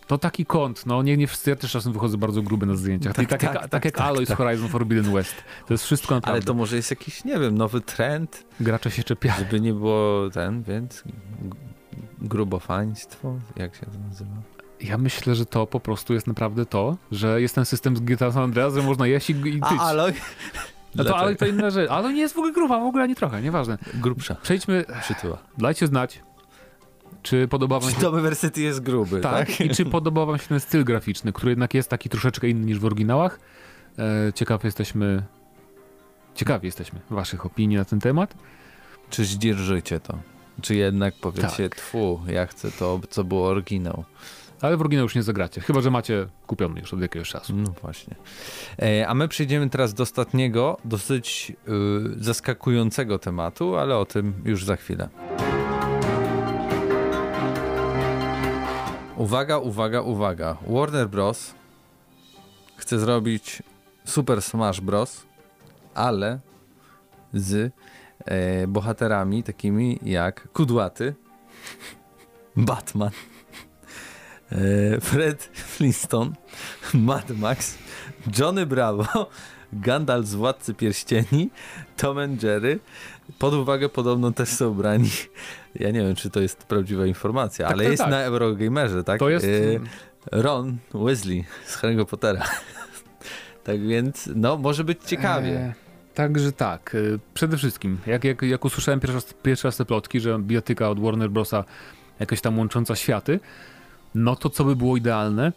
To 0.07 0.19
taki 0.19 0.47
kąt, 0.47 0.87
no 0.87 1.03
nie, 1.03 1.17
nie 1.17 1.27
wszyscy, 1.27 1.51
ja 1.51 1.57
też 1.57 1.73
czasem 1.73 1.93
wychodzę 1.93 2.19
bardzo 2.19 2.43
gruby 2.43 2.67
na 2.67 2.75
zdjęciach. 2.75 3.15
Tak, 3.15 3.29
tak, 3.29 3.41
tak, 3.41 3.43
jak, 3.43 3.63
tak, 3.63 3.71
tak 3.71 3.85
jak 3.85 3.95
tak, 3.95 4.07
Aloy 4.07 4.27
z 4.27 4.29
tak. 4.29 4.39
Horizon 4.39 4.69
Forbidden 4.69 5.13
West. 5.13 5.35
To 5.67 5.75
jest 5.75 5.85
wszystko 5.85 6.15
naprawdę. 6.15 6.37
Ale 6.37 6.43
to 6.43 6.55
może 6.55 6.77
jest 6.77 6.91
jakiś, 6.91 7.25
nie 7.25 7.39
wiem, 7.39 7.59
nowy 7.59 7.81
trend. 7.81 8.45
Gracze 8.61 8.91
się 8.91 9.03
czepiają. 9.03 9.39
Żeby 9.39 9.61
nie 9.61 9.73
było 9.73 10.31
ten, 10.31 10.63
więc 10.63 11.05
grubofaństwo, 12.19 13.35
jak 13.57 13.75
się 13.75 13.87
to 13.87 13.99
nazywa? 14.09 14.31
Ja 14.81 14.99
myślę, 14.99 15.35
że 15.35 15.47
to 15.47 15.67
po 15.67 15.81
prostu 15.81 16.15
jest 16.15 16.27
naprawdę 16.27 16.67
to, 16.67 16.97
że 17.13 17.41
jest 17.41 17.55
ten 17.55 17.65
system 17.65 17.97
z 17.97 18.01
GTA 18.01 18.33
San 18.33 18.43
Andreas, 18.43 18.75
że 18.75 18.83
można 18.83 19.07
jeść 19.07 19.31
i, 19.31 19.33
i 19.33 19.53
tyć. 19.53 19.63
A 19.79 19.83
Aloy? 19.83 20.13
No 20.95 21.05
to 21.05 21.17
Aloy 21.17 21.37
to 21.37 21.47
inna 21.47 21.71
rzecz. 21.71 21.91
Aloy 21.91 22.13
nie 22.13 22.21
jest 22.21 22.35
w 22.35 22.39
ogóle 22.39 22.53
gruba, 22.53 22.81
w 22.81 22.87
ogóle 22.87 23.05
ani 23.05 23.15
trochę, 23.15 23.43
nieważne. 23.43 23.79
Grubsza. 23.95 24.35
Przejdźmy, 24.43 24.85
Przytyła. 25.01 25.39
dajcie 25.59 25.87
znać, 25.87 26.21
czy 27.25 27.49
podoba 27.49 27.81
wam 27.81 27.91
się... 27.91 28.01
Czy 28.01 28.11
Wersety 28.11 28.61
jest 28.61 28.81
gruby, 28.81 29.21
tak? 29.21 29.47
tak? 29.47 29.61
I 29.61 29.71
czy 29.71 29.85
podoba 29.85 30.27
wam 30.27 30.39
się 30.39 30.49
ten 30.49 30.61
styl 30.61 30.85
graficzny, 30.85 31.33
który 31.33 31.53
jednak 31.53 31.75
jest 31.75 31.91
taki 31.91 32.09
troszeczkę 32.09 32.49
inny 32.49 32.67
niż 32.67 32.79
w 32.79 32.85
oryginałach? 32.85 33.41
E, 33.99 34.33
ciekaw 34.33 34.65
jesteśmy... 34.65 35.23
Ciekawi 36.35 36.67
jesteśmy 36.67 37.01
waszych 37.11 37.47
opinii 37.47 37.77
na 37.77 37.85
ten 37.85 38.01
temat. 38.01 38.35
Czy 39.11 39.25
zdzierżycie 39.25 40.01
to? 40.01 40.19
Czy 40.63 40.75
jednak 40.75 41.15
powiecie, 41.15 41.69
tak. 41.69 41.77
tfu, 41.77 42.21
ja 42.27 42.47
chcę 42.47 42.71
to, 42.71 43.01
co 43.11 43.25
było 43.25 43.49
oryginał? 43.49 44.05
Ale 44.61 44.77
w 44.77 44.81
oryginał 44.81 45.03
już 45.03 45.15
nie 45.15 45.23
zagracie, 45.23 45.61
chyba 45.61 45.81
że 45.81 45.91
macie 45.91 46.27
kupiony 46.47 46.81
już 46.81 46.95
od 46.95 47.01
jakiegoś 47.01 47.29
czasu. 47.29 47.57
No 47.57 47.75
właśnie. 47.83 48.15
E, 48.83 49.09
a 49.09 49.15
my 49.15 49.29
przejdziemy 49.29 49.71
teraz 49.71 49.95
do 49.95 50.03
ostatniego, 50.03 50.79
dosyć 50.85 51.53
y, 52.19 52.25
zaskakującego 52.25 53.19
tematu, 53.19 53.77
ale 53.77 53.97
o 53.97 54.05
tym 54.05 54.35
już 54.45 54.65
za 54.65 54.77
chwilę. 54.77 55.09
Uwaga, 59.17 59.59
uwaga, 59.59 60.03
uwaga. 60.03 60.57
Warner 60.67 61.09
Bros. 61.09 61.55
chce 62.77 62.99
zrobić 62.99 63.63
Super 64.05 64.43
Smash 64.43 64.81
Bros., 64.81 65.23
ale 65.95 66.41
z 67.33 67.73
e, 68.25 68.67
bohaterami 68.67 69.43
takimi 69.43 69.99
jak 70.03 70.49
Kudłaty, 70.53 71.15
Batman, 72.57 73.11
e, 74.53 75.01
Fred 75.01 75.43
Flintstone, 75.55 76.33
Mad 76.95 77.31
Max, 77.31 77.79
Johnny 78.39 78.67
Bravo, 78.67 79.07
Gandalf 79.73 80.27
z 80.27 80.35
Władcy 80.35 80.75
Pierścieni, 80.75 81.51
Tom 81.97 82.19
and 82.19 82.43
Jerry. 82.43 82.81
Pod 83.39 83.55
uwagę 83.55 83.89
podobno 83.89 84.33
też 84.33 84.49
są 84.49 84.71
ubrani 84.71 85.11
ja 85.75 85.91
nie 85.91 86.01
wiem, 86.01 86.15
czy 86.15 86.31
to 86.31 86.41
jest 86.41 86.65
prawdziwa 86.65 87.07
informacja, 87.07 87.67
tak, 87.67 87.75
ale 87.75 87.85
tak, 87.85 87.91
jest 87.91 88.03
tak. 88.03 88.11
na 88.11 88.21
Eurogamerze, 88.21 89.05
tak? 89.05 89.19
To 89.19 89.29
jest... 89.29 89.47
Y, 89.47 89.81
Ron 90.33 90.77
Weasley 90.95 91.45
z 91.67 91.77
Harry'ego 91.77 92.05
Pottera. 92.05 92.45
tak 93.65 93.87
więc, 93.87 94.31
no, 94.35 94.57
może 94.57 94.85
być 94.85 95.05
ciekawie. 95.05 95.51
E, 95.51 95.75
także 96.15 96.53
tak. 96.53 96.95
Y, 96.95 97.19
przede 97.35 97.57
wszystkim, 97.57 97.99
jak, 98.07 98.25
jak, 98.25 98.43
jak 98.43 98.65
usłyszałem 98.65 99.01
pierwszy 99.01 99.15
raz, 99.15 99.35
pierwszy 99.43 99.69
raz 99.69 99.77
te 99.77 99.85
plotki, 99.85 100.21
że 100.21 100.39
biotyka 100.39 100.91
od 100.91 101.01
Warner 101.01 101.31
Brosa 101.31 101.65
jakaś 102.21 102.41
tam 102.41 102.59
łącząca 102.59 102.97
światy, 102.97 103.41
no 104.15 104.37
to 104.37 104.51
co 104.51 104.65
by 104.65 104.77
było 104.77 104.97
idealne? 104.97 105.53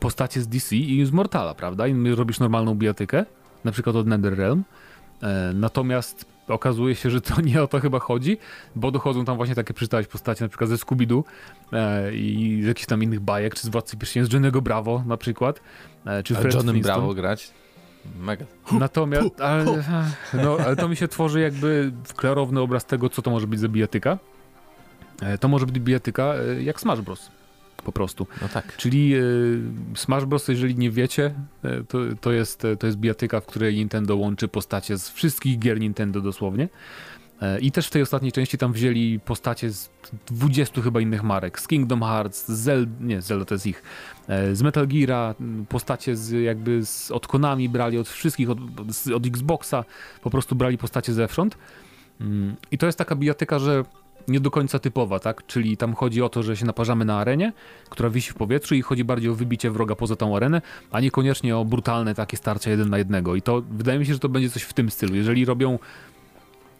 Postacie 0.00 0.40
z 0.40 0.48
DC 0.48 0.76
i 0.76 1.04
z 1.04 1.10
Mortala, 1.10 1.54
prawda? 1.54 1.86
I 1.86 2.14
robisz 2.14 2.40
normalną 2.40 2.74
biotykę, 2.74 3.24
na 3.64 3.72
przykład 3.72 3.96
od 3.96 4.06
NetherRealm, 4.06 4.64
e, 5.22 5.52
natomiast 5.54 6.33
okazuje 6.48 6.94
się, 6.94 7.10
że 7.10 7.20
to 7.20 7.40
nie 7.40 7.62
o 7.62 7.66
to 7.66 7.80
chyba 7.80 7.98
chodzi, 7.98 8.38
bo 8.76 8.90
dochodzą 8.90 9.24
tam 9.24 9.36
właśnie 9.36 9.54
takie 9.54 9.74
przeczytałeś 9.74 10.06
postacie, 10.06 10.44
na 10.44 10.48
przykład 10.48 10.70
ze 10.70 10.76
Scooby-Doo 10.76 11.22
e, 11.72 12.14
i 12.14 12.60
z 12.62 12.66
jakichś 12.66 12.86
tam 12.86 13.02
innych 13.02 13.20
bajek, 13.20 13.54
czy 13.54 13.62
z 13.62 13.68
Władcy 13.68 13.96
Pierścieni, 13.96 14.26
z 14.26 14.28
Johnny'ego 14.28 14.60
Bravo 14.60 15.02
na 15.06 15.16
przykład, 15.16 15.60
e, 16.06 16.22
czy 16.22 16.34
Fred 16.34 16.54
Johnem 16.54 16.80
Bravo 16.80 17.14
grać? 17.14 17.50
Mega. 18.18 18.44
Natomiast, 18.72 19.40
ale, 19.40 19.64
no, 20.34 20.56
ale 20.66 20.76
to 20.76 20.88
mi 20.88 20.96
się 20.96 21.08
tworzy 21.08 21.40
jakby 21.40 21.92
klarowny 22.16 22.60
obraz 22.60 22.84
tego, 22.84 23.08
co 23.08 23.22
to 23.22 23.30
może 23.30 23.46
być 23.46 23.60
za 23.60 23.68
bijatyka. 23.68 24.18
E, 25.22 25.38
to 25.38 25.48
może 25.48 25.66
być 25.66 25.80
bijatyka 25.80 26.34
e, 26.34 26.62
jak 26.62 26.80
Smash 26.80 27.00
Bros 27.00 27.30
po 27.84 27.92
prostu. 27.92 28.26
No 28.42 28.48
tak. 28.48 28.76
Czyli 28.76 29.16
y, 29.16 29.60
Smash 29.94 30.24
Bros, 30.24 30.48
jeżeli 30.48 30.76
nie 30.76 30.90
wiecie, 30.90 31.34
y, 31.64 31.84
to, 31.88 31.98
to, 32.20 32.32
jest, 32.32 32.62
to 32.78 32.86
jest 32.86 32.98
bijatyka, 32.98 33.40
w 33.40 33.46
której 33.46 33.74
Nintendo 33.74 34.16
łączy 34.16 34.48
postacie 34.48 34.98
z 34.98 35.10
wszystkich 35.10 35.58
gier 35.58 35.80
Nintendo 35.80 36.20
dosłownie. 36.20 36.68
I 37.60 37.72
też 37.72 37.86
w 37.86 37.90
tej 37.90 38.02
ostatniej 38.02 38.32
części 38.32 38.58
tam 38.58 38.72
wzięli 38.72 39.20
postacie 39.20 39.70
z 39.70 39.90
20 40.26 40.82
chyba 40.82 41.00
innych 41.00 41.22
marek. 41.22 41.60
Z 41.60 41.68
Kingdom 41.68 42.00
Hearts, 42.02 42.48
z 42.48 42.58
Zelda, 42.58 42.92
nie, 43.00 43.22
Zelda 43.22 43.44
to 43.44 43.54
jest 43.54 43.66
ich, 43.66 43.82
z 44.52 44.62
Metal 44.62 44.86
Geara, 44.86 45.34
postacie 45.68 46.16
z 46.16 46.42
jakby 46.42 46.86
z, 46.86 47.10
od 47.10 47.26
Konami 47.26 47.68
brali, 47.68 47.98
od 47.98 48.08
wszystkich, 48.08 48.50
od, 48.50 48.58
od 49.14 49.26
Xboxa, 49.26 49.84
po 50.22 50.30
prostu 50.30 50.54
brali 50.54 50.78
postacie 50.78 51.12
zewsząd. 51.12 51.58
Mm, 52.20 52.56
I 52.70 52.78
to 52.78 52.86
jest 52.86 52.98
taka 52.98 53.16
bijatyka, 53.16 53.58
że 53.58 53.84
nie 54.28 54.40
do 54.40 54.50
końca 54.50 54.78
typowa, 54.78 55.18
tak? 55.18 55.46
Czyli 55.46 55.76
tam 55.76 55.94
chodzi 55.94 56.22
o 56.22 56.28
to, 56.28 56.42
że 56.42 56.56
się 56.56 56.66
naparzamy 56.66 57.04
na 57.04 57.18
arenie, 57.18 57.52
która 57.90 58.10
wisi 58.10 58.30
w 58.30 58.34
powietrzu 58.34 58.74
i 58.74 58.82
chodzi 58.82 59.04
bardziej 59.04 59.30
o 59.30 59.34
wybicie 59.34 59.70
wroga 59.70 59.94
poza 59.94 60.16
tą 60.16 60.36
arenę, 60.36 60.62
a 60.90 61.00
niekoniecznie 61.00 61.56
o 61.56 61.64
brutalne 61.64 62.14
takie 62.14 62.36
starcia 62.36 62.70
jeden 62.70 62.90
na 62.90 62.98
jednego. 62.98 63.34
I 63.34 63.42
to 63.42 63.62
wydaje 63.70 63.98
mi 63.98 64.06
się, 64.06 64.12
że 64.12 64.18
to 64.18 64.28
będzie 64.28 64.50
coś 64.50 64.62
w 64.62 64.72
tym 64.72 64.90
stylu. 64.90 65.14
Jeżeli 65.14 65.44
robią 65.44 65.78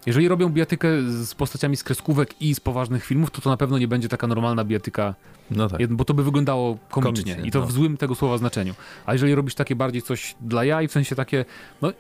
jeżeli 0.06 0.28
robią 0.28 0.48
bijatykę 0.48 0.88
z 1.02 1.34
postaciami 1.34 1.76
z 1.76 1.84
kreskówek 1.84 2.42
i 2.42 2.54
z 2.54 2.60
poważnych 2.60 3.04
filmów, 3.04 3.30
to 3.30 3.40
to 3.40 3.50
na 3.50 3.56
pewno 3.56 3.78
nie 3.78 3.88
będzie 3.88 4.08
taka 4.08 4.26
normalna 4.26 4.64
bijatyka, 4.64 5.14
no 5.50 5.68
tak. 5.68 5.86
bo 5.92 6.04
to 6.04 6.14
by 6.14 6.24
wyglądało 6.24 6.78
komicznie, 6.90 7.24
komicznie 7.24 7.48
i 7.48 7.50
to 7.50 7.60
no. 7.60 7.66
w 7.66 7.72
złym 7.72 7.96
tego 7.96 8.14
słowa 8.14 8.38
znaczeniu. 8.38 8.74
A 9.06 9.12
jeżeli 9.12 9.34
robisz 9.34 9.54
takie 9.54 9.76
bardziej 9.76 10.02
coś 10.02 10.34
dla 10.40 10.64
jaj, 10.64 10.88
w 10.88 10.92
sensie 10.92 11.16
takie, 11.16 11.44
no 11.82 11.92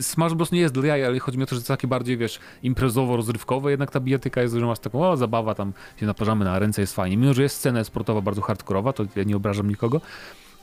Smash 0.00 0.34
Bros 0.34 0.52
nie 0.52 0.60
jest 0.60 0.74
dla 0.74 0.86
jaj, 0.86 1.04
ale 1.04 1.18
chodzi 1.18 1.38
mi 1.38 1.44
o 1.44 1.46
to, 1.46 1.54
że 1.54 1.60
to 1.60 1.68
takie 1.68 1.88
bardziej, 1.88 2.16
wiesz, 2.16 2.38
imprezowo-rozrywkowe, 2.62 3.70
jednak 3.70 3.90
ta 3.90 4.00
bijatyka 4.00 4.42
jest, 4.42 4.54
że 4.54 4.66
masz 4.66 4.78
taką, 4.78 5.08
o, 5.08 5.16
zabawa, 5.16 5.54
tam 5.54 5.72
się 6.00 6.06
naparzamy 6.06 6.44
na 6.44 6.58
ręce, 6.58 6.80
jest 6.80 6.94
fajnie. 6.94 7.16
Mimo, 7.16 7.34
że 7.34 7.42
jest 7.42 7.56
scena 7.56 7.84
sportowa 7.84 8.20
bardzo 8.20 8.42
hardkorowa, 8.42 8.92
to 8.92 9.04
ja 9.16 9.22
nie 9.22 9.36
obrażam 9.36 9.68
nikogo, 9.68 10.00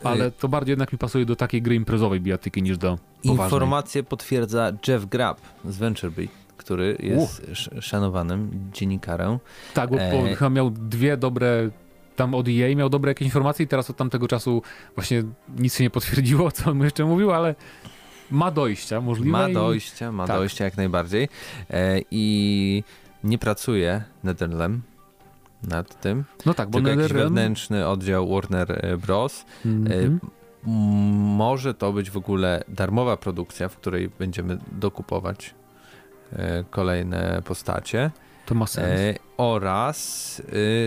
ale 0.04 0.32
to 0.32 0.48
bardziej 0.48 0.72
jednak 0.72 0.94
mi 0.94 1.00
pasuje 1.00 1.26
do 1.26 1.36
takiej 1.36 1.62
gry 1.62 1.76
imprezowej 1.76 2.22
bijatyki 2.22 2.64
niż 2.64 2.78
do 2.78 2.98
poważnej. 3.24 3.46
Informację 3.46 4.04
potwierdza 4.04 4.72
Jeff 4.88 5.06
Grapp 5.06 5.42
z 5.66 5.78
VentureBeat 5.78 6.42
który 6.58 6.98
jest 7.00 7.40
uh. 7.40 7.84
szanowanym 7.84 8.70
dziennikarem. 8.74 9.40
Tak, 9.74 9.90
bo, 9.90 9.96
bo 9.96 10.02
e... 10.02 10.36
chyba 10.36 10.50
miał 10.50 10.70
dwie 10.70 11.18
dobre 11.18 11.70
tam 12.16 12.36
od 12.36 12.48
EA 12.48 12.76
miał 12.76 12.90
dobre 12.90 13.12
jakieś 13.12 13.26
informacje 13.26 13.66
i 13.66 13.68
teraz 13.68 13.90
od 13.90 13.98
tamtego 13.98 14.28
czasu 14.28 14.62
właśnie 14.96 15.24
nic 15.58 15.76
się 15.76 15.84
nie 15.84 15.90
potwierdziło, 15.90 16.52
co 16.52 16.72
on 16.72 16.84
jeszcze 16.84 17.06
mówił, 17.06 17.32
ale 17.32 17.56
ma 18.32 18.52
dojścia, 18.52 19.02
możliwe. 19.02 19.32
Ma 19.32 19.50
dojścia, 19.50 20.12
ma 20.12 20.28
tak. 20.28 20.38
dojścia 20.38 20.66
jak 20.66 20.78
najbardziej. 20.78 21.30
E, 21.70 22.00
I 22.12 22.84
nie 23.24 23.38
pracuje 23.38 24.04
Netherlem 24.24 24.82
nad 25.64 26.02
tym. 26.02 26.24
No 26.46 26.54
tak, 26.54 26.70
bo 26.70 26.78
Tylko 26.78 26.90
Netherrealm... 26.90 27.18
jakiś 27.18 27.24
wewnętrzny 27.24 27.88
oddział 27.88 28.30
Warner 28.30 28.86
e, 28.86 28.98
Bros. 28.98 29.46
Mm 29.66 29.84
-hmm. 29.84 30.18
może 31.38 31.74
to 31.74 31.94
być 31.94 32.12
w 32.12 32.18
ogóle 32.18 32.64
darmowa 32.68 33.18
produkcja, 33.18 33.70
w 33.70 33.78
której 33.78 34.10
będziemy 34.20 34.58
dokupować 34.72 35.56
kolejne 36.70 37.42
postacie. 37.46 38.12
To 38.46 38.56
ma 38.56 38.68
sens. 38.68 39.18
oraz, 39.38 40.42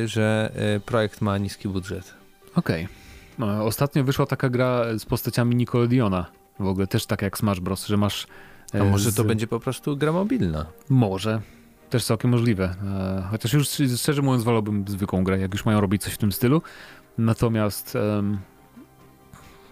że 0.04 0.52
projekt 0.86 1.20
ma 1.20 1.38
niski 1.38 1.68
budżet. 1.68 2.14
Okej. 2.54 2.88
Okay. 3.38 3.62
Ostatnio 3.62 4.04
wyszła 4.04 4.26
taka 4.26 4.48
gra 4.48 4.98
z 4.98 5.04
postaciami 5.04 5.56
Nickelodeona. 5.56 6.26
W 6.58 6.66
ogóle 6.66 6.86
też 6.86 7.06
tak 7.06 7.22
jak 7.22 7.38
Smash 7.38 7.60
Bros, 7.60 7.86
że 7.86 7.96
masz... 7.96 8.26
A 8.72 8.76
e, 8.76 8.90
może 8.90 9.10
z... 9.10 9.14
to 9.14 9.24
będzie 9.24 9.46
po 9.46 9.60
prostu 9.60 9.96
gra 9.96 10.12
mobilna? 10.12 10.66
Może. 10.88 11.40
Też 11.90 12.04
całkiem 12.04 12.30
możliwe. 12.30 12.74
E, 12.84 13.28
chociaż 13.30 13.52
już 13.52 13.68
szczerze 13.96 14.22
mówiąc 14.22 14.44
wolałbym 14.44 14.84
zwykłą 14.88 15.24
grę, 15.24 15.38
jak 15.38 15.52
już 15.52 15.64
mają 15.64 15.80
robić 15.80 16.02
coś 16.02 16.12
w 16.12 16.18
tym 16.18 16.32
stylu. 16.32 16.62
Natomiast... 17.18 17.98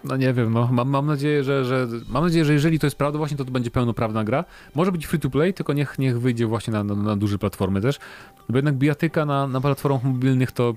No 0.03 0.17
nie 0.17 0.33
wiem, 0.33 0.53
no 0.53 0.69
mam, 0.71 0.89
mam 0.89 1.05
nadzieję, 1.05 1.43
że, 1.43 1.65
że 1.65 1.87
mam 2.09 2.23
nadzieję, 2.23 2.45
że 2.45 2.53
jeżeli 2.53 2.79
to 2.79 2.87
jest 2.87 2.95
prawda 2.95 3.17
właśnie, 3.17 3.37
to 3.37 3.45
to 3.45 3.51
będzie 3.51 3.71
pełnoprawna 3.71 4.23
gra. 4.23 4.45
Może 4.75 4.91
być 4.91 5.05
free 5.05 5.19
to 5.19 5.29
play, 5.29 5.53
tylko 5.53 5.73
niech, 5.73 5.99
niech 5.99 6.19
wyjdzie 6.19 6.47
właśnie 6.47 6.73
na, 6.73 6.83
na, 6.83 6.95
na 6.95 7.15
duże 7.15 7.37
platformy 7.37 7.81
też. 7.81 7.99
Bo 8.49 8.57
jednak 8.57 8.75
bijatyka 8.75 9.25
na, 9.25 9.47
na 9.47 9.61
platformach 9.61 10.03
mobilnych 10.03 10.51
to 10.51 10.73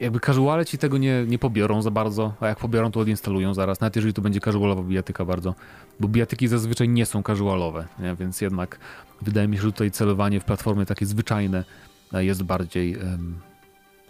jakby 0.00 0.20
casuale 0.20 0.66
ci 0.66 0.78
tego 0.78 0.98
nie, 0.98 1.24
nie 1.26 1.38
pobiorą 1.38 1.82
za 1.82 1.90
bardzo, 1.90 2.34
a 2.40 2.46
jak 2.46 2.58
pobiorą, 2.58 2.90
to 2.90 3.00
odinstalują 3.00 3.54
zaraz, 3.54 3.80
nawet 3.80 3.96
jeżeli 3.96 4.14
to 4.14 4.22
będzie 4.22 4.40
casualowa 4.40 4.82
bijatyka 4.82 5.24
bardzo, 5.24 5.54
bo 6.00 6.08
bijatyki 6.08 6.48
zazwyczaj 6.48 6.88
nie 6.88 7.06
są 7.06 7.22
casualowe, 7.22 7.86
nie? 7.98 8.16
więc 8.16 8.40
jednak 8.40 8.78
wydaje 9.22 9.48
mi 9.48 9.56
się, 9.56 9.62
że 9.62 9.72
tutaj 9.72 9.90
celowanie 9.90 10.40
w 10.40 10.44
platformy 10.44 10.86
takie 10.86 11.06
zwyczajne 11.06 11.64
e, 12.12 12.24
jest 12.24 12.42
bardziej 12.42 12.96
um, 12.96 13.40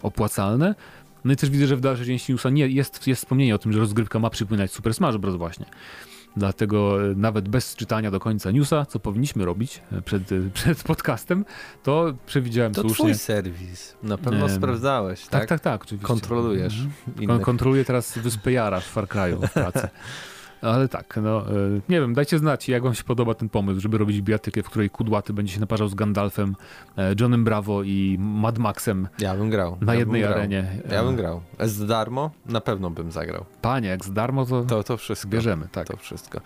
opłacalne. 0.01 0.75
No 1.25 1.33
i 1.33 1.35
też 1.35 1.49
widzę, 1.49 1.67
że 1.67 1.75
w 1.75 1.81
dalszej 1.81 2.05
części 2.05 2.31
newsa 2.31 2.49
nie, 2.49 2.67
jest, 2.67 3.07
jest 3.07 3.21
wspomnienie 3.21 3.55
o 3.55 3.57
tym, 3.57 3.73
że 3.73 3.79
rozgrywka 3.79 4.19
ma 4.19 4.29
przypominać 4.29 4.71
Super 4.71 4.93
Smash 4.93 5.17
Bros. 5.17 5.35
właśnie. 5.35 5.65
Dlatego 6.37 7.05
e, 7.11 7.15
nawet 7.15 7.49
bez 7.49 7.75
czytania 7.75 8.11
do 8.11 8.19
końca 8.19 8.51
newsa, 8.51 8.85
co 8.85 8.99
powinniśmy 8.99 9.45
robić 9.45 9.81
e, 9.91 10.01
przed, 10.01 10.31
e, 10.31 10.35
przed 10.53 10.83
podcastem, 10.83 11.45
to 11.83 12.13
przewidziałem 12.25 12.73
to 12.73 12.81
słusznie. 12.81 12.97
To 12.97 13.03
twój 13.03 13.15
serwis. 13.15 13.95
Na 14.03 14.17
pewno 14.17 14.49
sprawdzałeś, 14.49 15.21
tak? 15.21 15.31
Tak, 15.31 15.49
tak, 15.49 15.59
tak. 15.59 15.83
Oczywiście. 15.83 16.07
Kontrolujesz. 16.07 16.79
Mhm. 17.19 17.39
Kontroluję 17.39 17.85
teraz 17.85 18.17
Wyspę 18.17 18.51
Jara 18.51 18.79
w 18.79 18.85
Far 18.85 19.07
Cry'u 19.07 19.47
w 19.47 19.53
pracy. 19.53 19.87
Ale 20.61 20.87
tak, 20.87 21.19
no 21.23 21.49
e, 21.49 21.53
nie 21.89 22.01
wiem, 22.01 22.13
dajcie 22.13 22.39
znać, 22.39 22.69
jak 22.69 22.83
wam 22.83 22.93
się 22.93 23.03
podoba 23.03 23.33
ten 23.33 23.49
pomysł, 23.49 23.79
żeby 23.79 23.97
robić 23.97 24.21
bijatykę, 24.21 24.63
w 24.63 24.69
której 24.69 24.89
Kudłaty 24.89 25.33
będzie 25.33 25.53
się 25.53 25.59
naparzał 25.59 25.87
z 25.87 25.95
Gandalfem, 25.95 26.55
e, 26.97 27.15
Johnem 27.19 27.43
Bravo 27.43 27.83
i 27.83 28.17
Mad 28.19 28.57
Maxem. 28.57 29.07
Ja 29.19 29.35
bym 29.35 29.49
grał. 29.49 29.77
Na 29.81 29.93
ja 29.93 29.99
jednej 29.99 30.23
arenie. 30.23 30.67
Ja 30.91 31.03
bym 31.03 31.15
grał. 31.15 31.41
Z 31.59 31.85
darmo? 31.85 32.31
Na 32.45 32.61
pewno 32.61 32.89
bym 32.89 33.11
zagrał. 33.11 33.45
Panie, 33.61 33.89
jak 33.89 34.05
z 34.05 34.13
darmo, 34.13 34.45
to, 34.45 34.63
to, 34.63 34.83
to 34.83 34.97
wszystko. 34.97 35.29
bierzemy. 35.29 35.67
Tak. 35.71 35.87
To 35.87 35.97
wszystko. 35.97 36.41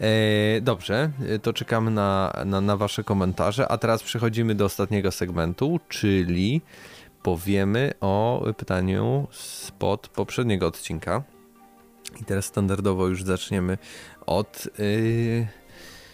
E, 0.00 0.60
dobrze, 0.60 1.10
to 1.42 1.52
czekamy 1.52 1.90
na, 1.90 2.32
na, 2.44 2.60
na 2.60 2.76
wasze 2.76 3.04
komentarze, 3.04 3.68
a 3.68 3.78
teraz 3.78 4.02
przechodzimy 4.02 4.54
do 4.54 4.64
ostatniego 4.64 5.10
segmentu, 5.10 5.80
czyli 5.88 6.60
powiemy 7.22 7.92
o 8.00 8.44
pytaniu 8.56 9.26
spod 9.30 10.08
poprzedniego 10.08 10.66
odcinka. 10.66 11.22
I 12.20 12.24
teraz 12.24 12.44
standardowo 12.44 13.08
już 13.08 13.22
zaczniemy 13.22 13.78
od. 14.26 14.68
Yy, 14.78 15.46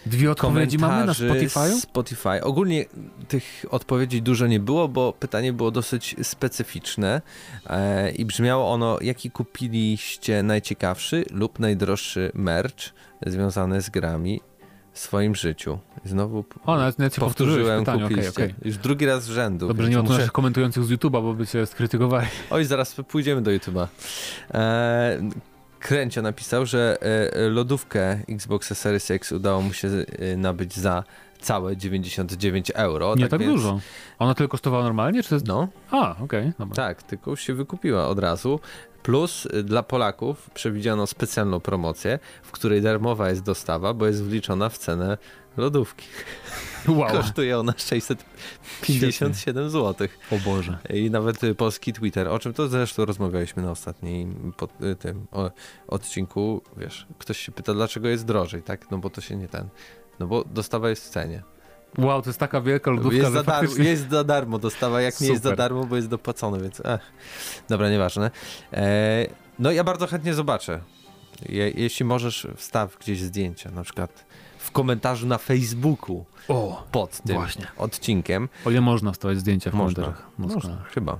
Dwie 0.06 0.30
odpowiedzi 0.30 0.78
mamy 0.78 1.06
na 1.06 1.14
Spotify? 1.14 1.80
Spotify. 1.80 2.42
Ogólnie 2.42 2.84
tych 3.28 3.64
odpowiedzi 3.70 4.22
dużo 4.22 4.46
nie 4.46 4.60
było, 4.60 4.88
bo 4.88 5.12
pytanie 5.12 5.52
było 5.52 5.70
dosyć 5.70 6.16
specyficzne 6.22 7.22
e, 7.66 8.10
i 8.10 8.24
brzmiało 8.24 8.70
ono, 8.72 8.98
jaki 9.00 9.30
kupiliście 9.30 10.42
najciekawszy 10.42 11.24
lub 11.30 11.58
najdroższy 11.58 12.32
merch 12.34 12.92
związany 13.26 13.82
z 13.82 13.90
grami 13.90 14.40
w 14.92 14.98
swoim 14.98 15.34
życiu. 15.34 15.78
Znowu 16.04 16.44
o, 16.64 16.76
nawet, 16.76 16.98
nawet 16.98 17.16
powtórzyłem, 17.16 17.84
kupiliście. 17.84 18.30
Okay, 18.30 18.44
okay. 18.44 18.54
Już 18.64 18.78
drugi 18.78 19.06
raz 19.06 19.24
z 19.24 19.28
rzędu. 19.28 19.68
Dobrze, 19.68 19.90
nie 19.90 19.96
ma 19.96 20.02
tu 20.02 20.08
muszę... 20.08 20.18
naszych 20.18 20.32
komentujących 20.32 20.84
z 20.84 20.90
YouTube'a, 20.90 21.22
bo 21.22 21.34
by 21.34 21.46
cię 21.46 21.66
skrytykowali. 21.66 22.26
Oj, 22.50 22.64
zaraz 22.64 22.94
pójdziemy 23.08 23.42
do 23.42 23.50
YouTube'a. 23.50 23.86
E, 24.54 25.20
Kręcio 25.82 26.22
napisał, 26.22 26.66
że 26.66 26.98
e, 27.00 27.48
lodówkę 27.48 28.18
Xbox 28.28 28.78
Series 28.78 29.10
X 29.10 29.32
udało 29.32 29.62
mu 29.62 29.72
się 29.72 29.88
e, 29.88 30.36
nabyć 30.36 30.76
za 30.76 31.04
całe 31.40 31.76
99 31.76 32.70
euro. 32.74 33.14
Nie 33.14 33.22
tak, 33.22 33.30
tak 33.30 33.40
więc... 33.40 33.52
dużo. 33.52 33.80
Ona 34.18 34.34
tylko 34.34 34.50
kosztowała 34.50 34.84
normalnie? 34.84 35.22
Czy. 35.22 35.38
No. 35.46 35.68
A, 35.90 36.16
okej. 36.20 36.52
Okay, 36.58 36.74
tak, 36.74 37.02
tylko 37.02 37.36
się 37.36 37.54
wykupiła 37.54 38.08
od 38.08 38.18
razu. 38.18 38.60
Plus 39.02 39.46
e, 39.46 39.62
dla 39.62 39.82
Polaków 39.82 40.50
przewidziano 40.54 41.06
specjalną 41.06 41.60
promocję, 41.60 42.18
w 42.42 42.52
której 42.52 42.82
darmowa 42.82 43.28
jest 43.28 43.42
dostawa, 43.42 43.94
bo 43.94 44.06
jest 44.06 44.24
wliczona 44.24 44.68
w 44.68 44.78
cenę 44.78 45.18
lodówki. 45.56 46.06
Wow. 46.88 47.10
Kosztuje 47.16 47.58
ona 47.58 47.74
657 47.76 49.70
zł. 49.70 50.08
O 50.30 50.36
Boże. 50.44 50.78
I 50.90 51.10
nawet 51.10 51.44
y, 51.44 51.54
polski 51.54 51.92
Twitter, 51.92 52.28
o 52.28 52.38
czym 52.38 52.52
to 52.52 52.68
zresztą 52.68 53.04
rozmawialiśmy 53.04 53.62
na 53.62 53.70
ostatnim 53.70 54.52
pod, 54.56 54.82
y, 54.82 54.96
tym 54.96 55.26
o, 55.32 55.50
odcinku, 55.88 56.62
wiesz, 56.76 57.06
ktoś 57.18 57.38
się 57.38 57.52
pyta, 57.52 57.74
dlaczego 57.74 58.08
jest 58.08 58.24
drożej, 58.24 58.62
tak? 58.62 58.90
No 58.90 58.98
bo 58.98 59.10
to 59.10 59.20
się 59.20 59.36
nie 59.36 59.48
ten, 59.48 59.68
no 60.20 60.26
bo 60.26 60.44
dostawa 60.44 60.90
jest 60.90 61.06
w 61.06 61.08
cenie. 61.08 61.42
Wow, 61.98 62.22
to 62.22 62.28
jest 62.28 62.40
taka 62.40 62.60
wielka 62.60 62.90
lodówka, 62.90 63.16
jest, 63.16 63.32
za 63.32 63.42
darmo, 63.42 63.74
jest 63.78 64.10
za 64.10 64.24
darmo 64.24 64.58
dostawa, 64.58 65.00
jak 65.00 65.14
Super. 65.14 65.26
nie 65.26 65.32
jest 65.32 65.44
za 65.44 65.56
darmo, 65.56 65.84
bo 65.84 65.96
jest 65.96 66.08
dopłacone, 66.08 66.60
więc 66.60 66.80
ech. 66.84 67.00
Dobra, 67.68 67.90
nieważne. 67.90 68.30
E, 68.72 69.26
no 69.58 69.70
ja 69.70 69.84
bardzo 69.84 70.06
chętnie 70.06 70.34
zobaczę. 70.34 70.80
Je, 71.48 71.70
jeśli 71.70 72.04
możesz, 72.04 72.46
wstaw 72.56 72.98
gdzieś 72.98 73.20
zdjęcia, 73.20 73.70
na 73.70 73.82
przykład 73.82 74.26
w 74.58 74.70
komentarzu 74.70 75.26
na 75.26 75.38
Facebooku 75.38 76.24
o, 76.48 76.84
pod 76.92 77.22
tym 77.22 77.36
właśnie. 77.36 77.66
odcinkiem. 77.76 78.48
O 78.64 78.70
ile 78.70 78.80
można 78.80 79.12
wstawiać 79.12 79.38
zdjęcia 79.38 79.70
w 79.70 79.74
można, 79.74 80.02
komentarzach. 80.02 80.30
Można, 80.38 80.84
chyba. 80.94 81.18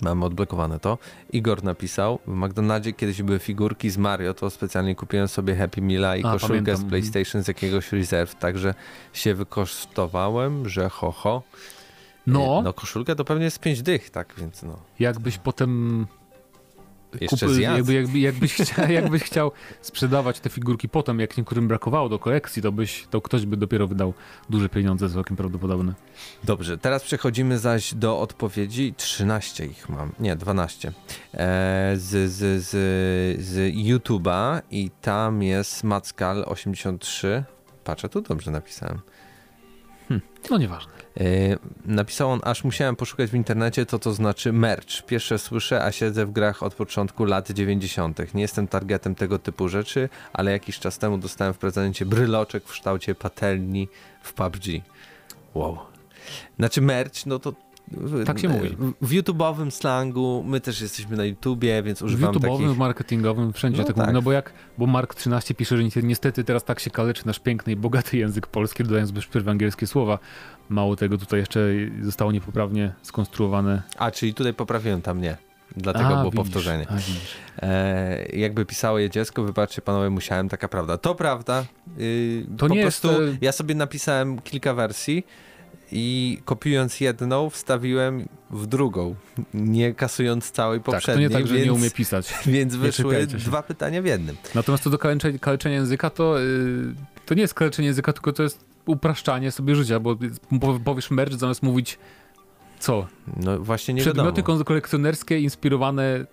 Mamy 0.00 0.24
odblokowane 0.24 0.80
to. 0.80 0.98
Igor 1.32 1.64
napisał, 1.64 2.18
w 2.26 2.34
McDonaldzie 2.34 2.92
kiedyś 2.92 3.22
były 3.22 3.38
figurki 3.38 3.90
z 3.90 3.98
Mario, 3.98 4.34
to 4.34 4.50
specjalnie 4.50 4.94
kupiłem 4.94 5.28
sobie 5.28 5.56
Happy 5.56 5.82
Meala 5.82 6.16
i 6.16 6.24
A, 6.24 6.32
koszulkę 6.32 6.48
pamiętam. 6.48 6.76
z. 6.76 6.84
PlayStation 6.84 7.44
z 7.44 7.48
jakiegoś 7.48 7.92
Reserve, 7.92 8.34
także 8.34 8.74
się 9.12 9.34
wykosztowałem, 9.34 10.68
że 10.68 10.88
ho, 10.88 11.12
ho. 11.12 11.42
No. 12.26 12.60
No 12.64 12.72
koszulkę 12.72 13.16
to 13.16 13.24
pewnie 13.24 13.44
jest 13.44 13.58
5 13.60 13.82
dych, 13.82 14.10
tak 14.10 14.34
więc 14.38 14.62
no. 14.62 14.78
Jakbyś 14.98 15.38
potem 15.38 16.06
jeszcze 17.20 17.46
kup, 17.46 17.58
jakby, 17.58 17.94
jakby, 17.94 18.18
jakbyś, 18.18 18.54
chciał, 18.54 18.90
jakbyś 19.00 19.22
chciał 19.22 19.52
sprzedawać 19.80 20.40
te 20.40 20.50
figurki 20.50 20.88
potem, 20.88 21.20
jak 21.20 21.36
niektórym 21.36 21.68
brakowało 21.68 22.08
do 22.08 22.18
kolekcji, 22.18 22.62
to, 22.62 22.72
byś, 22.72 23.06
to 23.10 23.20
ktoś 23.20 23.46
by 23.46 23.56
dopiero 23.56 23.86
wydał 23.86 24.14
duże 24.50 24.68
pieniądze, 24.68 25.10
całkiem 25.10 25.36
prawdopodobne. 25.36 25.94
Dobrze, 26.44 26.78
teraz 26.78 27.02
przechodzimy 27.02 27.58
zaś 27.58 27.94
do 27.94 28.20
odpowiedzi. 28.20 28.94
13 28.96 29.66
ich 29.66 29.88
mam, 29.88 30.12
nie, 30.20 30.36
12. 30.36 30.92
E, 31.34 31.92
z, 31.96 32.32
z, 32.32 32.64
z, 32.64 32.70
z 33.44 33.74
YouTube'a 33.74 34.62
i 34.70 34.90
tam 35.00 35.42
jest 35.42 35.84
Mackal 35.84 36.44
83. 36.46 37.44
Patrzę, 37.84 38.08
tu 38.08 38.20
dobrze 38.20 38.50
napisałem. 38.50 39.00
Hm. 40.08 40.20
No 40.50 40.58
nieważne. 40.58 40.93
E, 41.20 41.24
napisał 41.84 42.30
on, 42.30 42.40
aż 42.42 42.64
musiałem 42.64 42.96
poszukać 42.96 43.30
w 43.30 43.34
internecie, 43.34 43.86
to 43.86 43.98
to 43.98 44.14
znaczy 44.14 44.52
merch. 44.52 45.02
Pierwsze 45.06 45.38
słyszę, 45.38 45.84
a 45.84 45.92
siedzę 45.92 46.26
w 46.26 46.30
grach 46.32 46.62
od 46.62 46.74
początku 46.74 47.24
lat 47.24 47.50
90. 47.50 48.34
Nie 48.34 48.42
jestem 48.42 48.68
targetem 48.68 49.14
tego 49.14 49.38
typu 49.38 49.68
rzeczy, 49.68 50.08
ale 50.32 50.52
jakiś 50.52 50.78
czas 50.78 50.98
temu 50.98 51.18
dostałem 51.18 51.54
w 51.54 51.58
prezencie 51.58 52.06
bryloczek 52.06 52.64
w 52.64 52.72
kształcie 52.72 53.14
patelni 53.14 53.88
w 54.22 54.32
PUBG. 54.32 54.64
Wow. 55.54 55.78
Znaczy 56.58 56.80
merch, 56.80 57.26
no 57.26 57.38
to 57.38 57.52
tak 58.26 58.38
się 58.38 58.48
mówi. 58.48 58.76
W 59.00 59.10
YouTube'owym 59.10 59.70
slangu, 59.70 60.44
my 60.46 60.60
też 60.60 60.80
jesteśmy 60.80 61.16
na 61.16 61.24
YouTubie, 61.24 61.82
więc 61.82 62.02
używam 62.02 62.34
W 62.34 62.36
YouTube'owym, 62.36 62.76
marketingowym, 62.76 63.52
wszędzie 63.52 63.78
no 63.78 63.84
tak, 63.84 63.96
tak. 63.96 64.04
Mówi. 64.04 64.14
No 64.14 64.22
bo 64.22 64.32
jak, 64.32 64.52
bo 64.78 64.86
Mark 64.86 65.14
13 65.14 65.54
pisze, 65.54 65.76
że 65.76 66.02
niestety 66.02 66.44
teraz 66.44 66.64
tak 66.64 66.80
się 66.80 66.90
kaleczy 66.90 67.26
nasz 67.26 67.38
piękny 67.38 67.72
i 67.72 67.76
bogaty 67.76 68.16
język 68.16 68.46
polski, 68.46 68.84
dodając 68.84 69.10
bez 69.10 69.26
przerwy 69.26 69.50
angielskie 69.50 69.86
słowa. 69.86 70.18
Mało 70.68 70.96
tego, 70.96 71.18
tutaj 71.18 71.40
jeszcze 71.40 71.60
zostało 72.02 72.32
niepoprawnie 72.32 72.92
skonstruowane. 73.02 73.82
A, 73.98 74.10
czyli 74.10 74.34
tutaj 74.34 74.54
poprawiłem, 74.54 75.02
tam 75.02 75.20
nie. 75.20 75.36
Dlatego 75.76 76.06
a, 76.06 76.08
było 76.08 76.30
widzisz, 76.30 76.36
powtórzenie. 76.36 76.86
A, 76.90 77.66
e, 77.66 78.26
jakby 78.26 78.64
pisało 78.64 78.98
je 78.98 79.10
dziecko, 79.10 79.42
wybaczcie 79.42 79.82
panowie, 79.82 80.10
musiałem, 80.10 80.48
taka 80.48 80.68
prawda. 80.68 80.98
To 80.98 81.14
prawda. 81.14 81.64
Yy, 81.96 82.46
to 82.56 82.68
po 82.68 82.74
nie 82.74 82.82
prostu 82.82 83.22
jest... 83.22 83.42
ja 83.42 83.52
sobie 83.52 83.74
napisałem 83.74 84.40
kilka 84.40 84.74
wersji 84.74 85.26
i 85.92 86.38
kopiując 86.44 87.00
jedną, 87.00 87.50
wstawiłem 87.50 88.28
w 88.50 88.66
drugą, 88.66 89.14
nie 89.54 89.94
kasując 89.94 90.50
całej 90.50 90.80
poprzedniej. 90.80 91.28
Tak, 91.28 91.32
to 91.32 91.38
nie 91.38 91.42
tak, 91.42 91.48
że 91.48 91.54
więc, 91.58 91.66
nie 91.66 91.72
umie 91.72 91.90
pisać. 91.90 92.34
Więc 92.46 92.76
wyszły 92.76 93.26
dwa 93.26 93.62
pytania 93.62 94.02
w 94.02 94.04
jednym. 94.04 94.36
Natomiast 94.54 94.84
to 94.84 94.90
do 94.90 94.98
kaleczenia, 94.98 95.38
kaleczenia 95.38 95.74
języka 95.74 96.10
to, 96.10 96.38
yy, 96.38 96.94
to 97.26 97.34
nie 97.34 97.42
jest 97.42 97.54
kaleczenie 97.54 97.88
języka, 97.88 98.12
tylko 98.12 98.32
to 98.32 98.42
jest 98.42 98.73
upraszczanie 98.86 99.50
sobie 99.50 99.74
życia, 99.74 100.00
bo 100.00 100.16
powiesz 100.84 101.10
merch 101.10 101.34
zamiast 101.34 101.62
mówić 101.62 101.98
co? 102.78 103.06
No 103.36 103.58
właśnie 103.58 103.94
nie 103.94 104.00
Przedmioty 104.00 104.42
wiadomo. 104.42 104.64
kolekcjonerskie 104.64 105.40
inspirowane 105.40 106.26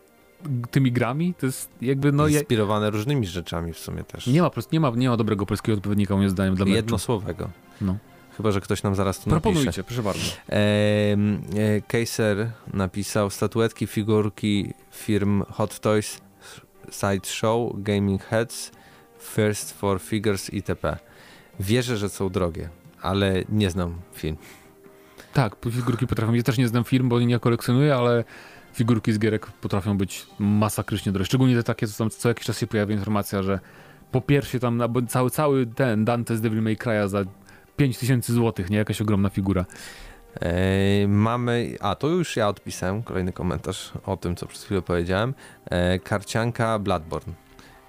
tymi 0.72 0.92
grami, 0.92 1.34
to 1.34 1.46
jest 1.46 1.70
jakby 1.82 2.12
no... 2.12 2.28
Inspirowane 2.28 2.90
różnymi 2.90 3.28
rzeczami 3.28 3.74
w 3.74 3.80
sumie 3.80 4.04
też. 4.04 4.28
Nie 4.28 4.42
ma, 4.42 4.52
nie 4.72 4.80
ma, 4.80 4.90
nie 4.90 5.10
ma 5.10 5.18
dobrego 5.18 5.46
polskiego 5.46 5.78
odpowiednika 5.78 6.16
moim 6.16 6.30
zdaniem 6.30 6.56
dla 6.56 6.66
Jednosłowego. 6.66 7.50
No. 7.82 7.98
Chyba, 8.38 8.52
że 8.52 8.62
ktoś 8.62 8.84
nam 8.84 8.96
zaraz 8.96 9.20
tu 9.20 9.30
Proponujcie, 9.30 9.66
napisze. 9.66 9.84
proszę 9.84 10.04
bardzo. 10.04 10.26
E, 10.50 11.82
Kaiser 11.88 12.52
napisał 12.74 13.30
statuetki, 13.30 13.88
figurki 13.88 14.74
firm 14.92 15.44
Hot 15.50 15.80
Toys, 15.80 16.22
Sideshow, 16.92 17.72
Gaming 17.76 18.24
Heads, 18.24 18.72
First 19.20 19.74
for 19.74 20.00
Figures 20.02 20.54
itp. 20.54 20.98
Wierzę, 21.62 21.98
że 21.98 22.10
są 22.10 22.30
drogie, 22.30 22.70
ale 23.02 23.44
nie 23.50 23.70
znam 23.70 23.96
film. 24.14 24.38
Tak, 25.34 25.56
figurki 25.72 26.08
potrafią. 26.08 26.34
Ja 26.34 26.44
też 26.44 26.58
nie 26.58 26.68
znam 26.68 26.84
film, 26.84 27.10
bo 27.10 27.20
nie 27.20 27.40
kolekcjonuję, 27.40 27.96
ale 27.96 28.24
figurki 28.74 29.14
z 29.14 29.20
gierek 29.20 29.46
potrafią 29.46 29.98
być 29.98 30.28
masakrycznie 30.40 31.12
drogie. 31.12 31.26
Szczególnie 31.26 31.56
te 31.56 31.64
takie, 31.64 31.88
co, 31.88 31.98
tam, 31.98 32.10
co 32.10 32.30
jakiś 32.30 32.46
czas 32.46 32.60
się 32.60 32.68
pojawia 32.68 32.96
informacja, 32.96 33.44
że 33.44 33.60
po 34.12 34.22
pierwsze 34.22 34.60
tam 34.60 34.82
cały, 35.08 35.30
cały 35.30 35.66
ten 35.66 36.06
Dante 36.06 36.38
z 36.38 36.42
Devil 36.42 36.62
May 36.62 36.76
Cry'a 36.76 37.08
za 37.08 37.24
5000 37.78 38.34
zł, 38.34 38.66
nie? 38.70 38.78
Jakaś 38.78 39.02
ogromna 39.02 39.30
figura. 39.30 39.66
Mamy, 41.08 41.76
a 41.80 41.96
to 41.96 42.08
już 42.08 42.36
ja 42.36 42.48
odpisałem, 42.48 43.04
kolejny 43.04 43.34
komentarz 43.34 43.94
o 44.06 44.18
tym, 44.18 44.36
co 44.36 44.46
przed 44.46 44.64
chwilą 44.64 44.82
powiedziałem. 44.82 45.34
Karcianka 46.04 46.80
Bloodborne. 46.80 47.34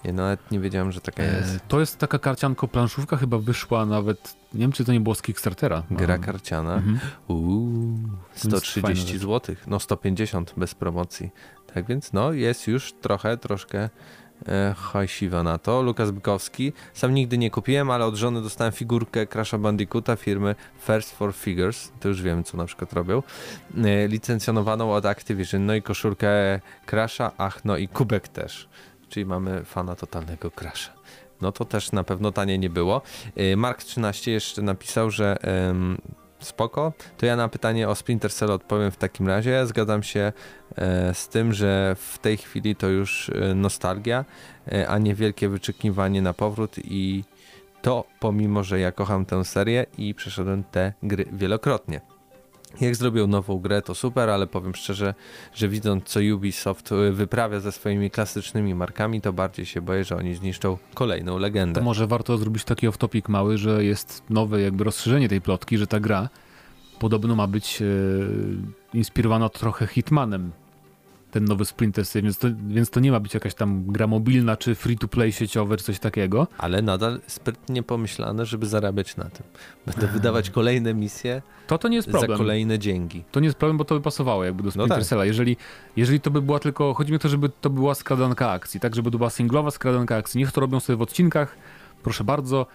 Nawet 0.04 0.50
nie 0.50 0.60
wiedziałem, 0.60 0.92
że 0.92 1.00
taka 1.00 1.22
e, 1.22 1.36
jest. 1.36 1.58
To 1.68 1.80
jest 1.80 1.98
taka 1.98 2.18
karcianko 2.18 2.68
planszówka, 2.68 3.16
chyba 3.16 3.38
wyszła 3.38 3.86
nawet, 3.86 4.34
nie 4.54 4.60
wiem 4.60 4.72
czy 4.72 4.84
to 4.84 4.92
nie 4.92 5.00
było 5.00 5.14
z 5.14 5.22
Kickstartera. 5.22 5.82
Gra 5.90 6.18
karciana. 6.18 6.74
Mhm. 6.74 6.98
Uuu, 7.28 7.98
130 8.34 9.18
zł, 9.18 9.56
no 9.66 9.80
150 9.80 10.54
bez 10.56 10.74
promocji. 10.74 11.30
Tak 11.74 11.86
więc 11.86 12.12
no 12.12 12.32
jest 12.32 12.66
już 12.66 12.92
trochę, 12.92 13.36
troszkę 13.36 13.88
e, 14.48 14.74
hajsiwa 14.78 15.42
na 15.42 15.58
to. 15.58 15.82
Lukas 15.82 16.10
Bykowski. 16.10 16.72
Sam 16.94 17.14
nigdy 17.14 17.38
nie 17.38 17.50
kupiłem, 17.50 17.90
ale 17.90 18.04
od 18.04 18.14
żony 18.14 18.42
dostałem 18.42 18.72
figurkę 18.72 19.26
Crasha 19.26 19.58
Bandicoota 19.58 20.16
firmy 20.16 20.54
First 20.78 21.16
for 21.16 21.34
Figures. 21.34 21.92
To 22.00 22.08
już 22.08 22.22
wiem, 22.22 22.44
co 22.44 22.56
na 22.56 22.64
przykład 22.64 22.92
robią. 22.92 23.22
E, 23.84 24.08
licencjonowaną 24.08 24.92
od 24.92 25.06
Activision. 25.06 25.66
No 25.66 25.74
i 25.74 25.82
koszulkę 25.82 26.60
Crasha, 26.86 27.32
ach, 27.38 27.64
no 27.64 27.76
i 27.76 27.88
kubek 27.88 28.28
też 28.28 28.68
czyli 29.12 29.26
mamy 29.26 29.64
fana 29.64 29.94
totalnego 29.94 30.50
crasha. 30.50 30.92
No 31.40 31.52
to 31.52 31.64
też 31.64 31.92
na 31.92 32.04
pewno 32.04 32.32
tanie 32.32 32.58
nie 32.58 32.70
było. 32.70 33.02
Y, 33.38 33.56
Mark 33.56 33.82
13 33.82 34.30
jeszcze 34.30 34.62
napisał, 34.62 35.10
że 35.10 35.36
um, 35.68 35.98
spoko. 36.44 36.92
To 37.18 37.26
ja 37.26 37.36
na 37.36 37.48
pytanie 37.48 37.88
o 37.88 37.94
Splinter 37.94 38.32
Cell 38.32 38.50
odpowiem 38.50 38.90
w 38.90 38.96
takim 38.96 39.28
razie. 39.28 39.66
Zgadzam 39.66 40.02
się 40.02 40.32
e, 40.76 41.14
z 41.14 41.28
tym, 41.28 41.52
że 41.52 41.96
w 41.98 42.18
tej 42.18 42.36
chwili 42.36 42.76
to 42.76 42.88
już 42.88 43.30
e, 43.30 43.54
nostalgia, 43.54 44.24
e, 44.72 44.88
a 44.88 44.98
nie 44.98 45.14
wielkie 45.14 45.48
wyczekiwanie 45.48 46.22
na 46.22 46.32
powrót 46.32 46.76
i 46.84 47.24
to 47.82 48.04
pomimo, 48.20 48.64
że 48.64 48.80
ja 48.80 48.92
kocham 48.92 49.24
tę 49.24 49.44
serię 49.44 49.86
i 49.98 50.14
przeszedłem 50.14 50.64
te 50.64 50.92
gry 51.02 51.26
wielokrotnie. 51.32 52.00
Jak 52.80 52.96
zrobią 52.96 53.26
nową 53.26 53.58
grę, 53.58 53.82
to 53.82 53.94
super, 53.94 54.30
ale 54.30 54.46
powiem 54.46 54.74
szczerze, 54.74 55.14
że 55.54 55.68
widząc 55.68 56.04
co 56.04 56.20
Ubisoft 56.34 56.92
y, 56.92 57.12
wyprawia 57.12 57.60
ze 57.60 57.72
swoimi 57.72 58.10
klasycznymi 58.10 58.74
markami, 58.74 59.20
to 59.20 59.32
bardziej 59.32 59.66
się 59.66 59.80
boję, 59.80 60.04
że 60.04 60.16
oni 60.16 60.34
zniszczą 60.34 60.78
kolejną 60.94 61.38
legendę. 61.38 61.80
To 61.80 61.84
może 61.84 62.06
warto 62.06 62.38
zrobić 62.38 62.64
taki 62.64 62.88
off-topic 62.88 63.28
mały, 63.28 63.58
że 63.58 63.84
jest 63.84 64.22
nowe 64.30 64.60
jakby 64.60 64.84
rozszerzenie 64.84 65.28
tej 65.28 65.40
plotki, 65.40 65.78
że 65.78 65.86
ta 65.86 66.00
gra 66.00 66.28
podobno 66.98 67.34
ma 67.34 67.46
być 67.46 67.82
e, 67.82 67.86
inspirowana 68.94 69.48
trochę 69.48 69.86
Hitmanem 69.86 70.52
ten 71.32 71.44
nowy 71.44 71.64
Splinter 71.64 72.06
Cell, 72.06 72.22
więc 72.22 72.38
to, 72.38 72.48
więc 72.68 72.90
to 72.90 73.00
nie 73.00 73.12
ma 73.12 73.20
być 73.20 73.34
jakaś 73.34 73.54
tam 73.54 73.86
gra 73.86 74.06
mobilna, 74.06 74.56
czy 74.56 74.74
free-to-play 74.74 75.32
sieciowe, 75.32 75.76
czy 75.76 75.84
coś 75.84 75.98
takiego. 75.98 76.46
Ale 76.58 76.82
nadal 76.82 77.20
sprytnie 77.26 77.82
pomyślane, 77.82 78.46
żeby 78.46 78.66
zarabiać 78.66 79.16
na 79.16 79.24
tym. 79.24 79.46
Będę 79.86 80.06
wydawać 80.06 80.50
kolejne 80.50 80.94
misje 80.94 81.42
to, 81.66 81.78
to 81.78 81.88
nie 81.88 81.96
jest 81.96 82.08
problem. 82.08 82.30
za 82.30 82.36
kolejne 82.36 82.78
dzięki. 82.78 83.24
To 83.30 83.40
nie 83.40 83.46
jest 83.46 83.58
problem, 83.58 83.76
bo 83.78 83.84
to 83.84 83.94
by 83.94 84.00
pasowało 84.00 84.44
jakby 84.44 84.62
do 84.62 84.70
Splinter 84.70 84.98
no 84.98 85.16
tak. 85.16 85.26
Jeżeli, 85.26 85.56
jeżeli 85.96 86.20
to 86.20 86.30
by 86.30 86.42
była 86.42 86.58
tylko, 86.58 86.94
chodzi 86.94 87.12
mi 87.12 87.16
o 87.16 87.18
to, 87.18 87.28
żeby 87.28 87.48
to 87.60 87.70
była 87.70 87.94
skradanka 87.94 88.50
akcji, 88.50 88.80
tak, 88.80 88.94
żeby 88.94 89.10
to 89.10 89.18
była 89.18 89.30
singlowa 89.30 89.70
skradanka 89.70 90.16
akcji. 90.16 90.38
Niech 90.38 90.52
to 90.52 90.60
robią 90.60 90.80
sobie 90.80 90.96
w 90.96 91.02
odcinkach, 91.02 91.56
proszę 92.02 92.24
bardzo, 92.24 92.66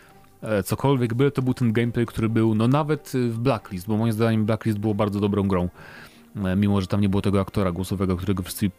e, 0.41 0.63
cokolwiek 0.63 1.13
by, 1.13 1.31
to 1.31 1.41
był 1.41 1.53
ten 1.53 1.73
gameplay, 1.73 2.05
który 2.05 2.29
był, 2.29 2.55
no 2.55 2.67
nawet 2.67 3.11
w 3.13 3.39
Blacklist, 3.39 3.87
bo 3.87 3.97
moim 3.97 4.13
zdaniem 4.13 4.45
Blacklist 4.45 4.77
było 4.77 4.93
bardzo 4.93 5.19
dobrą 5.19 5.47
grą. 5.47 5.69
E, 6.45 6.55
mimo 6.55 6.81
że 6.81 6.87
tam 6.87 7.01
nie 7.01 7.09
było 7.09 7.21
tego 7.21 7.41
aktora 7.41 7.71
głosowego, 7.71 8.17
którego 8.17 8.43
wszyscy 8.43 8.71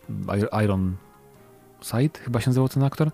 Iron 0.64 0.96
Sight 1.82 2.18
chyba 2.18 2.40
się 2.40 2.50
nazywał 2.50 2.68
ten 2.68 2.82
aktor. 2.82 3.11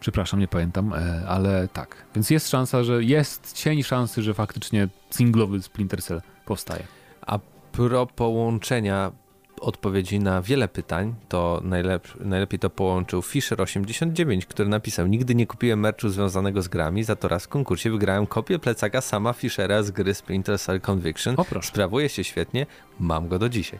Przepraszam, 0.00 0.40
nie 0.40 0.48
pamiętam, 0.48 0.92
e, 0.92 1.24
ale 1.28 1.68
tak. 1.68 1.96
Więc 2.14 2.30
jest 2.30 2.48
szansa, 2.48 2.84
że 2.84 3.04
jest 3.04 3.52
cień 3.52 3.82
szansy, 3.82 4.22
że 4.22 4.34
faktycznie 4.34 4.88
singlowy 5.10 5.62
Splinter 5.62 6.02
Cell 6.02 6.22
powstaje. 6.44 6.82
A 7.26 7.38
pro 7.72 8.06
połączenia 8.06 9.12
odpowiedzi 9.60 10.20
na 10.20 10.42
wiele 10.42 10.68
pytań, 10.68 11.14
to 11.28 11.60
najlep 11.64 12.08
najlepiej 12.20 12.58
to 12.58 12.70
połączył 12.70 13.20
Fisher89, 13.20 14.46
który 14.46 14.68
napisał: 14.68 15.06
Nigdy 15.06 15.34
nie 15.34 15.46
kupiłem 15.46 15.80
merchu 15.80 16.08
związanego 16.08 16.62
z 16.62 16.68
grami, 16.68 17.04
za 17.04 17.16
to 17.16 17.28
raz 17.28 17.44
w 17.44 17.48
konkursie 17.48 17.90
wygrałem 17.90 18.26
kopię 18.26 18.58
plecaka 18.58 19.00
sama 19.00 19.32
Fishera 19.32 19.82
z 19.82 19.90
gry 19.90 20.14
Splinter 20.14 20.58
Cell 20.58 20.80
Conviction. 20.80 21.34
O, 21.36 21.62
Sprawuje 21.62 22.08
się 22.08 22.24
świetnie, 22.24 22.66
mam 23.00 23.28
go 23.28 23.38
do 23.38 23.48
dzisiaj. 23.48 23.78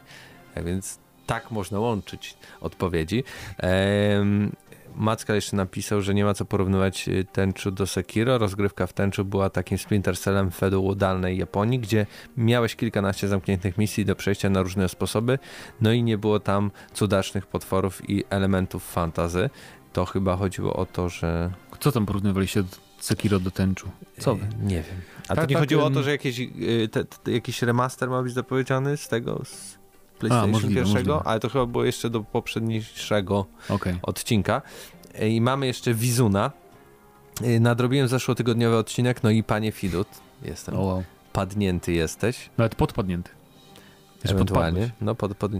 A 0.55 0.61
więc 0.61 0.99
tak 1.25 1.51
można 1.51 1.79
łączyć 1.79 2.37
odpowiedzi. 2.61 3.23
Ehm, 3.57 4.51
Macka 4.95 5.35
jeszcze 5.35 5.57
napisał, 5.57 6.01
że 6.01 6.13
nie 6.13 6.25
ma 6.25 6.33
co 6.33 6.45
porównywać 6.45 7.07
y, 7.07 7.25
Tenchu 7.31 7.71
do 7.71 7.87
Sekiro. 7.87 8.37
Rozgrywka 8.37 8.87
w 8.87 8.93
Tenchu 8.93 9.25
była 9.25 9.49
takim 9.49 9.77
Splinter 9.77 10.17
Cellem 10.17 10.51
feudalnej 10.51 11.37
Japonii, 11.37 11.79
gdzie 11.79 12.05
miałeś 12.37 12.75
kilkanaście 12.75 13.27
zamkniętych 13.27 13.77
misji 13.77 14.05
do 14.05 14.15
przejścia 14.15 14.49
na 14.49 14.61
różne 14.61 14.89
sposoby, 14.89 15.39
no 15.81 15.91
i 15.91 16.03
nie 16.03 16.17
było 16.17 16.39
tam 16.39 16.71
cudacznych 16.93 17.47
potworów 17.47 18.09
i 18.09 18.23
elementów 18.29 18.91
fantazy. 18.91 19.49
To 19.93 20.05
chyba 20.05 20.37
chodziło 20.37 20.73
o 20.73 20.85
to, 20.85 21.09
że... 21.09 21.51
Co 21.79 21.91
tam 21.91 22.05
porównywaliście 22.05 22.63
Sekiro 22.99 23.39
do 23.39 23.51
Tenchu? 23.51 23.89
Co 24.19 24.35
wy? 24.35 24.47
Nie 24.63 24.75
wiem. 24.75 25.01
A 25.27 25.35
tak, 25.35 25.37
to 25.37 25.49
nie 25.49 25.55
tak, 25.55 25.63
chodziło 25.63 25.85
o 25.85 25.89
to, 25.89 26.03
że 26.03 26.11
jakiś, 26.11 26.39
y, 26.39 26.89
te, 26.91 27.05
te, 27.05 27.31
jakiś 27.31 27.61
remaster 27.61 28.09
ma 28.09 28.23
być 28.23 28.33
zapowiedziany 28.33 28.97
z 28.97 29.07
tego, 29.07 29.41
z 29.45 29.78
PlayStation 30.19 30.49
A, 30.49 30.51
możliwe, 30.51 30.75
pierwszego, 30.75 31.13
możliwe. 31.13 31.31
ale 31.31 31.39
to 31.39 31.49
chyba 31.49 31.65
było 31.65 31.85
jeszcze 31.85 32.09
do 32.09 32.23
poprzedniejszego 32.23 33.45
okay. 33.69 33.99
odcinka. 34.01 34.61
I 35.21 35.41
mamy 35.41 35.67
jeszcze 35.67 35.93
Wizuna. 35.93 36.51
Y, 37.41 37.59
nadrobiłem 37.59 38.07
zeszłotygodniowy 38.07 38.77
odcinek, 38.77 39.23
no 39.23 39.29
i 39.29 39.43
panie 39.43 39.71
Fidut, 39.71 40.07
jestem. 40.41 40.75
Oh, 40.75 40.83
wow. 40.83 41.03
Padnięty 41.33 41.93
jesteś. 41.93 42.49
Nawet 42.57 42.75
podpadnięty. 42.75 43.29
Ewentualnie, 44.23 44.89
no 45.01 45.15
pod, 45.15 45.37
pod, 45.37 45.51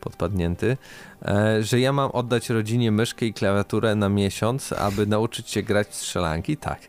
podpadnięty, 0.00 0.76
e, 1.22 1.62
że 1.62 1.80
ja 1.80 1.92
mam 1.92 2.10
oddać 2.10 2.50
rodzinie 2.50 2.92
myszkę 2.92 3.26
i 3.26 3.34
klawiaturę 3.34 3.94
na 3.94 4.08
miesiąc, 4.08 4.72
aby 4.72 5.06
nauczyć 5.06 5.50
się 5.50 5.62
grać 5.62 5.88
w 5.88 5.94
strzelanki? 5.94 6.56
Tak. 6.56 6.80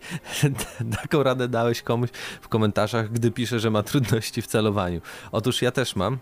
Taką 1.01 1.23
radę 1.23 1.47
dałeś 1.47 1.81
komuś 1.81 2.09
w 2.41 2.47
komentarzach, 2.47 3.11
gdy 3.11 3.31
pisze, 3.31 3.59
że 3.59 3.71
ma 3.71 3.83
trudności 3.83 4.41
w 4.41 4.47
celowaniu. 4.47 5.01
Otóż 5.31 5.61
ja 5.61 5.71
też 5.71 5.95
mam. 5.95 6.17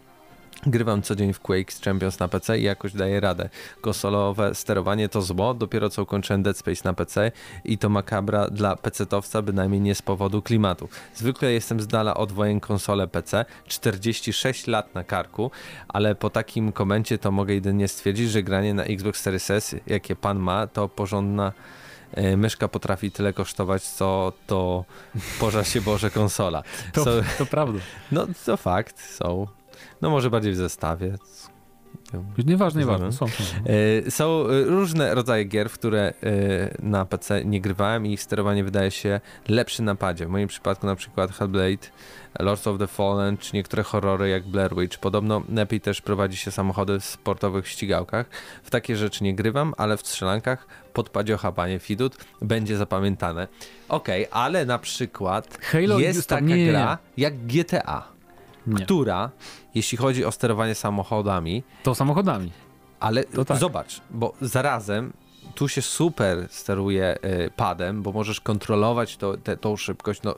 Grywam 0.67 1.01
co 1.01 1.15
dzień 1.15 1.33
w 1.33 1.39
Quake 1.39 1.71
Champions 1.85 2.19
na 2.19 2.27
PC 2.27 2.59
i 2.59 2.63
jakoś 2.63 2.93
daję 2.93 3.19
radę. 3.19 3.49
Konsolowe 3.81 4.55
sterowanie 4.55 5.09
to 5.09 5.21
zło, 5.21 5.53
dopiero 5.53 5.89
co 5.89 6.03
ukończyłem 6.03 6.43
Dead 6.43 6.57
Space 6.57 6.81
na 6.83 6.93
PC 6.93 7.31
i 7.65 7.77
to 7.77 7.89
makabra 7.89 8.49
dla 8.49 8.75
PC-towca, 8.75 9.41
bynajmniej 9.43 9.81
nie 9.81 9.95
z 9.95 10.01
powodu 10.01 10.41
klimatu. 10.41 10.89
Zwykle 11.15 11.51
jestem 11.51 11.79
z 11.79 11.87
dala 11.87 12.13
od 12.13 12.31
wojen 12.31 12.59
konsole 12.59 13.07
PC, 13.07 13.45
46 13.67 14.67
lat 14.67 14.95
na 14.95 15.03
karku, 15.03 15.51
ale 15.87 16.15
po 16.15 16.29
takim 16.29 16.71
komencie 16.71 17.17
to 17.17 17.31
mogę 17.31 17.53
jedynie 17.53 17.87
stwierdzić, 17.87 18.31
że 18.31 18.43
granie 18.43 18.73
na 18.73 18.83
Xbox 18.83 19.21
Series 19.21 19.51
S, 19.51 19.75
jakie 19.87 20.15
pan 20.15 20.39
ma, 20.39 20.67
to 20.67 20.89
porządna 20.89 21.51
e, 22.13 22.37
myszka 22.37 22.67
potrafi 22.67 23.11
tyle 23.11 23.33
kosztować, 23.33 23.83
co 23.83 24.33
to 24.47 24.85
pożar 25.39 25.67
się 25.71 25.81
Boże 25.81 26.11
konsola. 26.11 26.63
To, 26.93 27.03
so, 27.03 27.11
to 27.37 27.45
prawda. 27.45 27.79
No 28.11 28.27
to 28.45 28.57
fakt, 28.57 29.01
są. 29.01 29.62
No 30.01 30.09
może 30.09 30.29
bardziej 30.29 30.53
w 30.53 30.55
zestawie. 30.55 31.17
Nieważne, 32.45 32.81
nieważne. 32.81 33.11
Są, 33.11 33.27
są. 33.27 33.43
E, 34.05 34.11
są 34.11 34.45
e, 34.47 34.63
różne 34.63 35.15
rodzaje 35.15 35.45
gier, 35.45 35.69
w 35.69 35.73
które 35.73 36.13
e, 36.23 36.75
na 36.79 37.05
PC 37.05 37.45
nie 37.45 37.61
grywałem 37.61 38.05
i 38.05 38.13
ich 38.13 38.21
sterowanie 38.21 38.63
wydaje 38.63 38.91
się 38.91 39.21
lepszy 39.47 39.83
na 39.83 39.95
padzie. 39.95 40.25
W 40.25 40.29
moim 40.29 40.47
przypadku 40.47 40.85
na 40.85 40.95
przykład 40.95 41.31
Hellblade, 41.31 41.87
Lords 42.39 42.67
of 42.67 42.79
the 42.79 42.87
Fallen, 42.87 43.37
czy 43.37 43.55
niektóre 43.55 43.83
horrory 43.83 44.29
jak 44.29 44.43
Blair 44.43 44.75
Witch. 44.75 44.97
Podobno 44.97 45.41
lepiej 45.49 45.81
też 45.81 46.01
prowadzi 46.01 46.37
się 46.37 46.51
samochody 46.51 46.99
w 46.99 47.05
sportowych 47.05 47.67
ścigałkach. 47.67 48.25
W 48.63 48.69
takie 48.69 48.95
rzeczy 48.95 49.23
nie 49.23 49.35
grywam, 49.35 49.73
ale 49.77 49.97
w 49.97 49.99
strzelankach 49.99 50.67
podpadziocha, 50.93 51.51
panie 51.51 51.79
Fidut, 51.79 52.17
będzie 52.41 52.77
zapamiętane. 52.77 53.47
Okej, 53.89 54.27
okay, 54.27 54.41
ale 54.41 54.65
na 54.65 54.79
przykład 54.79 55.57
Halo 55.61 55.99
jest 55.99 56.29
taka 56.29 56.41
nie, 56.41 56.67
gra 56.67 56.97
jak 57.17 57.37
GTA. 57.37 58.12
Nie. 58.67 58.85
która, 58.85 59.29
jeśli 59.75 59.97
chodzi 59.97 60.25
o 60.25 60.31
sterowanie 60.31 60.75
samochodami. 60.75 61.63
To 61.83 61.95
samochodami. 61.95 62.51
Ale 62.99 63.23
tak. 63.23 63.57
zobacz, 63.57 64.01
bo 64.09 64.33
zarazem 64.41 65.13
tu 65.55 65.67
się 65.67 65.81
super 65.81 66.47
steruje 66.49 67.17
y, 67.25 67.51
padem, 67.55 68.01
bo 68.01 68.11
możesz 68.11 68.41
kontrolować 68.41 69.17
to, 69.17 69.37
te, 69.37 69.57
tą 69.57 69.77
szybkość. 69.77 70.21
No, 70.21 70.35